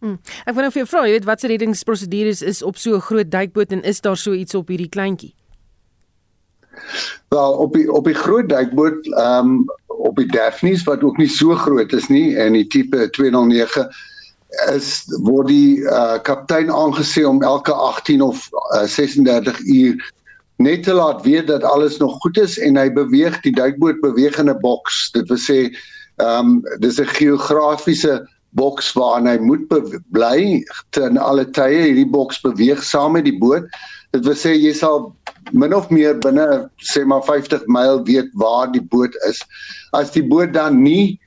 Hmm. 0.03 0.19
Ek 0.45 0.53
wil 0.53 0.67
nou 0.67 0.73
vir 0.73 0.84
jou 0.84 0.89
vra, 0.91 1.05
jy 1.08 1.15
weet 1.17 1.29
wat 1.29 1.41
se 1.41 1.49
reddingsprosedures 1.49 2.43
is 2.45 2.62
op 2.62 2.77
so 2.77 2.95
'n 2.95 3.08
groot 3.08 3.29
duikboot 3.31 3.71
en 3.71 3.81
is 3.81 4.01
daar 4.01 4.17
so 4.17 4.34
iets 4.34 4.55
op 4.55 4.67
hierdie 4.67 4.89
kleintjie? 4.89 5.34
Wel, 7.34 7.53
op 7.53 7.73
die 7.73 7.91
op 7.91 8.05
die 8.05 8.17
groot 8.17 8.49
duikboot, 8.49 9.08
ehm 9.08 9.49
um, 9.49 9.65
op 9.88 10.15
die 10.15 10.27
Daphne's 10.27 10.84
wat 10.84 11.03
ook 11.03 11.17
nie 11.17 11.29
so 11.29 11.55
groot 11.55 11.93
is 11.93 12.08
nie 12.08 12.36
en 12.36 12.53
die 12.53 12.67
tipe 12.67 13.10
209 13.10 13.88
is 14.75 15.03
word 15.23 15.47
die 15.47 15.81
uh, 15.84 16.17
kaptein 16.23 16.69
aangesê 16.71 17.25
om 17.25 17.41
elke 17.43 17.73
18 17.73 18.21
of 18.21 18.49
uh, 18.75 18.84
36 18.84 19.60
uur 19.60 20.13
net 20.57 20.83
te 20.83 20.93
laat 20.93 21.21
weet 21.23 21.47
dat 21.47 21.63
alles 21.63 21.97
nog 21.97 22.17
goed 22.23 22.37
is 22.37 22.57
en 22.59 22.77
hy 22.77 22.89
beweeg 22.93 23.41
die 23.41 23.55
duikboot 23.55 23.99
beweeg 24.01 24.37
in 24.37 24.49
'n 24.49 24.59
boks. 24.59 25.11
Dit 25.11 25.27
wil 25.27 25.37
sê 25.37 25.75
Ehm 26.15 26.47
um, 26.47 26.79
dis 26.79 26.99
'n 26.99 27.07
geografiese 27.07 28.27
boks 28.55 28.93
waarin 28.93 29.27
hy 29.27 29.37
moet 29.37 29.67
bly 30.15 30.63
ten 30.89 31.17
alle 31.17 31.43
tye. 31.51 31.81
Hierdie 31.91 32.07
boks 32.07 32.39
beweeg 32.41 32.83
saam 32.83 33.11
met 33.11 33.25
die 33.25 33.37
boot. 33.37 33.67
Dit 34.15 34.23
wil 34.23 34.37
sê 34.39 34.55
jy 34.55 34.71
sal 34.73 35.11
min 35.51 35.75
of 35.75 35.89
meer 35.89 36.15
binne 36.23 36.69
sê 36.79 37.03
maar 37.03 37.23
50 37.23 37.67
myl 37.67 37.99
weet 38.07 38.31
waar 38.33 38.71
die 38.71 38.81
boot 38.81 39.15
is. 39.27 39.43
As 39.91 40.11
die 40.11 40.23
boot 40.23 40.53
dan 40.53 40.81
nie 40.83 41.19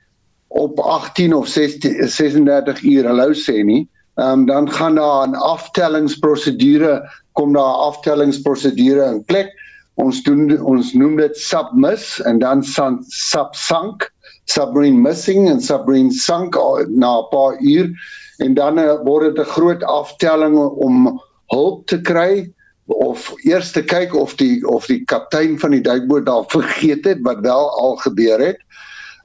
op 0.49 0.81
18 0.81 1.35
of 1.35 1.49
16 1.49 2.09
36 2.09 2.83
uur 2.83 3.05
hallo 3.05 3.37
sê 3.37 3.61
nie, 3.61 3.85
ehm 4.17 4.41
um, 4.41 4.47
dan 4.47 4.73
gaan 4.73 4.95
daar 4.95 5.29
'n 5.29 5.35
aftellingsprosedure 5.35 7.05
kom 7.39 7.55
daar 7.55 7.75
'n 7.75 7.87
aftellingsprosedure 7.91 9.07
in 9.15 9.25
plek. 9.25 9.55
Ons 9.95 10.23
doen 10.23 10.61
ons 10.63 10.93
noem 10.93 11.17
dit 11.17 11.37
submiss 11.37 12.21
en 12.23 12.39
dan 12.39 12.63
subsunk 12.63 14.11
submarine 14.49 15.01
missing 15.01 15.49
en 15.49 15.61
submarine 15.61 16.13
sunk 16.13 16.55
na 16.89 17.19
'n 17.19 17.29
paar 17.31 17.59
uur 17.61 17.91
en 18.39 18.55
dan 18.55 18.79
uh, 18.79 18.97
word 19.05 19.35
dit 19.35 19.47
'n 19.47 19.51
groot 19.51 19.83
aftelling 19.83 20.57
om 20.59 21.21
hulp 21.47 21.87
te 21.87 22.01
kry 22.01 22.53
of 22.87 23.35
eers 23.45 23.73
te 23.73 23.83
kyk 23.83 24.15
of 24.15 24.35
die 24.37 24.65
of 24.69 24.87
die 24.87 25.05
kaptein 25.05 25.59
van 25.59 25.71
die 25.71 25.85
duikboot 25.85 26.27
daar 26.27 26.45
vergeet 26.49 27.05
het 27.05 27.21
wat 27.23 27.41
wel 27.45 27.71
al 27.81 27.97
gebeur 27.97 28.41
het 28.41 28.61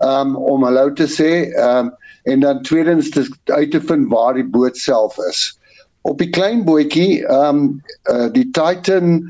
um, 0.03 0.35
om 0.35 0.63
hallo 0.63 0.91
te 0.93 1.07
sê 1.07 1.31
um, 1.55 1.91
en 2.23 2.39
dan 2.39 2.61
tweedens 2.61 3.09
te 3.09 3.27
uit 3.45 3.71
te 3.71 3.81
vind 3.81 4.11
waar 4.11 4.33
die 4.33 4.47
boot 4.47 4.77
self 4.77 5.17
is 5.29 5.53
op 6.03 6.19
die 6.19 6.29
klein 6.29 6.63
bootjie 6.67 7.23
um, 7.31 7.81
uh, 8.11 8.27
die 8.35 8.49
Titan 8.55 9.21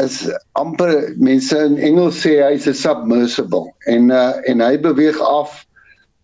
is 0.00 0.24
amper 0.58 1.12
mense 1.20 1.56
in 1.62 1.76
Engels 1.78 2.22
sê 2.24 2.40
hy's 2.42 2.66
'n 2.66 2.74
submersible 2.74 3.68
en 3.86 4.10
uh, 4.10 4.32
en 4.50 4.64
hy 4.64 4.76
beweeg 4.80 5.20
af 5.20 5.60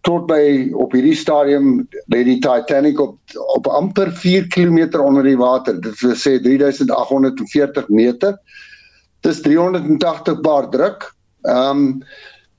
tot 0.06 0.26
by 0.30 0.70
op 0.78 0.94
hierdie 0.94 1.16
stadium 1.18 1.88
lê 2.14 2.22
die 2.26 2.38
Titanic 2.42 3.00
op 3.02 3.18
op 3.56 3.66
amper 3.66 4.12
4 4.12 4.46
km 4.54 5.00
onder 5.02 5.26
die 5.26 5.38
water. 5.38 5.80
Dit 5.82 5.98
wil 6.00 6.14
sê 6.14 6.38
3840 6.42 7.88
meter. 7.88 8.38
Dis 9.26 9.42
380 9.42 10.40
bar 10.46 10.70
druk. 10.70 11.10
Ehm 11.46 11.70
um, 11.70 12.02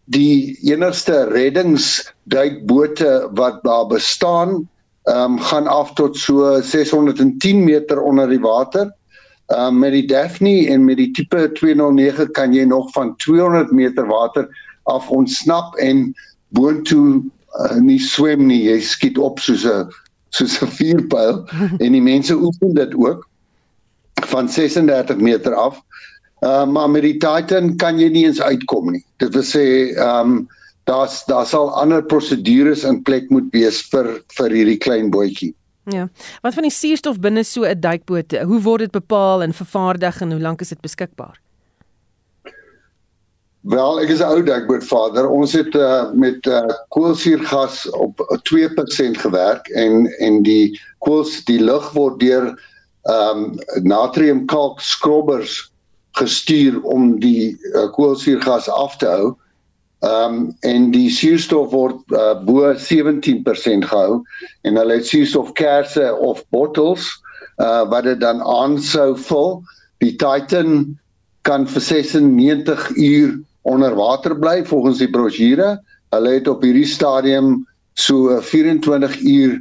die 0.08 0.56
enigste 0.64 1.26
reddingsduikbote 1.34 3.28
wat 3.36 3.58
daar 3.66 3.88
bestaan, 3.92 4.70
ehm 5.08 5.32
um, 5.32 5.40
gaan 5.40 5.68
af 5.68 5.94
tot 5.94 6.18
so 6.18 6.62
610 6.62 7.64
meter 7.64 8.02
onder 8.02 8.30
die 8.30 8.40
water. 8.40 8.92
Uh, 9.48 9.70
met 9.72 9.92
die 9.92 10.08
Daphne 10.08 10.68
en 10.68 10.84
met 10.84 10.98
die 10.98 11.12
tipe 11.12 11.52
209 11.52 12.32
kan 12.32 12.54
jy 12.54 12.66
nog 12.68 12.92
van 12.92 13.16
200 13.16 13.72
meter 13.72 14.08
water 14.08 14.50
af 14.84 15.08
ontsnap 15.10 15.76
en 15.76 16.12
boontoe 16.48 17.24
uh, 17.56 17.76
nie 17.80 18.00
swem 18.00 18.46
nie. 18.50 18.66
Jy 18.68 18.82
skiet 18.84 19.18
op 19.18 19.40
soos 19.40 19.64
'n 19.64 19.88
soos 20.36 20.60
'n 20.60 20.68
vuurpyl 20.68 21.48
en 21.84 21.92
die 21.96 22.04
mense 22.04 22.36
oefen 22.36 22.76
dit 22.76 22.96
ook 22.96 23.24
van 24.28 24.50
36 24.50 25.18
meter 25.18 25.56
af. 25.56 25.80
Uh, 26.44 26.68
maar 26.68 26.90
met 26.90 27.02
die 27.02 27.18
Titan 27.18 27.76
kan 27.76 28.00
jy 28.00 28.10
nie 28.10 28.26
eens 28.26 28.42
uitkom 28.42 28.92
nie. 28.92 29.06
Dit 29.18 29.34
wil 29.34 29.48
sê 29.48 29.96
ehm 29.96 30.32
um, 30.32 30.48
daar's 30.88 31.26
daar 31.28 31.46
sal 31.46 31.72
ander 31.76 32.04
prosedures 32.04 32.84
in 32.88 33.02
plek 33.04 33.30
moet 33.30 33.50
wees 33.52 33.82
vir 33.92 34.14
vir 34.38 34.56
hierdie 34.56 34.80
klein 34.80 35.12
bootjie. 35.12 35.54
Ja. 35.92 36.08
Wat 36.44 36.56
van 36.56 36.68
die 36.68 36.74
suurstof 36.74 37.20
binne 37.24 37.44
so 37.44 37.64
'n 37.64 37.80
duikboot? 37.80 38.32
Hoe 38.44 38.62
word 38.62 38.80
dit 38.80 38.92
bepaal 38.92 39.44
en 39.44 39.54
vervaardig 39.54 40.22
en 40.22 40.32
hoe 40.32 40.42
lank 40.42 40.62
is 40.62 40.70
dit 40.70 40.82
beskikbaar? 40.82 41.40
Wel, 43.68 44.00
ek 44.00 44.10
is 44.10 44.20
'n 44.20 44.32
ou 44.32 44.44
duikbootvader. 44.44 45.28
Ons 45.28 45.54
het 45.54 45.76
uh, 45.76 46.12
met 46.12 46.46
uh, 46.46 46.68
koolsuurgas 46.90 47.90
op 47.90 48.20
2% 48.48 49.20
gewerk 49.20 49.68
en 49.68 50.08
en 50.20 50.44
die 50.44 50.80
kools 51.00 51.44
die 51.46 51.60
lug 51.60 51.92
word 51.92 52.20
deur 52.20 52.56
ehm 53.08 53.44
um, 53.44 53.60
natriumkalk 53.84 54.80
skrobbers 54.80 55.72
gestuur 56.12 56.82
om 56.82 57.20
die 57.20 57.58
uh, 57.74 57.92
koolsuurgas 57.92 58.70
af 58.70 58.98
te 58.98 59.08
hou. 59.08 59.36
Ehm 60.06 60.34
um, 60.34 60.56
en 60.62 60.92
die 60.94 61.10
suurstof 61.10 61.72
word 61.72 62.14
uh, 62.14 62.36
bo 62.46 62.70
17% 62.78 63.88
gehou 63.90 64.20
en 64.62 64.78
hulle 64.78 65.00
het 65.00 65.08
suurstofkersse 65.10 66.12
of 66.22 66.44
bottles 66.54 67.08
uh, 67.58 67.82
wat 67.90 68.06
dit 68.06 68.20
dan 68.22 68.44
aan 68.46 68.78
sou 68.82 69.16
vul. 69.18 69.64
Die 70.04 70.14
Titan 70.22 71.00
kan 71.42 71.66
vir 71.66 71.82
96 71.82 72.92
uur 72.94 73.40
onder 73.66 73.96
water 73.98 74.38
bly 74.38 74.62
volgens 74.66 75.02
die 75.02 75.10
brosjure. 75.10 75.80
Hulle 76.14 76.38
het 76.38 76.48
op 76.48 76.62
hierdie 76.62 76.86
stadium 76.86 77.66
so 77.98 78.38
24 78.42 79.18
uur 79.22 79.58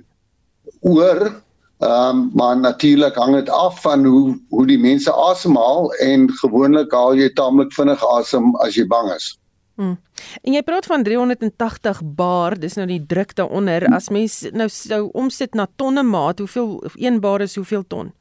oor 0.80 1.32
Ehm 1.78 2.08
um, 2.08 2.30
maar 2.34 2.56
natuurlik 2.56 3.14
hang 3.14 3.34
dit 3.34 3.48
af 3.48 3.80
van 3.80 4.04
hoe 4.04 4.38
hoe 4.48 4.66
die 4.66 4.78
mense 4.78 5.12
asemhaal 5.12 5.92
en 5.92 6.30
gewoonlik 6.32 6.92
haal 6.92 7.14
jy 7.14 7.28
taamlik 7.32 7.72
vinnig 7.76 8.00
asem 8.16 8.54
as 8.64 8.78
jy 8.80 8.86
bang 8.88 9.10
is. 9.12 9.34
Hmm. 9.76 9.96
En 10.42 10.54
jy 10.56 10.62
praat 10.64 10.86
van 10.88 11.02
380 11.04 11.98
bar, 12.16 12.56
dis 12.60 12.78
nou 12.78 12.86
die 12.88 13.02
druk 13.04 13.34
daaronder. 13.36 13.84
As 13.92 14.08
mens 14.08 14.40
nou 14.56 14.68
sou 14.72 15.02
omsit 15.12 15.54
na 15.54 15.66
tonne 15.76 16.04
maat, 16.06 16.40
hoeveel 16.40 16.78
1 16.96 17.20
bar 17.20 17.44
is 17.44 17.58
hoeveel 17.60 17.84
ton? 17.88 18.12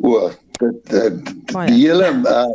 O, 0.00 0.30
dit 0.58 0.94
die 1.52 1.76
hele 1.76 2.08
uh, 2.38 2.54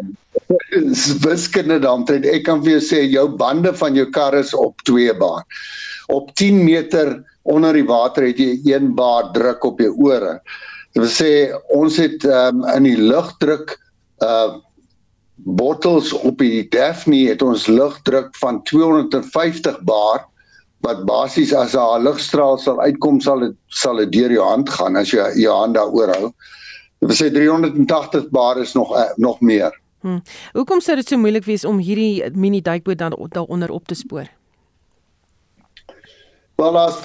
wiskunde 1.23 1.77
tree 2.07 2.33
ek 2.33 2.43
kan 2.47 2.63
vir 2.65 2.77
jou 2.77 2.81
sê 2.83 3.03
jou 3.05 3.27
bande 3.39 3.71
van 3.77 3.95
jou 3.95 4.07
kar 4.11 4.35
is 4.35 4.53
op 4.57 4.81
2 4.89 5.13
bar. 5.21 5.45
Op 6.09 6.33
10 6.35 6.63
meter 6.65 7.19
onder 7.43 7.77
die 7.77 7.85
water 7.85 8.25
het 8.25 8.41
jy 8.41 8.57
1 8.73 8.95
bar 8.97 9.29
druk 9.37 9.63
op 9.69 9.79
jou 9.79 9.93
ore. 10.09 10.39
Dit 10.95 11.03
wil 11.03 11.13
sê 11.13 11.31
ons 11.77 12.01
het 12.01 12.25
um, 12.25 12.65
in 12.73 12.89
die 12.89 12.97
lugdruk 12.97 13.77
uh 14.25 14.57
bottels 15.45 16.13
op 16.13 16.37
die 16.37 16.67
Daphne 16.69 17.27
het 17.29 17.41
ons 17.41 17.67
lugdruk 17.67 18.35
van 18.41 18.63
250 18.63 19.81
bar 19.87 20.25
wat 20.85 21.05
basies 21.05 21.53
as 21.53 21.75
'n 21.75 22.03
ligstraal 22.03 22.57
sal 22.57 22.79
uitkom 22.81 23.19
sal 23.21 23.39
dit 23.39 23.55
sal 23.67 23.95
dit 23.95 24.11
deur 24.11 24.31
jou 24.31 24.45
hand 24.45 24.69
gaan 24.69 24.95
as 24.95 25.11
jy 25.11 25.25
jou 25.35 25.53
hand 25.55 25.75
daaroor 25.75 26.15
hou. 26.15 26.33
Dit 26.99 27.15
sê 27.15 27.31
380 27.31 28.29
bar 28.29 28.57
is 28.57 28.73
nog 28.73 28.95
uh, 28.95 29.11
nog 29.17 29.41
meer. 29.41 29.71
Hm. 30.01 30.19
Hoekom 30.53 30.79
sou 30.79 30.95
dit 30.95 31.07
so 31.07 31.17
moeilik 31.17 31.45
wees 31.45 31.65
om 31.65 31.77
hierdie 31.77 32.31
mini 32.35 32.61
duikboot 32.61 32.97
dan 32.97 33.15
daaronder 33.29 33.69
op 33.69 33.87
te 33.87 33.95
spoor? 33.95 34.27
Wel 36.55 36.77
as 36.77 36.95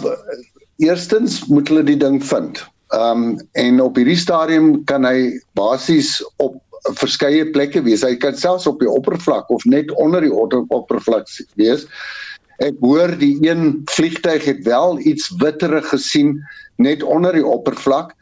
eerstens 0.76 1.45
moet 1.47 1.68
hulle 1.68 1.82
die 1.82 1.99
ding 1.99 2.22
vind. 2.24 2.62
Ehm 2.95 3.22
um, 3.22 3.49
en 3.53 3.80
op 3.80 3.97
hierdie 3.97 4.18
stadium 4.18 4.85
kan 4.85 5.05
hy 5.05 5.41
basies 5.59 6.20
op 6.37 6.61
verskeie 7.01 7.47
plekke 7.55 7.82
wees. 7.82 8.05
Hy 8.05 8.16
kan 8.20 8.37
selfs 8.37 8.68
op 8.70 8.80
die 8.82 8.91
oppervlak 8.91 9.51
of 9.51 9.64
net 9.64 9.91
onder 10.01 10.24
die 10.24 10.32
oppervlak 10.32 11.28
wees. 11.61 11.87
Ek 12.62 12.76
hoor 12.85 13.14
die 13.18 13.35
een 13.43 13.82
vliegtyg 13.91 14.45
het 14.47 14.62
wel 14.68 15.01
iets 15.03 15.30
witterig 15.41 15.89
gesien 15.91 16.39
net 16.76 17.03
onder 17.03 17.35
die 17.35 17.47
oppervlak. 17.47 18.14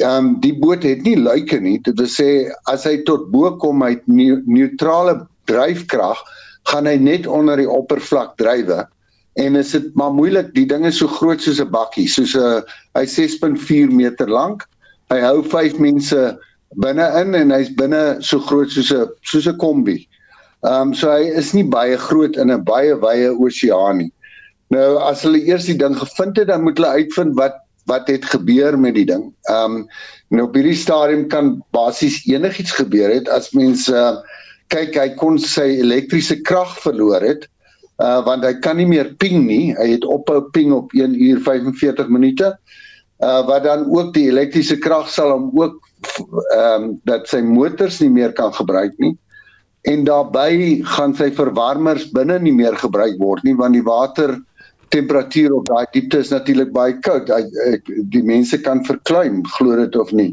Ehm 0.00 0.16
um, 0.16 0.34
die 0.42 0.54
boot 0.54 0.84
het 0.86 1.02
nie 1.02 1.16
luike 1.18 1.58
nie. 1.60 1.78
Dit 1.82 1.98
wil 1.98 2.10
sê 2.10 2.30
as 2.70 2.84
hy 2.86 3.00
tot 3.08 3.30
bo 3.32 3.56
kom 3.58 3.82
uit 3.82 4.02
neutrale 4.06 5.26
dryfkrag, 5.50 6.18
gaan 6.70 6.86
hy 6.86 6.96
net 7.00 7.26
onder 7.26 7.58
die 7.58 7.70
oppervlak 7.70 8.36
drywe 8.38 8.84
en 9.40 9.56
is 9.56 9.70
dit 9.70 9.94
maar 9.94 10.12
moeilik 10.12 10.52
die 10.54 10.66
ding 10.66 10.84
is 10.86 10.98
so 10.98 11.08
groot 11.08 11.42
soos 11.42 11.60
'n 11.60 11.70
bakkie 11.70 12.08
soos 12.08 12.34
'n 12.34 12.62
hy 12.98 13.04
6.4 13.06 13.90
meter 13.90 14.28
lank 14.28 14.66
hy 15.10 15.20
hou 15.20 15.42
5 15.42 15.78
mense 15.78 16.38
binne 16.76 17.06
in 17.20 17.34
en 17.34 17.50
hy's 17.50 17.70
binne 17.76 18.02
so 18.22 18.38
groot 18.38 18.70
soos 18.70 18.92
'n 18.92 19.08
soos 19.22 19.46
'n 19.46 19.58
kombi 19.58 19.98
ehm 20.64 20.90
um, 20.90 20.94
so 20.94 21.10
hy 21.10 21.30
is 21.42 21.54
nie 21.54 21.64
baie 21.64 21.96
groot 21.96 22.36
in 22.36 22.50
'n 22.50 22.64
baie 22.64 22.94
wye 22.94 23.30
oseaan 23.32 23.98
nie 23.98 24.12
nou 24.70 24.98
as 24.98 25.22
hulle 25.22 25.42
eers 25.42 25.66
die 25.66 25.78
ding 25.78 25.96
gevind 25.96 26.36
het 26.36 26.48
dan 26.48 26.62
moet 26.62 26.78
hulle 26.78 27.02
uitvind 27.02 27.34
wat 27.36 27.56
wat 27.86 28.08
het 28.08 28.24
gebeur 28.24 28.78
met 28.78 28.94
die 28.94 29.06
ding 29.06 29.32
ehm 29.48 29.80
um, 29.80 29.88
nou 30.30 30.46
op 30.46 30.54
hierdie 30.54 30.76
stadium 30.76 31.28
kan 31.28 31.62
basies 31.72 32.22
enigiets 32.26 32.72
gebeur 32.72 33.10
het 33.10 33.28
as 33.28 33.50
mense 33.52 33.94
uh, 33.94 34.20
kyk 34.70 34.94
hy 34.94 35.08
kon 35.18 35.38
sy 35.38 35.80
elektriese 35.82 36.38
krag 36.46 36.76
verloor 36.78 37.20
het 37.20 37.48
uh 38.00 38.20
want 38.24 38.46
hy 38.46 38.54
kan 38.64 38.78
nie 38.80 38.88
meer 38.88 39.12
ping 39.20 39.44
nie. 39.44 39.74
Hy 39.76 39.94
het 39.96 40.06
ophou 40.08 40.40
ping 40.54 40.72
op 40.72 40.92
1 40.96 41.16
uur 41.20 41.40
45 41.44 42.08
minute. 42.08 42.54
Uh 43.20 43.40
wat 43.46 43.66
dan 43.68 43.84
ook 43.90 44.14
die 44.14 44.28
elektriese 44.30 44.78
krag 44.80 45.10
sal 45.12 45.34
hom 45.34 45.50
ook 45.58 45.76
ehm 46.00 46.82
um, 46.82 46.86
dat 47.08 47.28
sy 47.28 47.40
motors 47.44 48.00
nie 48.00 48.10
meer 48.10 48.32
kan 48.32 48.52
gebruik 48.56 48.94
nie. 48.98 49.16
En 49.88 50.04
daarbey 50.04 50.80
gaan 50.96 51.14
sy 51.16 51.30
verwarmers 51.32 52.08
binne 52.12 52.38
nie 52.38 52.54
meer 52.56 52.76
gebruik 52.76 53.18
word 53.18 53.44
nie 53.44 53.56
want 53.56 53.76
die 53.76 53.86
water 53.86 54.36
temperatuur 54.90 55.52
op 55.54 55.68
daai 55.68 55.86
diepte 55.94 56.18
is 56.18 56.32
natuurlik 56.34 56.72
baie 56.74 56.96
koud. 57.06 57.30
Die 58.10 58.22
mense 58.26 58.58
kan 58.60 58.82
verkleim, 58.84 59.44
glo 59.56 59.76
dit 59.78 59.96
of 59.96 60.10
nie. 60.12 60.32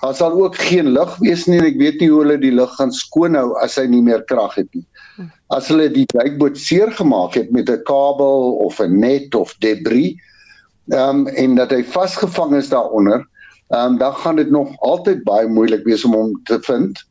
Daar 0.00 0.14
sal 0.14 0.32
ook 0.32 0.56
geen 0.56 0.94
lug 0.94 1.18
wees 1.20 1.44
nie 1.46 1.58
en 1.58 1.66
ek 1.68 1.76
weet 1.78 2.00
nie 2.00 2.08
hoe 2.08 2.22
hulle 2.22 2.38
die 2.40 2.54
lug 2.54 2.72
gaan 2.78 2.94
skoonhou 2.94 3.52
as 3.62 3.76
hy 3.76 3.86
nie 3.90 4.02
meer 4.02 4.24
krag 4.30 4.56
het 4.56 4.70
nie 4.72 4.86
as 5.54 5.68
hulle 5.72 5.88
die 5.92 6.06
duikboot 6.12 6.58
seer 6.60 6.90
gemaak 6.94 7.34
het 7.34 7.50
met 7.50 7.70
'n 7.72 7.82
kabel 7.88 8.58
of 8.64 8.80
'n 8.80 9.00
net 9.00 9.34
of 9.34 9.54
debris 9.64 10.14
ehm 10.88 11.26
um, 11.26 11.26
en 11.26 11.54
dat 11.54 11.70
hy 11.70 11.82
vasgevang 11.84 12.54
is 12.56 12.68
daaronder, 12.68 13.26
ehm 13.68 13.92
um, 13.92 13.98
dan 13.98 14.14
gaan 14.14 14.36
dit 14.36 14.50
nog 14.50 14.78
altyd 14.80 15.24
baie 15.24 15.48
moeilik 15.48 15.84
wees 15.84 16.04
om 16.04 16.14
hom 16.14 16.40
te 16.44 16.58
vind. 16.60 17.04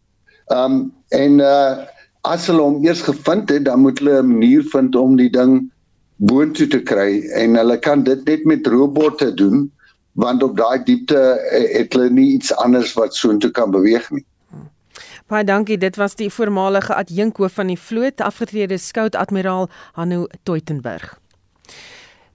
Ehm 0.47 0.71
um, 0.71 0.93
en 1.09 1.39
uh 1.39 1.85
as 2.27 2.47
hulle 2.47 2.61
hom 2.61 2.83
eers 2.83 3.01
gevind 3.01 3.49
het, 3.49 3.65
dan 3.65 3.79
moet 3.79 3.99
hulle 3.99 4.21
'n 4.21 4.27
manier 4.27 4.63
vind 4.63 4.95
om 4.95 5.15
die 5.15 5.29
ding 5.29 5.71
boontoe 6.15 6.67
te 6.67 6.81
kry 6.83 7.21
en 7.37 7.55
hulle 7.55 7.77
kan 7.79 8.03
dit 8.03 8.25
net 8.25 8.45
met 8.45 8.67
robotte 8.67 9.33
doen 9.33 9.71
want 10.17 10.43
op 10.43 10.57
daai 10.57 10.83
diepte 10.83 11.17
eh, 11.17 11.77
het 11.77 11.93
hulle 11.93 12.09
nie 12.09 12.31
iets 12.33 12.55
anders 12.55 12.93
wat 12.97 13.15
soontoe 13.15 13.51
kan 13.51 13.71
beweeg 13.71 14.09
nie. 14.11 14.25
Baie 15.27 15.43
dankie. 15.43 15.77
Dit 15.77 15.95
was 15.95 16.15
die 16.15 16.29
voormalige 16.33 16.95
adjunkhoof 16.95 17.53
van 17.59 17.67
die 17.67 17.79
vloot, 17.79 18.21
afgetrede 18.21 18.77
skout-admiraal 18.77 19.69
Hanno 19.93 20.25
Toitenberg. 20.43 21.19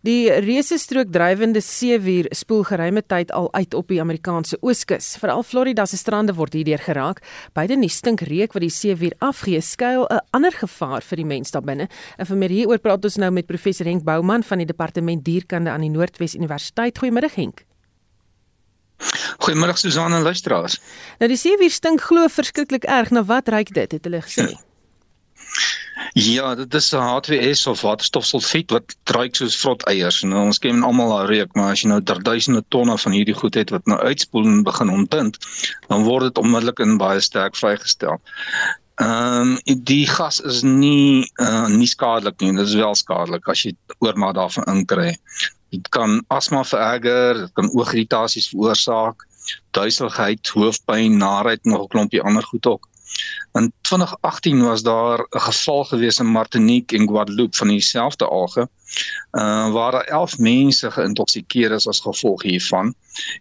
Die 0.03 0.27
reuse 0.43 0.81
strook 0.83 1.13
drywende 1.15 1.61
seewier 1.63 2.27
spoel 2.35 2.65
geruime 2.67 3.05
tyd 3.07 3.31
al 3.31 3.47
uit 3.55 3.75
op 3.79 3.87
die 3.87 4.01
Amerikaanse 4.03 4.57
ooskus. 4.59 5.13
Veral 5.23 5.45
Florida 5.47 5.85
se 5.87 5.95
strande 5.97 6.35
word 6.35 6.57
hierdeur 6.59 6.83
geraak. 6.83 7.21
Beide 7.55 7.77
die 7.79 7.91
stinkreuk 7.91 8.57
wat 8.57 8.65
die 8.65 8.73
seewier 8.75 9.15
afgee, 9.23 9.61
skuil 9.63 10.03
'n 10.11 10.19
ander 10.35 10.51
gevaar 10.51 11.07
vir 11.07 11.17
die 11.17 11.25
mens 11.25 11.51
daar 11.51 11.63
binne. 11.63 11.87
En 12.19 12.27
vir 12.27 12.37
meer 12.37 12.51
hieroor 12.51 12.79
praat 12.79 13.05
ons 13.05 13.17
nou 13.17 13.31
met 13.31 13.47
professor 13.47 13.87
Henk 13.87 14.03
Bouman 14.03 14.43
van 14.43 14.59
die 14.59 14.67
Departement 14.67 15.25
Dierkunde 15.25 15.71
aan 15.71 15.81
die 15.81 15.91
Noordwes 15.91 16.35
Universiteit. 16.35 16.99
Goeiemôre 16.99 17.31
Henk. 17.35 17.65
Goeiemôre 19.39 19.77
Susan 19.77 20.13
en 20.13 20.23
luisteraars. 20.23 20.81
Nou 21.21 21.29
die 21.29 21.37
seewier 21.37 21.71
stink 21.71 22.01
glo 22.01 22.27
verskriklik 22.29 22.85
erg. 22.85 23.11
Nou 23.11 23.25
wat 23.25 23.49
ruik 23.49 23.73
dit? 23.73 23.93
Het 23.93 24.05
hulle 24.05 24.21
gesê? 24.21 24.51
Ja, 26.13 26.55
dit 26.55 26.75
is 26.75 26.93
'n 26.93 26.97
H2S 26.97 27.67
of 27.67 27.81
waterstofsulfiet 27.81 28.71
wat 28.71 28.97
ruik 29.05 29.37
soos 29.37 29.57
vrot 29.61 29.83
eiers. 29.83 30.23
Nou 30.23 30.45
ons 30.45 30.59
ken 30.59 30.83
almal 30.83 31.13
al 31.19 31.27
reuk, 31.27 31.55
maar 31.55 31.71
as 31.71 31.81
jy 31.83 31.89
nou 31.89 32.03
duisende 32.03 32.65
tonne 32.69 32.99
van 32.99 33.13
hierdie 33.13 33.35
goed 33.35 33.55
het 33.55 33.71
wat 33.71 33.87
nou 33.87 33.99
uitspoel 33.99 34.45
en 34.45 34.63
begin 34.63 34.89
ontbind, 34.89 35.39
dan 35.89 36.03
word 36.03 36.23
dit 36.23 36.39
onmiddellik 36.39 36.79
in 36.79 36.99
baie 36.99 37.21
sterk 37.21 37.57
vrygestel. 37.57 38.21
Ehm 38.95 39.57
um, 39.57 39.59
die 39.85 40.07
gas 40.07 40.41
is 40.41 40.63
nie 40.63 41.31
uh, 41.41 41.67
nie 41.69 41.89
skadelik 41.89 42.41
nie, 42.41 42.53
dit 42.53 42.67
is 42.67 42.75
wel 42.75 42.95
skadelik 42.95 43.49
as 43.49 43.63
jy 43.63 43.73
oormaat 43.99 44.35
daarvan 44.35 44.69
inkry. 44.75 45.17
Dit 45.73 45.89
kan 45.89 46.21
asma 46.29 46.65
vererger, 46.65 47.47
dit 47.47 47.53
kan 47.57 47.71
oogirritasies 47.73 48.51
veroorsaak, 48.53 49.25
duiseligheid, 49.71 50.49
hoofpyn, 50.49 51.17
narigheid 51.17 51.65
en 51.65 51.71
nog 51.71 51.83
'n 51.83 51.93
klompie 51.97 52.23
ander 52.23 52.43
goed 52.43 52.67
ook. 52.67 52.92
In 53.53 53.73
2018 53.81 54.63
was 54.63 54.83
daar 54.83 55.19
'n 55.19 55.41
geval 55.41 55.85
gewees 55.85 56.19
in 56.19 56.27
Martinique 56.27 56.97
en 56.99 57.09
Guadeloupe 57.09 57.57
van 57.57 57.69
dieselfde 57.69 58.27
alge, 58.27 58.69
uh 59.33 59.71
waar 59.73 59.95
11 59.95 60.39
mense 60.39 60.91
geïntoksikeer 60.91 61.71
is 61.71 61.87
as 61.87 62.01
gevolg 62.01 62.43
hiervan 62.43 62.95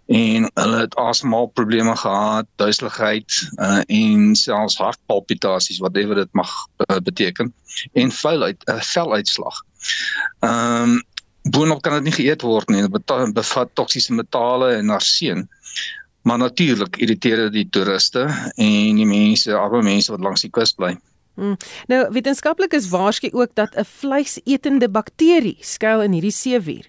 en 0.06 0.52
hulle 0.54 0.78
het 0.78 0.96
asemhalingprobleme 0.96 1.96
gehad, 1.96 2.46
duiseligheid 2.56 3.50
uh 3.56 3.82
en 3.86 4.36
selfs 4.36 4.78
hartpalpitasies 4.78 5.80
whatever 5.80 6.16
dit 6.16 6.32
mag 6.32 6.52
uh, 6.78 6.98
beteken 6.98 7.54
en 7.94 8.12
vuilheid, 8.12 8.66
'n 8.66 8.72
uh, 8.72 8.82
veluitslag. 8.82 9.64
Ehm 10.40 10.84
um, 10.84 11.04
boonop 11.42 11.82
kan 11.82 11.94
dit 11.94 12.04
nie 12.04 12.14
geëet 12.14 12.42
word 12.46 12.70
nie. 12.70 12.84
Dit 12.86 13.34
bevat 13.34 13.70
toksiese 13.74 14.14
metale 14.14 14.76
en 14.78 14.90
arseen. 14.90 15.48
Maar 16.22 16.38
natuurlik 16.38 16.98
irriteer 16.98 17.36
dit 17.36 17.54
die 17.54 17.70
toeriste 17.70 18.28
en 18.56 18.96
die 18.96 19.06
mense, 19.06 19.56
arme 19.58 19.82
mense 19.82 20.12
wat 20.12 20.22
langs 20.22 20.42
die 20.46 20.54
kus 20.54 20.74
bly. 20.78 20.96
Hmm. 21.40 21.58
Nou, 21.88 22.02
wetenskaplik 22.14 22.74
is 22.78 22.90
waarskynlik 22.90 23.36
ook 23.36 23.56
dat 23.56 23.76
'n 23.76 23.86
vleisetende 23.86 24.90
bakterie 24.90 25.58
skuil 25.60 26.02
in 26.02 26.12
hierdie 26.12 26.32
seewier. 26.32 26.86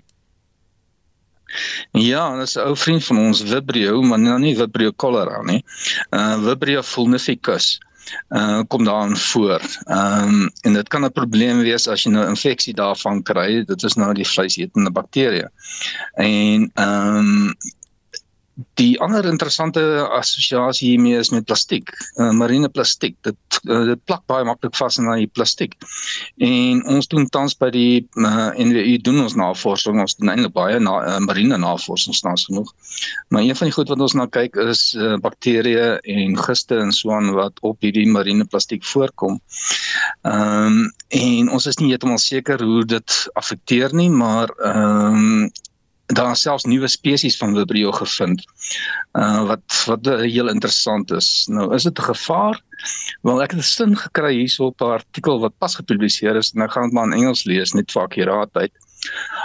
Ja, 1.91 2.37
dit 2.37 2.49
is 2.49 2.57
'n 2.57 2.67
ou 2.67 2.77
vriend 2.77 3.05
van 3.05 3.19
ons, 3.19 3.43
Vibrio, 3.43 4.03
maar 4.03 4.19
nou 4.19 4.39
nie 4.39 4.57
Vibrio 4.57 4.93
cholera 4.97 5.43
nie. 5.43 5.65
Uh 6.11 6.45
Vibrio 6.45 6.83
fulnificus 6.83 7.81
uh 8.29 8.61
kom 8.69 8.85
daarin 8.85 9.17
voor. 9.17 9.61
Ehm 9.85 10.29
um, 10.29 10.51
en 10.61 10.73
dit 10.73 10.89
kan 10.89 11.05
'n 11.05 11.13
probleem 11.13 11.59
wees 11.59 11.89
as 11.89 12.03
jy 12.03 12.11
nou 12.11 12.29
infeksie 12.29 12.75
daarvan 12.75 13.23
kry. 13.23 13.65
Dit 13.65 13.83
is 13.83 13.95
nou 13.95 14.15
die 14.15 14.27
vleisetende 14.27 14.91
bakterieë. 14.91 15.49
En 16.15 16.71
ehm 16.75 17.17
um, 17.17 17.55
Die 18.77 18.99
ander 19.01 19.25
interessante 19.25 19.81
assosiasie 20.13 20.91
hiermee 20.91 21.17
is 21.17 21.31
met 21.33 21.47
plastiek, 21.49 21.89
uh, 22.21 22.31
marine 22.37 22.69
plastiek. 22.69 23.15
Dit 23.25 23.61
uh, 23.65 23.85
dit 23.89 24.03
plak 24.05 24.27
baie 24.29 24.45
maklik 24.45 24.77
vas 24.77 24.99
aan 25.01 25.09
die 25.17 25.31
plastiek. 25.31 25.73
En 26.37 26.83
ons 26.93 27.09
doen 27.09 27.25
tans 27.33 27.57
by 27.57 27.71
die 27.73 28.03
uh, 28.21 28.51
NWU 28.53 28.99
doen 29.07 29.23
ons 29.25 29.39
navorsing, 29.41 30.03
ons 30.05 30.19
doen 30.19 30.35
eintlik 30.35 30.53
baie 30.57 30.77
na, 30.85 30.99
uh, 31.01 31.17
marine 31.25 31.57
navorsing 31.57 32.17
snaaks 32.17 32.45
genoeg. 32.51 32.75
Maar 33.33 33.49
een 33.49 33.57
van 33.57 33.71
die 33.71 33.77
goed 33.79 33.95
wat 33.95 34.05
ons 34.05 34.19
na 34.21 34.29
kyk 34.29 34.61
is 34.67 34.85
uh, 35.01 35.17
bakterieë 35.25 35.89
en 36.19 36.37
giste 36.45 36.77
en 36.85 36.93
so 36.93 37.17
aan 37.17 37.33
wat 37.39 37.65
op 37.65 37.81
hierdie 37.81 38.09
marine 38.13 38.45
plastiek 38.45 38.85
voorkom. 38.85 39.41
Ehm 40.29 40.83
um, 40.83 40.93
en 41.13 41.51
ons 41.53 41.67
is 41.69 41.77
nie 41.77 41.91
heeltemal 41.93 42.21
seker 42.21 42.63
hoe 42.65 42.85
dit 42.89 43.17
affekteer 43.37 43.93
nie, 43.97 44.09
maar 44.11 44.53
ehm 44.61 45.21
um, 45.25 45.53
daar 46.15 46.37
selfs 46.37 46.65
nuwe 46.65 46.89
spesies 46.89 47.37
van 47.41 47.55
vibrio 47.57 47.93
gevind. 47.93 48.45
Uh 49.13 49.47
wat 49.51 49.83
wat 49.87 50.07
heel 50.07 50.49
interessant 50.49 51.11
is. 51.11 51.47
Nou 51.51 51.75
is 51.75 51.83
dit 51.89 51.99
'n 51.99 52.09
gevaar? 52.13 52.61
Wel 53.23 53.43
ek 53.43 53.51
het 53.51 53.61
'n 53.61 53.63
sin 53.63 53.97
gekry 53.97 54.33
hierso 54.35 54.65
op 54.67 54.81
'n 54.81 54.99
artikel 54.99 55.41
wat 55.41 55.59
pas 55.59 55.75
gepubliseer 55.75 56.37
is 56.37 56.53
en 56.55 56.63
ek 56.63 56.73
gaan 56.73 56.83
dit 56.83 56.93
maar 56.93 57.07
in 57.07 57.19
Engels 57.21 57.45
lees 57.45 57.73
net 57.73 57.93
vir 57.93 58.03
akkuraatheid. 58.03 58.73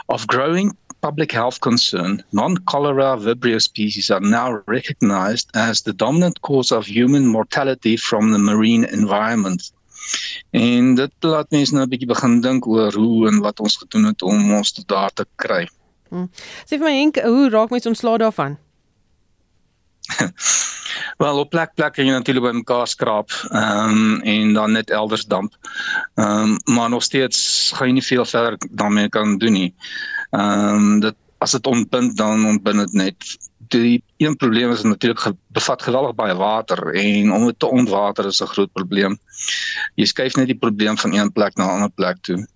Of 0.05 0.23
growing 0.25 0.75
public 0.99 1.31
health 1.31 1.59
concern, 1.59 2.23
non-cholera 2.31 3.17
vibrio 3.17 3.59
species 3.59 4.11
are 4.11 4.19
now 4.19 4.61
recognized 4.65 5.49
as 5.55 5.81
the 5.81 5.93
dominant 5.93 6.41
cause 6.41 6.71
of 6.71 6.85
human 6.85 7.27
mortality 7.27 7.97
from 7.97 8.31
the 8.31 8.37
marine 8.37 8.85
environment. 8.91 9.71
En 10.51 10.95
dit 10.95 11.11
laat 11.19 11.51
mense 11.51 11.73
nou 11.73 11.83
'n 11.85 11.89
bietjie 11.89 12.13
begin 12.13 12.41
dink 12.41 12.67
oor 12.67 12.93
hoe 12.93 13.27
en 13.27 13.39
wat 13.39 13.59
ons 13.59 13.75
gedoen 13.77 14.05
het 14.05 14.21
om 14.21 14.53
ons 14.53 14.71
tot 14.71 14.87
daar 14.87 15.13
te 15.13 15.25
kry. 15.35 15.67
Hmm. 16.09 16.29
Sê 16.65 16.77
vir 16.77 16.85
my 16.87 16.95
Henk, 16.99 17.19
hoe 17.23 17.49
raak 17.49 17.69
mense 17.69 17.89
ontslae 17.89 18.17
daarvan? 18.17 18.57
Wel 21.17 21.39
op 21.39 21.49
plek 21.49 21.73
plek 21.73 21.93
kan 21.93 22.05
jy 22.05 22.13
natuurlik 22.13 22.45
by 22.45 22.53
mekaar 22.59 22.87
skraap 22.87 23.33
ehm 23.49 23.93
um, 23.93 24.21
en 24.21 24.53
dan 24.53 24.71
net 24.77 24.93
elders 24.93 25.25
damp. 25.25 25.55
Ehm 26.15 26.57
um, 26.57 26.75
maar 26.75 26.89
nog 26.89 27.03
steeds 27.03 27.71
gaan 27.75 27.87
jy 27.87 27.93
nie 27.93 28.09
veel 28.09 28.25
verder 28.25 28.57
daarmee 28.69 29.09
kan 29.09 29.37
doen 29.37 29.53
nie. 29.53 29.73
Ehm 30.31 30.75
um, 30.75 30.99
dit 30.99 31.15
as 31.37 31.51
dit 31.51 31.67
ontbind 31.67 32.17
dan 32.17 32.45
ontbind 32.45 32.77
dit 32.85 32.93
net. 32.93 33.37
Die 33.67 34.03
een 34.17 34.35
probleem 34.35 34.71
is 34.71 34.81
natuurlik 34.81 35.33
bevat 35.47 35.81
geweldig 35.81 36.15
baie 36.15 36.35
water 36.35 36.93
en 36.93 37.31
om 37.31 37.45
dit 37.45 37.59
te 37.59 37.67
ontwater 37.67 38.25
is 38.25 38.41
'n 38.41 38.53
groot 38.53 38.71
probleem. 38.71 39.17
Jy 39.95 40.05
skuif 40.05 40.35
net 40.35 40.47
die 40.47 40.57
probleem 40.57 40.97
van 40.97 41.13
een 41.13 41.31
plek 41.31 41.55
na 41.55 41.65
'n 41.65 41.73
ander 41.73 41.89
plek 41.89 42.17
toe. 42.21 42.47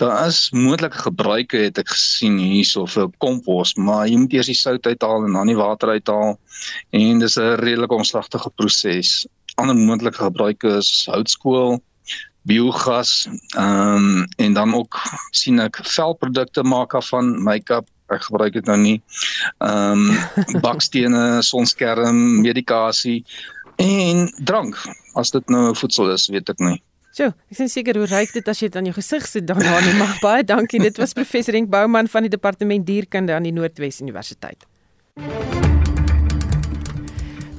Daar 0.00 0.26
is 0.26 0.50
moontlike 0.56 1.02
gebruike 1.04 1.58
het 1.66 1.78
ek 1.82 1.90
gesien 1.92 2.38
hierso 2.40 2.86
vir 2.88 3.10
kompos, 3.20 3.74
maar 3.76 4.06
jy 4.08 4.16
moet 4.22 4.32
eers 4.38 4.48
die 4.48 4.56
sout 4.56 4.86
uithaal 4.86 5.26
en 5.26 5.36
dan 5.36 5.50
die 5.52 5.58
water 5.58 5.92
uithaal 5.92 6.38
en 6.96 7.20
dis 7.20 7.36
'n 7.36 7.60
redelike 7.60 7.94
omslagtige 7.94 8.50
proses. 8.56 9.26
Ander 9.60 9.76
moontlike 9.76 10.22
gebruike 10.22 10.76
is 10.78 11.06
houtskool, 11.12 11.82
biogas, 12.48 13.28
ehm 13.56 13.96
um, 13.96 14.26
en 14.36 14.52
dan 14.52 14.74
ook 14.74 14.96
sien 15.30 15.60
ek 15.60 15.82
velprodukte 15.84 16.62
maak 16.62 16.94
af 16.94 17.08
van 17.08 17.42
make-up 17.42 17.88
ek 18.08 18.26
gebruik 18.26 18.52
dit 18.52 18.66
nou 18.66 18.78
nie. 18.78 18.98
Ehm 19.58 20.08
um, 20.08 20.60
bakstene, 20.66 21.42
sonskerm, 21.42 22.40
medikasie 22.40 23.24
en 23.76 24.28
drank. 24.44 24.78
As 25.14 25.30
dit 25.30 25.48
nou 25.48 25.74
voedsel 25.76 26.12
is, 26.14 26.28
weet 26.28 26.48
ek 26.48 26.58
nie. 26.58 26.80
So, 27.10 27.26
ek 27.50 27.58
sien 27.58 27.70
seker 27.70 27.98
hoe 27.98 28.06
ryk 28.06 28.30
dit 28.36 28.48
as 28.48 28.60
jy 28.62 28.68
dit 28.70 28.76
aan 28.78 28.86
jou 28.86 28.94
gesig 28.94 29.24
sit 29.26 29.46
daarna 29.48 29.80
nie 29.82 29.96
mag 29.98 30.12
baie 30.24 30.44
dankie. 30.46 30.78
Dit 30.82 31.00
was 31.02 31.14
professor 31.16 31.56
Henk 31.58 31.70
Bouman 31.70 32.06
van 32.10 32.26
die 32.26 32.30
departement 32.30 32.86
dierkunde 32.86 33.34
aan 33.34 33.48
die 33.48 33.54
Noordwes 33.54 33.98
Universiteit. 34.04 34.62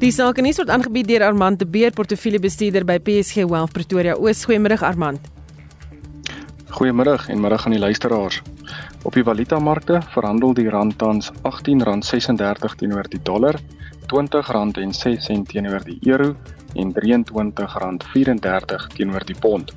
Die 0.02 0.10
saak 0.10 0.39
is 0.39 0.58
word 0.58 0.72
aangebied 0.74 1.10
deur 1.12 1.28
Armand 1.28 1.60
de 1.60 1.68
Beer, 1.68 1.91
portefeuljebestuurder 1.91 2.88
by 2.88 2.97
PSG 2.97 3.43
Wealth 3.45 3.76
Pretoria. 3.76 4.16
Oos, 4.16 4.45
goeiemôre 4.47 4.80
Armand. 4.88 5.20
Goeiemôre 6.72 7.20
en 7.30 7.43
môre 7.43 7.60
aan 7.60 7.76
die 7.76 7.84
luisteraars. 7.84 8.39
Op 9.04 9.14
die 9.14 9.26
valutamarkte 9.28 9.99
verhandel 10.16 10.56
die 10.56 10.70
rand 10.72 10.95
tans 10.97 11.30
R18.36 11.43 12.80
teenoor 12.80 13.12
die 13.12 13.20
dollar, 13.22 13.60
R20.06 14.08 15.43
teenoor 15.52 15.84
die 15.86 15.99
euro 16.08 16.34
en 16.76 16.93
R23.34 16.93 18.88
teenoor 18.95 19.26
die 19.26 19.39
pond. 19.39 19.74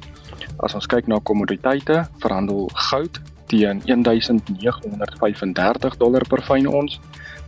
As 0.62 0.74
ons 0.74 0.86
kyk 0.86 1.06
na 1.10 1.18
kommoditeite, 1.20 2.08
verhandel 2.22 2.70
goud 2.90 3.20
teen 3.50 3.82
1935 3.84 5.96
dollar 6.00 6.24
per 6.28 6.42
fyn 6.42 6.66
ons. 6.66 7.00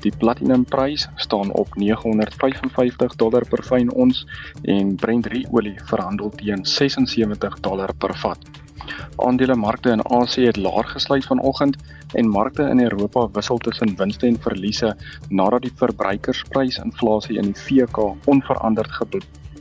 Die 0.04 0.12
platinumprys 0.20 1.08
staan 1.16 1.50
op 1.56 1.68
955 1.74 3.16
dollar 3.16 3.44
per 3.48 3.62
fyn 3.64 3.92
ons 3.92 4.26
en 4.62 4.96
Brent 5.00 5.26
olie 5.50 5.78
verhandel 5.88 6.30
teen 6.36 6.64
76 6.64 7.60
dollar 7.60 7.94
per 7.94 8.14
vat. 8.22 8.38
Aandelemarkte 9.16 9.90
in 9.90 10.04
Asië 10.04 10.46
het 10.46 10.56
laag 10.56 10.92
gesluit 10.92 11.26
vanoggend 11.26 11.76
en 12.16 12.28
markte 12.28 12.68
in 12.72 12.80
Europa 12.80 13.28
wissel 13.38 13.58
tussen 13.58 13.96
winste 13.96 14.26
en 14.26 14.38
verliese 14.40 14.96
nadat 15.28 15.62
die 15.62 15.74
verbruikersprysinflasie 15.82 17.38
in 17.38 17.52
die 17.52 17.60
VK 17.66 18.12
onveranderd 18.24 18.92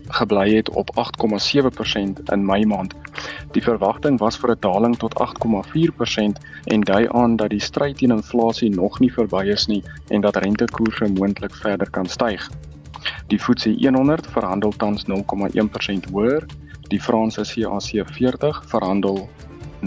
gebly 0.08 0.56
het 0.56 0.70
op 0.70 0.90
8,7% 0.96 2.24
in 2.34 2.46
Mei 2.46 2.66
maand. 2.66 2.94
Die 3.52 3.64
verwagting 3.64 4.20
was 4.20 4.38
vir 4.38 4.52
'n 4.52 4.60
daling 4.60 4.98
tot 4.98 5.16
8,4% 5.20 6.40
en 6.64 6.82
dui 6.82 7.08
aan 7.12 7.36
dat 7.36 7.50
die 7.50 7.60
stryd 7.60 7.98
teen 7.98 8.12
inflasie 8.12 8.70
nog 8.70 9.00
nie 9.00 9.14
verby 9.14 9.44
is 9.46 9.66
nie 9.68 9.84
en 10.08 10.22
dat 10.22 10.36
rentekoerse 10.36 11.08
moontlik 11.08 11.56
verder 11.56 11.90
kan 11.90 12.06
styg. 12.06 12.50
Die 13.28 13.40
FTSE 13.40 13.90
100 13.90 14.28
verhandel 14.28 14.72
tans 14.78 15.06
0,1% 15.06 16.12
hoër. 16.12 16.46
Die 16.88 17.02
Franse 17.02 17.42
CAC 17.42 18.10
40 18.12 18.64
verhandel 18.68 19.30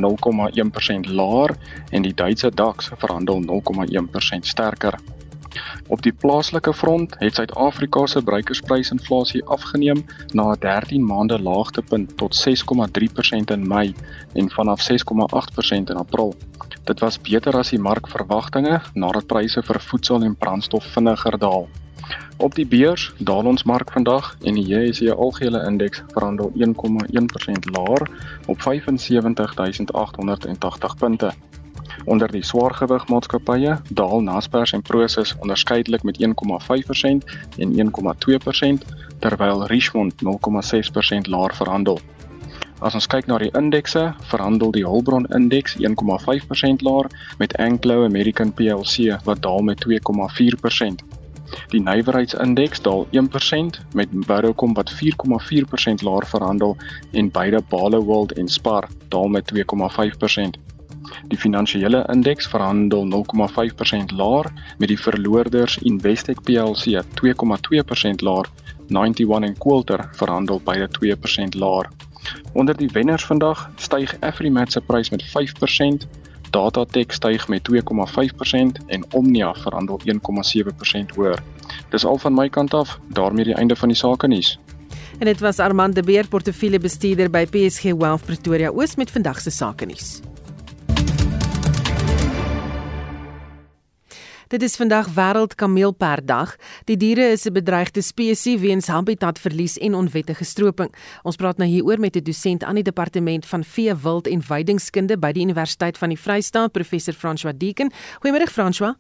0,1% 0.01 1.13
laer 1.13 1.57
en 1.91 2.03
die 2.03 2.15
Duitse 2.15 2.51
DAX 2.51 2.91
verhandel 2.97 3.43
0,1% 3.43 4.39
sterker. 4.41 4.99
Op 5.89 6.03
die 6.03 6.13
plaaslike 6.13 6.73
front 6.75 7.15
het 7.19 7.35
Suid-Afrika 7.35 8.07
se 8.07 8.23
bruikersprysinflasie 8.23 9.45
afgeneem 9.45 10.05
na 10.33 10.53
'n 10.53 10.61
13 10.61 11.05
maande 11.05 11.39
laagtepunt 11.43 12.17
tot 12.17 12.37
6,3% 12.37 13.51
in 13.51 13.69
Mei 13.69 13.95
en 14.33 14.51
vanaf 14.51 14.81
6,8% 14.81 15.91
in 15.91 15.97
April. 15.97 16.35
Dit 16.85 17.01
was 17.01 17.21
beter 17.21 17.57
as 17.57 17.71
die 17.71 17.81
markverwagtinge 17.81 18.81
nadat 18.95 19.27
pryse 19.27 19.63
vir 19.63 19.81
voedsel 19.81 20.23
en 20.23 20.37
brandstof 20.37 20.85
vinniger 20.85 21.39
daal. 21.39 21.69
Op 22.39 22.55
die 22.55 22.67
beurs 22.67 23.13
daal 23.19 23.47
ons 23.51 23.67
mark 23.67 23.91
vandag 23.91 24.37
en 24.47 24.55
die 24.55 24.63
JSE 24.63 25.11
algehele 25.15 25.59
indeks 25.67 26.03
verhandel 26.13 26.53
1,1% 26.55 26.71
laer 27.75 28.11
op 28.47 28.61
75880 28.63 30.97
punte. 30.97 31.33
Onder 32.05 32.31
die 32.31 32.45
swaargewig 32.45 33.09
maatskappye 33.09 33.81
daal 33.91 34.21
Naspers 34.23 34.73
en 34.73 34.83
Prosus 34.83 35.35
onderskeidelik 35.39 36.03
met 36.03 36.19
1,5% 36.23 36.29
en 37.59 37.73
1,2% 37.73 37.79
terwyl 39.19 39.67
Richmond 39.67 40.15
0,6% 40.23 40.29
laer 41.35 41.55
verhandel. 41.55 41.99
As 42.79 42.95
ons 42.95 43.11
kyk 43.11 43.27
na 43.27 43.43
die 43.43 43.51
indekse, 43.59 44.15
verhandel 44.31 44.71
die 44.71 44.87
Hulbron 44.87 45.27
indeks 45.35 45.75
1,5% 45.83 46.87
laer 46.87 47.11
met 47.43 47.57
Anglo 47.59 48.05
American 48.05 48.55
plc 48.55 49.19
wat 49.27 49.43
daal 49.43 49.67
met 49.67 49.83
2,4%. 49.83 51.08
Die 51.69 51.81
nywerheidsindeks 51.81 52.83
daal 52.83 53.07
1% 53.13 53.81
met 53.93 54.09
Vodacom 54.13 54.75
wat 54.75 54.93
4,4% 54.93 56.05
laer 56.07 56.27
verhandel 56.27 56.77
en 57.13 57.31
beide 57.31 57.63
Barloworld 57.69 58.33
en 58.33 58.49
Spar 58.49 58.89
daal 59.09 59.29
met 59.29 59.53
2,5%. 59.55 60.59
Die 61.29 61.39
finansiële 61.39 62.07
indeks 62.13 62.49
verhandel 62.49 63.07
0,5% 63.09 64.15
laer 64.17 64.53
met 64.79 64.89
die 64.89 65.01
verloorders 65.01 65.79
Investec 65.79 66.43
plc 66.43 67.03
2,2% 67.21 68.25
laer. 68.29 68.51
91 68.89 69.49
en 69.49 69.59
Quilter 69.59 70.09
verhandel 70.13 70.61
beide 70.65 70.89
2% 70.89 71.59
laer. 71.59 71.89
Onder 72.53 72.77
die 72.77 72.89
wenners 72.93 73.25
vandag 73.25 73.71
styg 73.77 74.17
Afrimat 74.21 74.73
se 74.73 74.81
prys 74.81 75.11
met 75.11 75.25
5%, 75.25 76.09
Datatech 76.51 77.13
styg 77.13 77.49
met 77.49 77.69
2,5% 77.71 78.87
en 78.87 79.05
Omnia 79.13 79.55
verhandel 79.55 80.01
1,7% 80.05 81.15
hoër. 81.15 81.43
Dis 81.91 82.05
al 82.05 82.19
van 82.19 82.35
my 82.35 82.49
kant 82.49 82.75
af, 82.75 82.99
daarmee 83.09 83.45
die 83.45 83.55
einde 83.55 83.77
van 83.77 83.89
die 83.89 83.97
sake 83.97 84.27
nuus. 84.27 84.59
En 85.19 85.27
dit 85.27 85.41
was 85.41 85.59
Armand 85.59 85.95
de 85.95 86.03
Beer, 86.03 86.29
portefeuljebestuurder 86.29 87.31
by 87.31 87.47
PSG 87.51 87.93
Wealth 87.99 88.25
Pretoria 88.25 88.71
Oos 88.71 88.95
met 88.97 89.11
vandag 89.11 89.41
se 89.41 89.51
sake 89.51 89.87
nuus. 89.87 90.21
Dit 94.49 94.63
is 94.63 94.77
vandag 94.81 95.11
wêreld 95.13 95.55
kameelperddag. 95.61 96.55
Die 96.89 96.97
diere 96.97 97.27
is 97.37 97.45
'n 97.45 97.53
bedreigde 97.53 98.01
spesies 98.03 98.61
weens 98.61 98.87
habitatverlies 98.87 99.77
en 99.79 99.95
onwettige 99.95 100.45
stroping. 100.45 100.95
Ons 101.23 101.37
praat 101.37 101.59
nou 101.59 101.69
hieroor 101.69 102.01
met 102.01 102.17
'n 102.17 102.23
dosent 102.23 102.65
aan 102.65 102.75
die 102.75 102.83
departement 102.83 103.47
van 103.47 103.65
vee, 103.65 103.95
wild 103.95 104.27
en 104.27 104.43
weidingskunde 104.49 105.19
by 105.19 105.33
die 105.33 105.43
Universiteit 105.43 105.99
van 105.99 106.09
die 106.09 106.19
Vrystaat, 106.19 106.73
professor 106.73 107.15
François 107.15 107.55
Deeken. 107.57 107.93
Goeiemôre 108.21 108.51
François. 108.51 108.95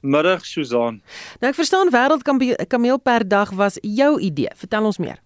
Middag 0.00 0.46
Susan. 0.46 1.02
Nou 1.40 1.50
ek 1.50 1.54
verstaan 1.54 1.90
wêreld 1.90 2.22
kameelperddag 2.68 3.50
was 3.50 3.78
jou 3.80 4.20
idee. 4.20 4.50
Vertel 4.54 4.84
ons 4.84 4.98
meer. 4.98 5.18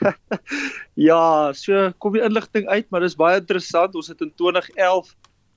ja, 0.94 1.52
so 1.52 1.92
kom 1.98 2.12
die 2.12 2.22
inligting 2.22 2.68
uit, 2.68 2.86
maar 2.90 3.00
dis 3.00 3.16
baie 3.16 3.40
interessant. 3.40 3.94
Ons 3.94 4.08
het 4.08 4.20
in 4.20 4.32
2011 4.34 5.14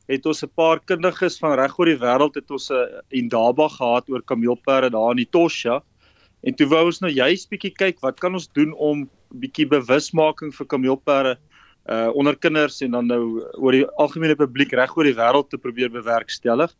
het 0.07 0.25
ons 0.25 0.43
'n 0.43 0.51
paar 0.55 0.79
kundiges 0.79 1.39
van 1.39 1.55
reg 1.55 1.77
oor 1.79 1.85
die 1.85 1.99
wêreld 1.99 2.35
het 2.35 2.51
ons 2.51 2.69
'n 2.71 3.01
indaba 3.09 3.67
gehad 3.67 4.09
oor 4.09 4.21
kameelperde 4.21 4.89
daar 4.89 5.17
in 5.17 5.29
Tosha. 5.29 5.83
En 6.43 6.53
toe 6.53 6.67
wou 6.67 6.85
ons 6.85 6.99
nou 6.99 7.11
juist 7.11 7.49
bietjie 7.49 7.71
kyk 7.71 8.01
wat 8.01 8.19
kan 8.19 8.33
ons 8.33 8.49
doen 8.51 8.73
om 8.73 9.09
bietjie 9.31 9.67
bewusmaking 9.67 10.53
vir 10.55 10.65
kameelperde 10.65 11.37
uh 11.83 12.09
onder 12.15 12.37
kinders 12.39 12.81
en 12.81 12.91
dan 12.91 13.07
nou 13.07 13.43
oor 13.59 13.75
die 13.75 13.85
algemene 13.99 14.35
publiek 14.39 14.71
reg 14.71 14.93
oor 14.95 15.03
die 15.03 15.17
wêreld 15.17 15.49
te 15.51 15.57
probeer 15.57 15.89
bewerkstellig. 15.91 16.71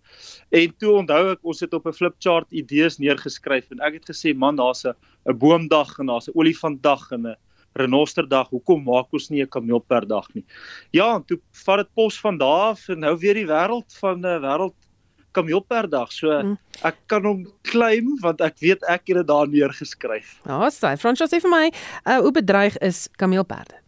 En 0.49 0.76
toe 0.80 0.93
onthou 1.01 1.32
ek 1.34 1.43
ons 1.43 1.59
het 1.59 1.74
op 1.74 1.88
'n 1.88 1.91
flipchart 1.91 2.47
idees 2.51 2.99
neergeskryf 2.99 3.71
en 3.71 3.84
ek 3.84 3.93
het 3.99 4.11
gesê 4.11 4.34
man 4.36 4.55
daar's 4.55 4.86
'n 4.86 4.95
'n 5.28 5.38
boomdag 5.38 5.99
en 5.99 6.07
daar's 6.07 6.30
'n 6.30 6.38
olifantdag 6.39 7.11
en 7.11 7.28
'n 7.28 7.36
renosterdag, 7.74 8.49
hoekom 8.53 8.84
maak 8.86 9.13
ons 9.13 9.30
nie 9.30 9.41
'n 9.41 9.49
kameelperddag 9.49 10.28
nie? 10.34 10.45
Ja, 10.91 11.15
en 11.15 11.26
toe 11.26 11.39
vat 11.65 11.78
dit 11.78 11.93
pos 11.95 12.19
van 12.19 12.38
daar 12.38 12.74
af 12.74 12.89
en 12.89 12.99
nou 12.99 13.17
weer 13.17 13.34
die 13.34 13.47
wêreld 13.47 13.93
van 13.99 14.21
'n 14.21 14.26
uh, 14.26 14.39
wêreld 14.39 14.76
kameelperddag. 15.32 16.11
So 16.11 16.30
mm. 16.30 16.57
ek 16.84 16.97
kan 17.07 17.26
hom 17.26 17.45
claim 17.61 18.17
want 18.21 18.41
ek 18.41 18.59
weet 18.59 18.84
ek 18.84 19.07
het 19.07 19.17
dit 19.17 19.28
daar 19.28 19.47
neergeskryf. 19.47 20.39
Ja, 20.45 20.69
sê 20.69 20.97
Fransjo 20.97 21.26
sê 21.26 21.41
vir 21.41 21.49
my, 21.49 21.71
uh, 22.05 22.19
hoe 22.19 22.32
bedreig 22.32 22.78
is 22.78 23.09
kameelperde? 23.17 23.82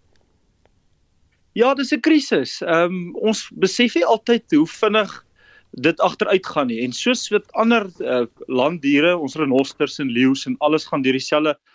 Ja, 1.54 1.74
dis 1.74 1.94
'n 1.94 2.02
krisis. 2.02 2.62
Ehm 2.62 2.92
um, 2.92 3.16
ons 3.16 3.50
besef 3.54 3.96
nie 3.96 4.06
altyd 4.06 4.52
hoe 4.52 4.68
vinnig 4.68 5.24
dit 5.72 6.00
agteruit 6.00 6.46
gaan 6.46 6.68
nie 6.68 6.82
en 6.84 6.92
soos 6.92 7.30
met 7.32 7.52
ander 7.52 7.88
uh, 8.00 8.26
landdiere, 8.48 9.18
ons 9.18 9.36
renosters 9.36 10.00
en 10.00 10.08
leeu's 10.08 10.46
en 10.46 10.56
alles 10.60 10.86
gaan 10.88 11.02
deur 11.02 11.14
dieselfde 11.14 11.56
uh 11.56 11.75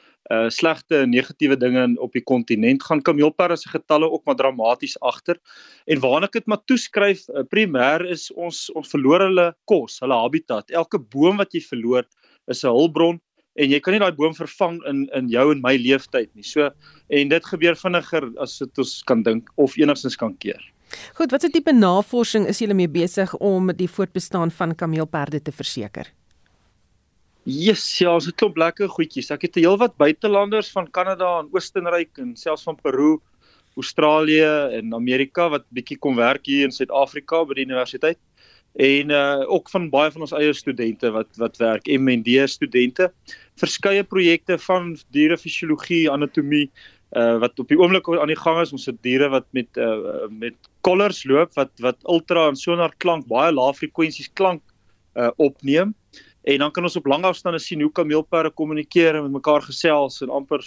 slegte 0.51 1.01
en 1.03 1.11
negatiewe 1.11 1.57
dinge 1.59 1.87
op 1.99 2.12
die 2.14 2.22
kontinent 2.22 2.85
gaan 2.87 3.03
kameelperde 3.03 3.57
se 3.59 3.70
getalle 3.72 4.11
ook 4.11 4.22
maar 4.26 4.39
dramaties 4.39 4.97
agter. 5.01 5.41
En 5.87 6.01
waarna 6.01 6.28
ek 6.31 6.39
dit 6.39 6.47
maar 6.47 6.62
toeskryf, 6.70 7.24
uh, 7.28 7.43
primêr 7.51 8.07
is 8.11 8.28
ons 8.37 8.68
ons 8.78 8.93
verloor 8.95 9.26
hulle 9.26 9.49
kos, 9.70 9.99
hulle 10.05 10.20
habitat. 10.22 10.70
Elke 10.70 11.01
boom 11.03 11.43
wat 11.43 11.55
jy 11.55 11.64
verloor 11.64 12.07
is 12.47 12.64
'n 12.64 12.70
hulpbron 12.70 13.20
en 13.57 13.70
jy 13.70 13.81
kan 13.81 13.93
nie 13.93 14.01
daai 14.01 14.16
boom 14.16 14.35
vervang 14.35 14.78
in 14.87 15.09
in 15.14 15.28
jou 15.28 15.51
en 15.53 15.61
my 15.61 15.76
lewenstyd 15.76 16.31
nie. 16.35 16.47
So 16.47 16.70
en 17.09 17.28
dit 17.28 17.45
gebeur 17.45 17.74
vinniger 17.74 18.31
as 18.39 18.59
dit 18.59 18.78
ons 18.78 19.03
kan 19.03 19.22
dink 19.22 19.51
of 19.57 19.76
enigstens 19.76 20.16
kan 20.16 20.37
keer. 20.39 20.61
Goed, 21.14 21.31
watse 21.31 21.51
tipe 21.51 21.72
navorsing 21.72 22.47
is 22.51 22.59
julle 22.59 22.74
mee 22.74 22.89
besig 22.89 23.35
om 23.39 23.70
die 23.74 23.89
voortbestaan 23.89 24.51
van 24.51 24.74
kameelperde 24.74 25.41
te 25.43 25.53
verseker? 25.53 26.11
Yes, 27.49 27.82
ja, 27.97 28.11
ons 28.12 28.26
het 28.28 28.36
klop 28.36 28.59
lekker 28.61 28.91
goedjies. 28.93 29.30
Ek 29.32 29.47
het 29.47 29.57
'n 29.57 29.64
heelwat 29.64 29.97
buitelanders 29.97 30.68
van 30.70 30.91
Kanada 30.91 31.38
en 31.41 31.49
Oostenryk 31.53 32.18
en 32.18 32.36
selfs 32.36 32.64
van 32.64 32.76
Peru, 32.76 33.18
Australië 33.76 34.76
en 34.76 34.93
Amerika 34.95 35.49
wat 35.49 35.64
bietjie 35.72 35.97
kom 35.97 36.16
werk 36.16 36.45
hier 36.45 36.64
in 36.64 36.70
Suid-Afrika 36.70 37.45
by 37.45 37.55
die 37.55 37.64
universiteit. 37.64 38.18
En 38.76 39.11
uh 39.11 39.49
ook 39.49 39.70
van 39.70 39.88
baie 39.91 40.11
van 40.11 40.20
ons 40.20 40.32
eie 40.32 40.53
studente 40.53 41.11
wat 41.11 41.28
wat 41.38 41.57
werk, 41.57 41.86
MND 41.86 42.47
studente. 42.47 43.11
Verskeie 43.57 44.05
projekte 44.05 44.59
van 44.59 44.97
dierefisiologie, 45.11 46.11
anatomie 46.11 46.70
uh 47.16 47.38
wat 47.38 47.59
op 47.59 47.68
die 47.68 47.78
oomblik 47.78 48.07
aan 48.20 48.28
die 48.28 48.36
gang 48.36 48.61
is. 48.61 48.72
Ons 48.72 48.86
het 48.86 49.03
diere 49.03 49.28
wat 49.28 49.47
met 49.53 49.76
uh 49.76 50.28
met 50.28 50.55
collars 50.82 51.24
loop 51.24 51.55
wat 51.55 51.72
wat 51.80 51.97
ultra 52.05 52.49
en 52.49 52.57
sonar 52.57 52.93
klank, 52.99 53.26
baie 53.26 53.53
lae 53.53 53.72
frekwensies 53.74 54.28
klank 54.34 54.62
uh 55.16 55.30
opneem 55.38 55.95
en 56.43 56.59
dan 56.59 56.72
kan 56.72 56.84
ons 56.84 56.97
op 56.97 57.07
lang 57.07 57.24
afstande 57.24 57.59
sien 57.61 57.80
hoe 57.80 57.93
kameelperde 57.93 58.51
kommunikeer 58.51 59.16
en 59.16 59.22
met 59.26 59.32
mekaar 59.41 59.62
gesels 59.62 60.20
en 60.24 60.30
amper 60.30 60.64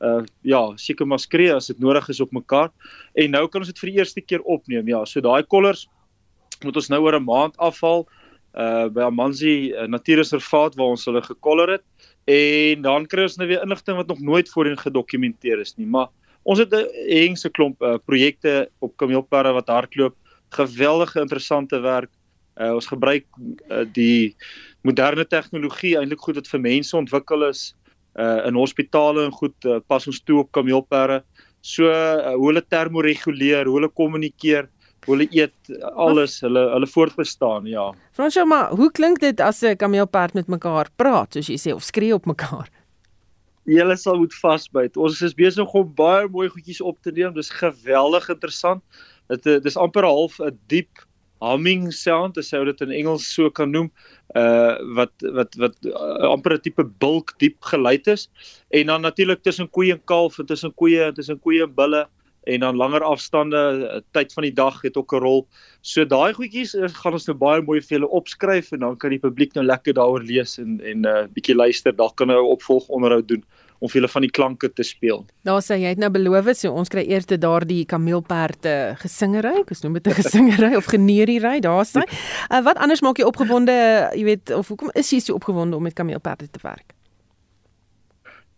uh 0.00 0.22
ja, 0.42 0.60
seker 0.76 1.06
maar 1.06 1.18
skree 1.18 1.54
as 1.54 1.66
dit 1.66 1.78
nodig 1.78 2.08
is 2.08 2.20
op 2.20 2.32
mekaar. 2.32 2.70
En 3.14 3.30
nou 3.30 3.46
kan 3.48 3.60
ons 3.60 3.70
dit 3.70 3.78
vir 3.78 3.90
die 3.90 3.98
eerste 3.98 4.20
keer 4.20 4.42
opneem. 4.44 4.88
Ja, 4.88 5.04
so 5.04 5.20
daai 5.20 5.42
kollers 5.42 5.86
moet 6.64 6.76
ons 6.76 6.88
nou 6.88 7.00
oor 7.02 7.18
'n 7.18 7.24
maand 7.24 7.56
afhaal 7.56 8.06
uh 8.56 8.88
by 8.88 9.08
Amanzi 9.08 9.72
uh, 9.72 9.86
Natuurreservaat 9.86 10.76
waar 10.76 10.94
ons 10.94 11.04
hulle 11.04 11.22
gekoller 11.22 11.76
het 11.76 11.84
en 12.26 12.82
dan 12.82 13.06
kry 13.06 13.22
ons 13.22 13.36
nou 13.36 13.48
weer 13.48 13.62
inligting 13.62 13.96
wat 13.96 14.08
nog 14.08 14.20
nooit 14.20 14.48
voorheen 14.50 14.78
gedokumenteer 14.78 15.60
is 15.60 15.76
nie. 15.76 15.86
Maar 15.86 16.08
ons 16.42 16.58
het 16.58 16.72
'n 16.72 16.86
hengse 17.08 17.50
klomp 17.50 17.82
uh, 17.82 17.98
projekte 18.04 18.70
op 18.78 18.96
kameelperde 18.96 19.52
wat 19.52 19.68
hardloop. 19.68 20.14
Geweldige 20.50 21.20
interessante 21.20 21.80
werk. 21.80 22.10
Uh, 22.56 22.74
ons 22.74 22.86
gebruik 22.86 23.26
uh, 23.68 23.84
die 23.92 24.36
moderne 24.86 25.26
tegnologie 25.26 25.96
eintlik 25.98 26.22
goed 26.22 26.38
wat 26.40 26.48
vir 26.52 26.62
mense 26.62 26.96
ontwikkel 26.96 27.48
is 27.48 27.72
uh, 28.16 28.46
in 28.46 28.56
hospitale 28.58 29.26
en 29.26 29.34
goed 29.34 29.68
uh, 29.68 29.80
pas 29.86 30.06
ons 30.06 30.22
toe 30.24 30.40
op 30.44 30.52
kameelperde. 30.56 31.22
So 31.66 31.90
uh, 31.90 32.34
hoe 32.36 32.50
hulle 32.50 32.62
termoreguleer, 32.62 33.66
hoe 33.66 33.80
hulle 33.80 33.90
kommunikeer, 33.90 34.68
hoe 35.06 35.14
hulle 35.14 35.28
eet, 35.34 35.72
alles, 35.94 36.40
hulle 36.44 36.62
hulle 36.72 36.88
voortbestaan, 36.90 37.66
ja. 37.70 37.90
Fransjo, 38.16 38.46
maar 38.48 38.72
hoe 38.78 38.90
klink 38.94 39.20
dit 39.22 39.40
as 39.40 39.62
'n 39.62 39.76
kameelperd 39.76 40.34
met 40.34 40.46
mekaar 40.46 40.90
praat, 40.96 41.32
soos 41.32 41.48
jy 41.48 41.58
sê 41.58 41.74
of 41.74 41.82
skree 41.82 42.14
op 42.14 42.26
mekaar? 42.26 42.70
Julle 43.66 43.96
sal 43.96 44.18
moet 44.18 44.34
vasbyt. 44.34 44.96
Ons 44.96 45.22
is 45.22 45.34
besig 45.34 45.74
om 45.74 45.94
baie 45.94 46.28
mooi 46.28 46.48
goedjies 46.48 46.80
op 46.80 47.02
te 47.02 47.10
neem. 47.10 47.34
Dis 47.34 47.50
geweldig 47.50 48.28
interessant. 48.28 48.82
Dit 49.26 49.62
dis 49.62 49.76
amper 49.76 50.06
half 50.06 50.38
'n 50.40 50.58
diep 50.66 51.05
humming 51.40 51.92
sound 51.92 52.38
as 52.38 52.48
sou 52.48 52.64
dit 52.64 52.80
in 52.80 52.90
Engels 52.90 53.26
so 53.34 53.50
kan 53.50 53.70
noem 53.70 53.90
uh 54.34 54.76
wat 54.98 55.12
wat 55.38 55.56
wat 55.62 55.76
uh, 55.84 56.32
amper 56.32 56.56
'n 56.56 56.64
tipe 56.64 56.84
bulk 56.84 57.34
diep 57.38 57.56
geluid 57.72 58.06
is 58.06 58.28
en 58.70 58.86
dan 58.86 59.02
natuurlik 59.02 59.42
tussen 59.42 59.70
koeie 59.70 59.92
en 59.92 60.04
kalf 60.04 60.38
en 60.38 60.46
tussen 60.46 60.74
koeie 60.74 61.12
tussen 61.12 61.40
koeie 61.40 61.62
en 61.62 61.74
bulle 61.74 62.06
en 62.46 62.60
dan 62.60 62.76
langer 62.76 63.02
afstande 63.02 63.58
uh, 63.58 64.00
tyd 64.14 64.32
van 64.32 64.46
die 64.46 64.54
dag 64.54 64.82
het 64.82 64.96
ook 64.96 65.12
'n 65.12 65.22
rol. 65.22 65.46
So 65.80 66.04
daai 66.04 66.32
goedjies 66.32 66.74
uh, 66.74 66.88
gaan 66.88 67.12
ons 67.12 67.26
nou 67.26 67.36
baie 67.36 67.62
mooi 67.62 67.80
vir 67.80 67.98
julle 67.98 68.10
opskryf 68.10 68.72
en 68.72 68.78
dan 68.78 68.96
kan 68.96 69.10
die 69.10 69.18
publiek 69.18 69.54
nou 69.54 69.64
lekker 69.66 69.94
daaroor 69.94 70.22
lees 70.22 70.58
en 70.58 70.80
en 70.80 71.00
'n 71.00 71.06
uh, 71.06 71.26
bietjie 71.34 71.56
luister. 71.56 71.96
Dalk 71.96 72.16
kan 72.16 72.28
hulle 72.28 72.42
'n 72.42 72.54
opvolg 72.56 72.88
onderhoud 72.88 73.28
doen 73.28 73.44
om 73.78 73.90
vir 73.90 74.00
hulle 74.00 74.10
van 74.12 74.24
die 74.24 74.32
klanke 74.32 74.70
te 74.72 74.84
speel. 74.86 75.24
Daar 75.46 75.62
sê 75.64 75.78
jy 75.80 75.92
het 75.94 76.00
nou 76.02 76.10
beloof 76.12 76.48
so 76.56 76.72
ons 76.72 76.90
kry 76.92 77.04
eers 77.06 77.28
te 77.28 77.38
daardie 77.40 77.84
kameelperde 77.88 78.96
gesingery, 79.02 79.54
ek 79.62 79.72
noem 79.84 79.98
dit 79.98 80.08
'n 80.08 80.18
gesingery 80.22 80.74
of 80.76 80.90
geneeriery, 80.90 81.60
daar 81.60 81.84
sê. 81.84 82.04
Uh, 82.50 82.62
wat 82.64 82.78
anders 82.78 83.02
maak 83.02 83.18
jy 83.18 83.26
opgewonde, 83.26 83.72
jy 84.14 84.24
weet, 84.24 84.50
of 84.50 84.68
hoekom 84.68 84.90
is 84.94 85.10
jy 85.12 85.20
so 85.20 85.34
opgewonde 85.34 85.76
om 85.76 85.82
met 85.82 85.94
kameelperde 85.94 86.48
te 86.50 86.60
werk? 86.62 86.94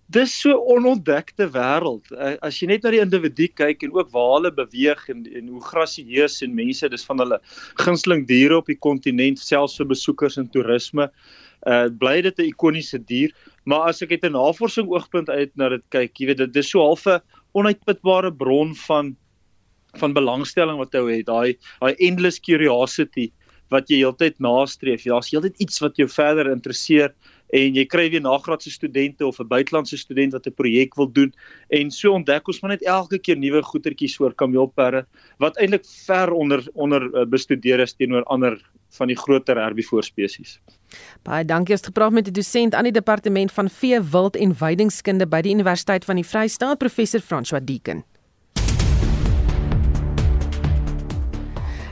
Dis 0.09 0.33
so 0.41 0.57
onontdekte 0.73 1.51
wêreld. 1.53 2.07
Uh, 2.13 2.37
as 2.41 2.63
jy 2.63 2.69
net 2.69 2.83
na 2.83 2.91
die 2.91 3.03
individu 3.03 3.49
kyk 3.49 3.83
en 3.83 3.93
ook 3.93 4.09
waar 4.11 4.39
hulle 4.39 4.53
beweeg 4.55 5.03
en 5.13 5.27
en 5.27 5.49
hoe 5.49 5.61
grasieus 5.61 6.41
en 6.43 6.55
mense, 6.55 6.89
dis 6.89 7.05
van 7.05 7.19
hulle 7.19 7.41
gunsteling 7.77 8.25
diere 8.27 8.57
op 8.57 8.67
die 8.67 8.79
kontinent, 8.79 9.39
selfs 9.39 9.77
vir 9.77 9.91
besoekers 9.93 10.39
en 10.39 10.49
toerisme. 10.49 11.11
Uh 11.11 11.48
bly 11.99 12.21
dit 12.23 12.39
'n 12.39 12.51
ikoniese 12.53 12.99
dier, 12.99 13.33
maar 13.65 13.89
as 13.89 14.03
ek 14.03 14.13
uit 14.13 14.25
'n 14.25 14.33
navorsing 14.33 14.89
oogpunt 14.89 15.29
uit 15.29 15.51
na 15.57 15.69
dit 15.69 15.83
kyk, 15.91 16.21
jy 16.21 16.27
weet 16.27 16.39
dit 16.39 16.57
is 16.57 16.71
so 16.71 16.81
half 16.81 17.07
'n 17.07 17.21
onuitputbare 17.55 18.33
bron 18.33 18.75
van 18.75 19.17
van 19.97 20.13
belangstelling 20.13 20.79
wat 20.79 20.93
jy 20.93 21.17
het, 21.17 21.27
daai 21.27 21.57
daai 21.81 21.95
endless 21.99 22.41
curiosity 22.41 23.33
wat 23.71 23.89
jy 23.89 24.01
heeltyd 24.03 24.39
nastreef. 24.41 25.05
Daar's 25.05 25.31
heeltyd 25.31 25.61
iets 25.61 25.81
wat 25.81 25.97
jou 25.97 26.09
verder 26.09 26.51
interesseer 26.51 27.13
en 27.57 27.77
jy 27.77 27.85
kry 27.89 28.09
weer 28.13 28.21
nagraadse 28.25 28.71
studente 28.71 29.27
of 29.27 29.41
'n 29.41 29.49
buitelandse 29.49 29.97
student 29.97 30.33
wat 30.33 30.47
'n 30.47 30.53
projek 30.53 30.97
wil 30.97 31.09
doen 31.09 31.33
en 31.71 31.91
so 31.91 32.13
ontdek 32.13 32.49
ons 32.49 32.61
maar 32.61 32.71
net 32.71 32.85
elke 32.85 33.19
keer 33.19 33.37
nuwe 33.37 33.63
goetertjies 33.63 34.21
oor 34.21 34.35
kameelperde 34.35 35.07
wat 35.39 35.57
eintlik 35.57 35.87
ver 36.07 36.33
onder 36.33 36.63
onder 36.75 37.03
uh, 37.03 37.25
bestudeer 37.25 37.81
is 37.81 37.95
teenoor 37.95 38.25
ander 38.25 38.61
van 38.97 39.11
die 39.11 39.17
groter 39.17 39.57
herbivore 39.61 40.03
spesies. 40.03 40.59
Baie 41.23 41.45
dankie 41.45 41.75
het 41.75 41.87
gepraat 41.87 42.13
met 42.13 42.25
die 42.25 42.33
dosent 42.33 42.75
aan 42.75 42.89
die 42.89 42.93
departement 42.93 43.53
van 43.53 43.69
vee, 43.69 44.01
wild 44.01 44.37
en 44.37 44.55
weidingskunde 44.59 45.27
by 45.29 45.43
die 45.45 45.53
Universiteit 45.53 46.05
van 46.05 46.17
die 46.17 46.27
Vrystaat, 46.27 46.79
professor 46.79 47.21
François 47.21 47.65
Deeken. 47.65 48.05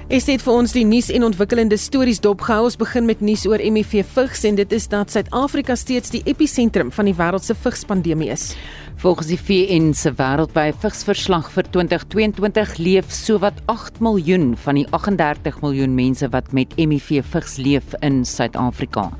Is 0.06 0.22
dit 0.28 0.38
vir 0.38 0.54
ons 0.54 0.70
die 0.70 0.84
nuus 0.86 1.08
en 1.10 1.24
ontwikkelende 1.26 1.74
stories 1.82 2.20
dopgehou. 2.22 2.68
Ons 2.68 2.76
begin 2.78 3.08
met 3.08 3.24
nuus 3.26 3.42
oor 3.50 3.58
HIV 3.58 4.04
vigs 4.14 4.44
en 4.46 4.54
dit 4.54 4.72
is 4.72 4.86
dat 4.86 5.10
Suid-Afrika 5.10 5.74
steeds 5.74 6.12
die 6.14 6.20
episentrum 6.30 6.92
van 6.94 7.10
die 7.10 7.14
wêreld 7.18 7.42
se 7.42 7.56
vigspandemie 7.58 8.30
is. 8.30 8.52
Volgens 8.96 9.28
die 9.28 9.36
VN 9.36 9.90
se 9.92 10.08
wêreldwye 10.16 10.72
vigsverslag 10.80 11.50
vir 11.52 11.66
2022 11.68 12.70
leef 12.80 13.10
sowat 13.12 13.58
8 13.68 13.98
miljoen 14.00 14.54
van 14.56 14.78
die 14.80 14.86
38 14.96 15.58
miljoen 15.60 15.92
mense 15.92 16.30
wat 16.32 16.48
met 16.56 16.72
HIV 16.78 17.20
vigs 17.34 17.58
leef 17.60 17.92
in 18.00 18.22
Suid-Afrika. 18.24 19.10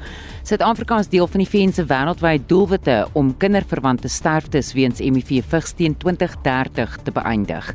Suid-Afrika 0.48 1.02
is 1.04 1.12
deel 1.12 1.28
van 1.28 1.44
die 1.44 1.48
VN 1.52 1.76
se 1.76 1.84
wêreldwye 1.92 2.40
doelwitte 2.48 2.96
om 3.20 3.34
kinderverwante 3.36 4.08
sterftes 4.08 4.72
weens 4.78 5.04
HIV 5.04 5.44
vigs 5.52 5.76
teen 5.76 5.98
2030 6.00 6.96
te 7.04 7.12
beëindig. 7.12 7.70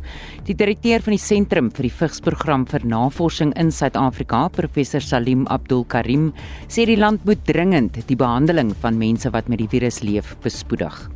Die 0.49 0.57
direkteur 0.57 1.05
van 1.05 1.19
die 1.19 1.21
Sentrum 1.21 1.69
vir 1.69 1.91
die 1.91 1.95
Vigsprogram 2.01 2.65
vir 2.65 2.81
Navorsing 2.81 3.53
in 3.53 3.69
Suid-Afrika, 3.69 4.47
professor 4.57 5.05
Salim 5.05 5.45
Abdul 5.53 5.85
Karim, 5.85 6.31
sê 6.65 6.89
die 6.89 6.97
land 6.97 7.29
moet 7.29 7.45
dringend 7.45 8.01
die 8.09 8.17
behandeling 8.17 8.73
van 8.81 8.97
mense 8.97 9.29
wat 9.37 9.53
met 9.53 9.61
die 9.61 9.69
virus 9.69 10.01
leef 10.01 10.33
bespoedig. 10.41 11.11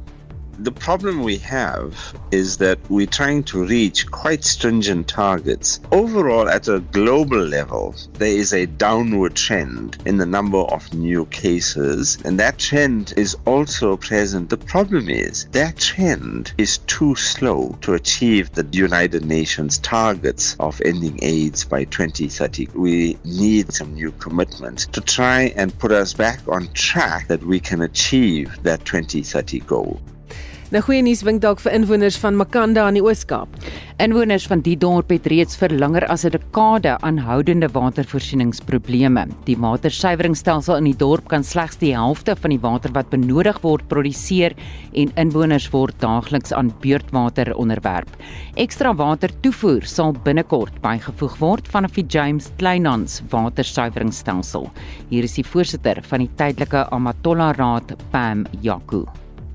The 0.57 0.71
problem 0.71 1.23
we 1.23 1.37
have 1.39 2.17
is 2.31 2.57
that 2.57 2.79
we're 2.89 3.07
trying 3.07 3.43
to 3.45 3.65
reach 3.65 4.09
quite 4.09 4.45
stringent 4.45 5.09
targets. 5.09 5.81
Overall, 5.91 6.47
at 6.47 6.69
a 6.69 6.79
global 6.79 7.39
level, 7.39 7.93
there 8.13 8.29
is 8.29 8.53
a 8.53 8.65
downward 8.65 9.35
trend 9.35 9.97
in 10.05 10.15
the 10.15 10.25
number 10.25 10.59
of 10.59 10.93
new 10.93 11.25
cases, 11.25 12.17
and 12.23 12.39
that 12.39 12.57
trend 12.57 13.13
is 13.17 13.35
also 13.45 13.97
present. 13.97 14.49
The 14.49 14.57
problem 14.57 15.09
is 15.09 15.45
that 15.51 15.77
trend 15.77 16.53
is 16.57 16.77
too 16.77 17.15
slow 17.15 17.77
to 17.81 17.93
achieve 17.93 18.53
the 18.53 18.65
United 18.71 19.25
Nations 19.25 19.77
targets 19.79 20.55
of 20.61 20.81
ending 20.85 21.19
AIDS 21.21 21.65
by 21.65 21.83
2030. 21.83 22.69
We 22.73 23.17
need 23.25 23.73
some 23.73 23.93
new 23.93 24.13
commitments 24.13 24.85
to 24.87 25.01
try 25.01 25.53
and 25.57 25.77
put 25.79 25.91
us 25.91 26.13
back 26.13 26.39
on 26.47 26.71
track 26.71 27.27
that 27.27 27.43
we 27.43 27.59
can 27.59 27.81
achieve 27.81 28.63
that 28.63 28.85
2030 28.85 29.59
goal. 29.59 29.99
Nou 30.75 30.81
goeie 30.83 30.99
nuus 31.05 31.21
wink 31.23 31.39
dalk 31.39 31.61
vir 31.63 31.71
inwoners 31.71 32.17
van 32.19 32.35
Makanda 32.35 32.83
in 32.91 32.97
die 32.97 33.03
Oos-Kaap. 33.05 33.53
Inwoners 34.03 34.43
van 34.51 34.59
die 34.59 34.73
dorp 34.75 35.13
het 35.13 35.29
reeds 35.31 35.55
vir 35.55 35.71
langer 35.71 36.03
as 36.11 36.25
'n 36.25 36.31
dekade 36.33 36.97
aanhoudende 36.99 37.69
watervoorsieningsprobleme. 37.71 39.23
Die 39.45 39.55
watersuiweringstelsel 39.55 40.75
in 40.75 40.83
die 40.91 40.97
dorp 40.97 41.29
kan 41.29 41.43
slegs 41.43 41.77
die 41.77 41.95
helfte 41.95 42.35
van 42.35 42.49
die 42.49 42.59
water 42.59 42.91
wat 42.91 43.09
benodig 43.09 43.61
word 43.63 43.87
produseer 43.87 44.53
en 44.93 45.13
inwoners 45.15 45.71
word 45.71 45.95
daagliks 46.01 46.51
aan 46.51 46.73
beurtwater 46.81 47.55
onderwerp. 47.55 48.09
Ekstra 48.55 48.93
water 48.93 49.29
toevoer 49.41 49.85
sal 49.85 50.11
binnekort 50.11 50.81
bygevoeg 50.81 51.39
word 51.39 51.67
vanaf 51.67 51.93
die 51.93 52.05
James 52.05 52.51
Kleinhans 52.57 53.23
watersuiweringstelsel. 53.29 54.69
Hier 55.09 55.23
is 55.23 55.35
die 55.35 55.45
voorsitter 55.45 56.03
van 56.03 56.19
die 56.19 56.31
tydelike 56.35 56.89
Amatola 56.91 57.53
Raad, 57.53 57.95
Pam 58.11 58.45
Jaku. 58.61 59.05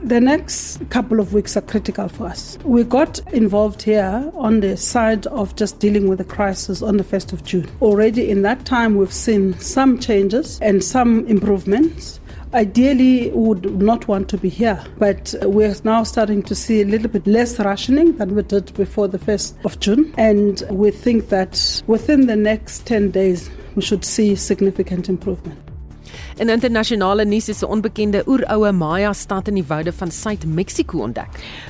The 0.02 0.18
next 0.18 0.88
couple 0.88 1.20
of 1.20 1.34
weeks 1.34 1.58
are 1.58 1.60
critical 1.60 2.08
for 2.08 2.26
us. 2.26 2.56
We 2.64 2.84
got 2.84 3.18
involved 3.34 3.82
here 3.82 4.32
on 4.34 4.60
the 4.60 4.78
side 4.78 5.26
of 5.26 5.54
just 5.56 5.78
dealing 5.78 6.08
with 6.08 6.16
the 6.18 6.24
crisis 6.24 6.80
on 6.80 6.96
the 6.96 7.04
1st 7.04 7.34
of 7.34 7.44
June. 7.44 7.70
Already 7.82 8.30
in 8.30 8.40
that 8.42 8.64
time, 8.64 8.96
we've 8.96 9.12
seen 9.12 9.58
some 9.60 9.98
changes 9.98 10.58
and 10.62 10.82
some 10.82 11.26
improvements. 11.26 12.18
Ideally, 12.54 13.30
we 13.30 13.48
would 13.48 13.78
not 13.78 14.08
want 14.08 14.30
to 14.30 14.38
be 14.38 14.48
here, 14.48 14.82
but 14.98 15.34
we're 15.42 15.76
now 15.84 16.02
starting 16.02 16.42
to 16.44 16.54
see 16.54 16.80
a 16.80 16.86
little 16.86 17.10
bit 17.10 17.26
less 17.26 17.58
rationing 17.58 18.16
than 18.16 18.34
we 18.34 18.42
did 18.42 18.72
before 18.74 19.06
the 19.06 19.18
1st 19.18 19.64
of 19.66 19.80
June. 19.80 20.14
And 20.16 20.62
we 20.70 20.92
think 20.92 21.28
that 21.28 21.82
within 21.86 22.26
the 22.26 22.36
next 22.36 22.86
10 22.86 23.10
days, 23.10 23.50
we 23.74 23.82
should 23.82 24.06
see 24.06 24.34
significant 24.34 25.10
improvement. 25.10 25.69
In 26.38 26.48
internasionale 26.48 27.24
nuus 27.24 27.48
is 27.48 27.62
'n 27.62 27.70
onbekende 27.70 28.22
oeroue 28.26 28.72
Maya 28.72 29.12
stad 29.12 29.48
in 29.48 29.54
die 29.54 29.66
woude 29.68 29.92
van 29.92 30.10
Suid-Mexiko 30.10 31.02
ontdek. 31.02 31.28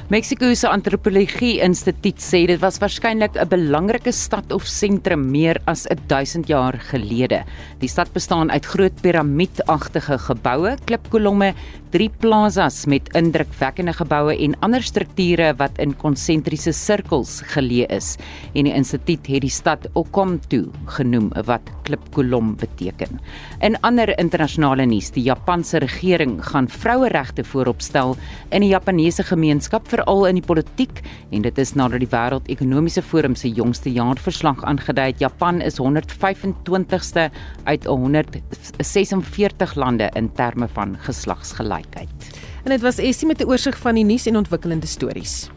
Mexiko 0.09 0.55
se 0.55 0.68
antropologie 0.68 1.61
instituut 1.61 2.18
sê 2.18 2.47
dit 2.47 2.61
was 2.61 2.78
waarskynlik 2.78 3.36
'n 3.36 3.49
belangrike 3.49 4.12
stad 4.12 4.53
of 4.53 4.66
sentrum 4.66 5.30
meer 5.30 5.57
as 5.66 5.86
1000 6.07 6.47
jaar 6.49 6.78
gelede. 6.91 7.45
Die 7.78 7.88
stad 7.88 8.12
bestaan 8.12 8.51
uit 8.51 8.66
groot 8.66 9.01
piramiedagtige 9.03 10.18
geboue, 10.18 10.76
klipkolomme, 10.84 11.55
drie 11.91 12.11
plazas 12.22 12.84
met 12.86 13.09
indrukwekkende 13.18 13.93
geboue 13.93 14.36
en 14.36 14.55
ander 14.62 14.82
strukture 14.82 15.51
wat 15.59 15.78
in 15.82 15.97
konsentriese 15.99 16.72
sirkels 16.72 17.41
geleë 17.55 17.88
is. 17.91 18.16
En 18.55 18.68
die 18.68 18.74
instituut 18.74 19.26
het 19.26 19.43
die 19.43 19.51
stad 19.51 19.88
Okomtu 19.99 20.68
genoem 20.97 21.30
wat 21.49 21.66
klipkolom 21.86 22.55
beteken. 22.61 23.18
In 23.61 23.78
ander 23.86 24.12
internasionale 24.31 24.87
nuus, 24.87 25.11
die 25.14 25.24
Japanse 25.26 25.81
regering 25.83 26.37
gaan 26.47 26.68
vroueregte 26.70 27.43
vooropstel 27.45 28.14
in 28.55 28.62
die 28.62 28.70
Japaneese 28.70 29.24
gemeenskap 29.26 29.89
veral 29.91 30.28
in 30.28 30.39
die 30.39 30.47
politiek 30.47 31.03
en 31.35 31.43
dit 31.43 31.59
is 31.59 31.74
nadat 31.74 32.05
die 32.05 32.11
wêreldekonomiese 32.12 33.03
forum 33.03 33.35
se 33.35 33.51
jongste 33.51 33.91
jaarverslag 33.91 34.62
aangedui 34.70 35.09
het 35.11 35.22
Japan 35.24 35.61
is 35.64 35.81
125ste 35.83 37.26
uit 37.64 37.89
146 37.91 39.74
lande 39.74 40.11
in 40.14 40.31
terme 40.39 40.68
van 40.78 40.95
geslagsgelykheid. 41.07 42.31
En 42.62 42.70
dit 42.70 42.83
was 42.87 43.03
Essie 43.03 43.26
met 43.26 43.43
'n 43.43 43.51
oorsig 43.51 43.78
van 43.78 43.95
die 43.95 44.05
nuus 44.05 44.26
en 44.26 44.37
ontwikkelende 44.37 44.87
stories. 44.87 45.51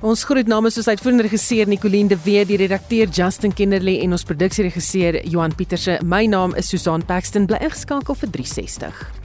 Ons 0.00 0.22
groet 0.24 0.48
namens 0.48 0.78
ons 0.80 0.86
uitvoerende 0.88 1.26
regisseur 1.26 1.68
Nicoline 1.68 2.08
de 2.08 2.16
Wet, 2.24 2.48
die 2.48 2.56
redakteur 2.56 3.10
Justin 3.12 3.52
Kennerly 3.52 3.98
en 4.00 4.16
ons 4.16 4.24
produksieregisseur 4.24 5.20
Johan 5.28 5.52
Pieterse. 5.52 5.98
My 6.00 6.24
naam 6.24 6.56
is 6.56 6.72
Susan 6.72 7.04
Paxton. 7.04 7.44
Bly 7.50 7.60
ingeskakel 7.68 8.16
vir 8.22 8.36
360. 8.40 9.19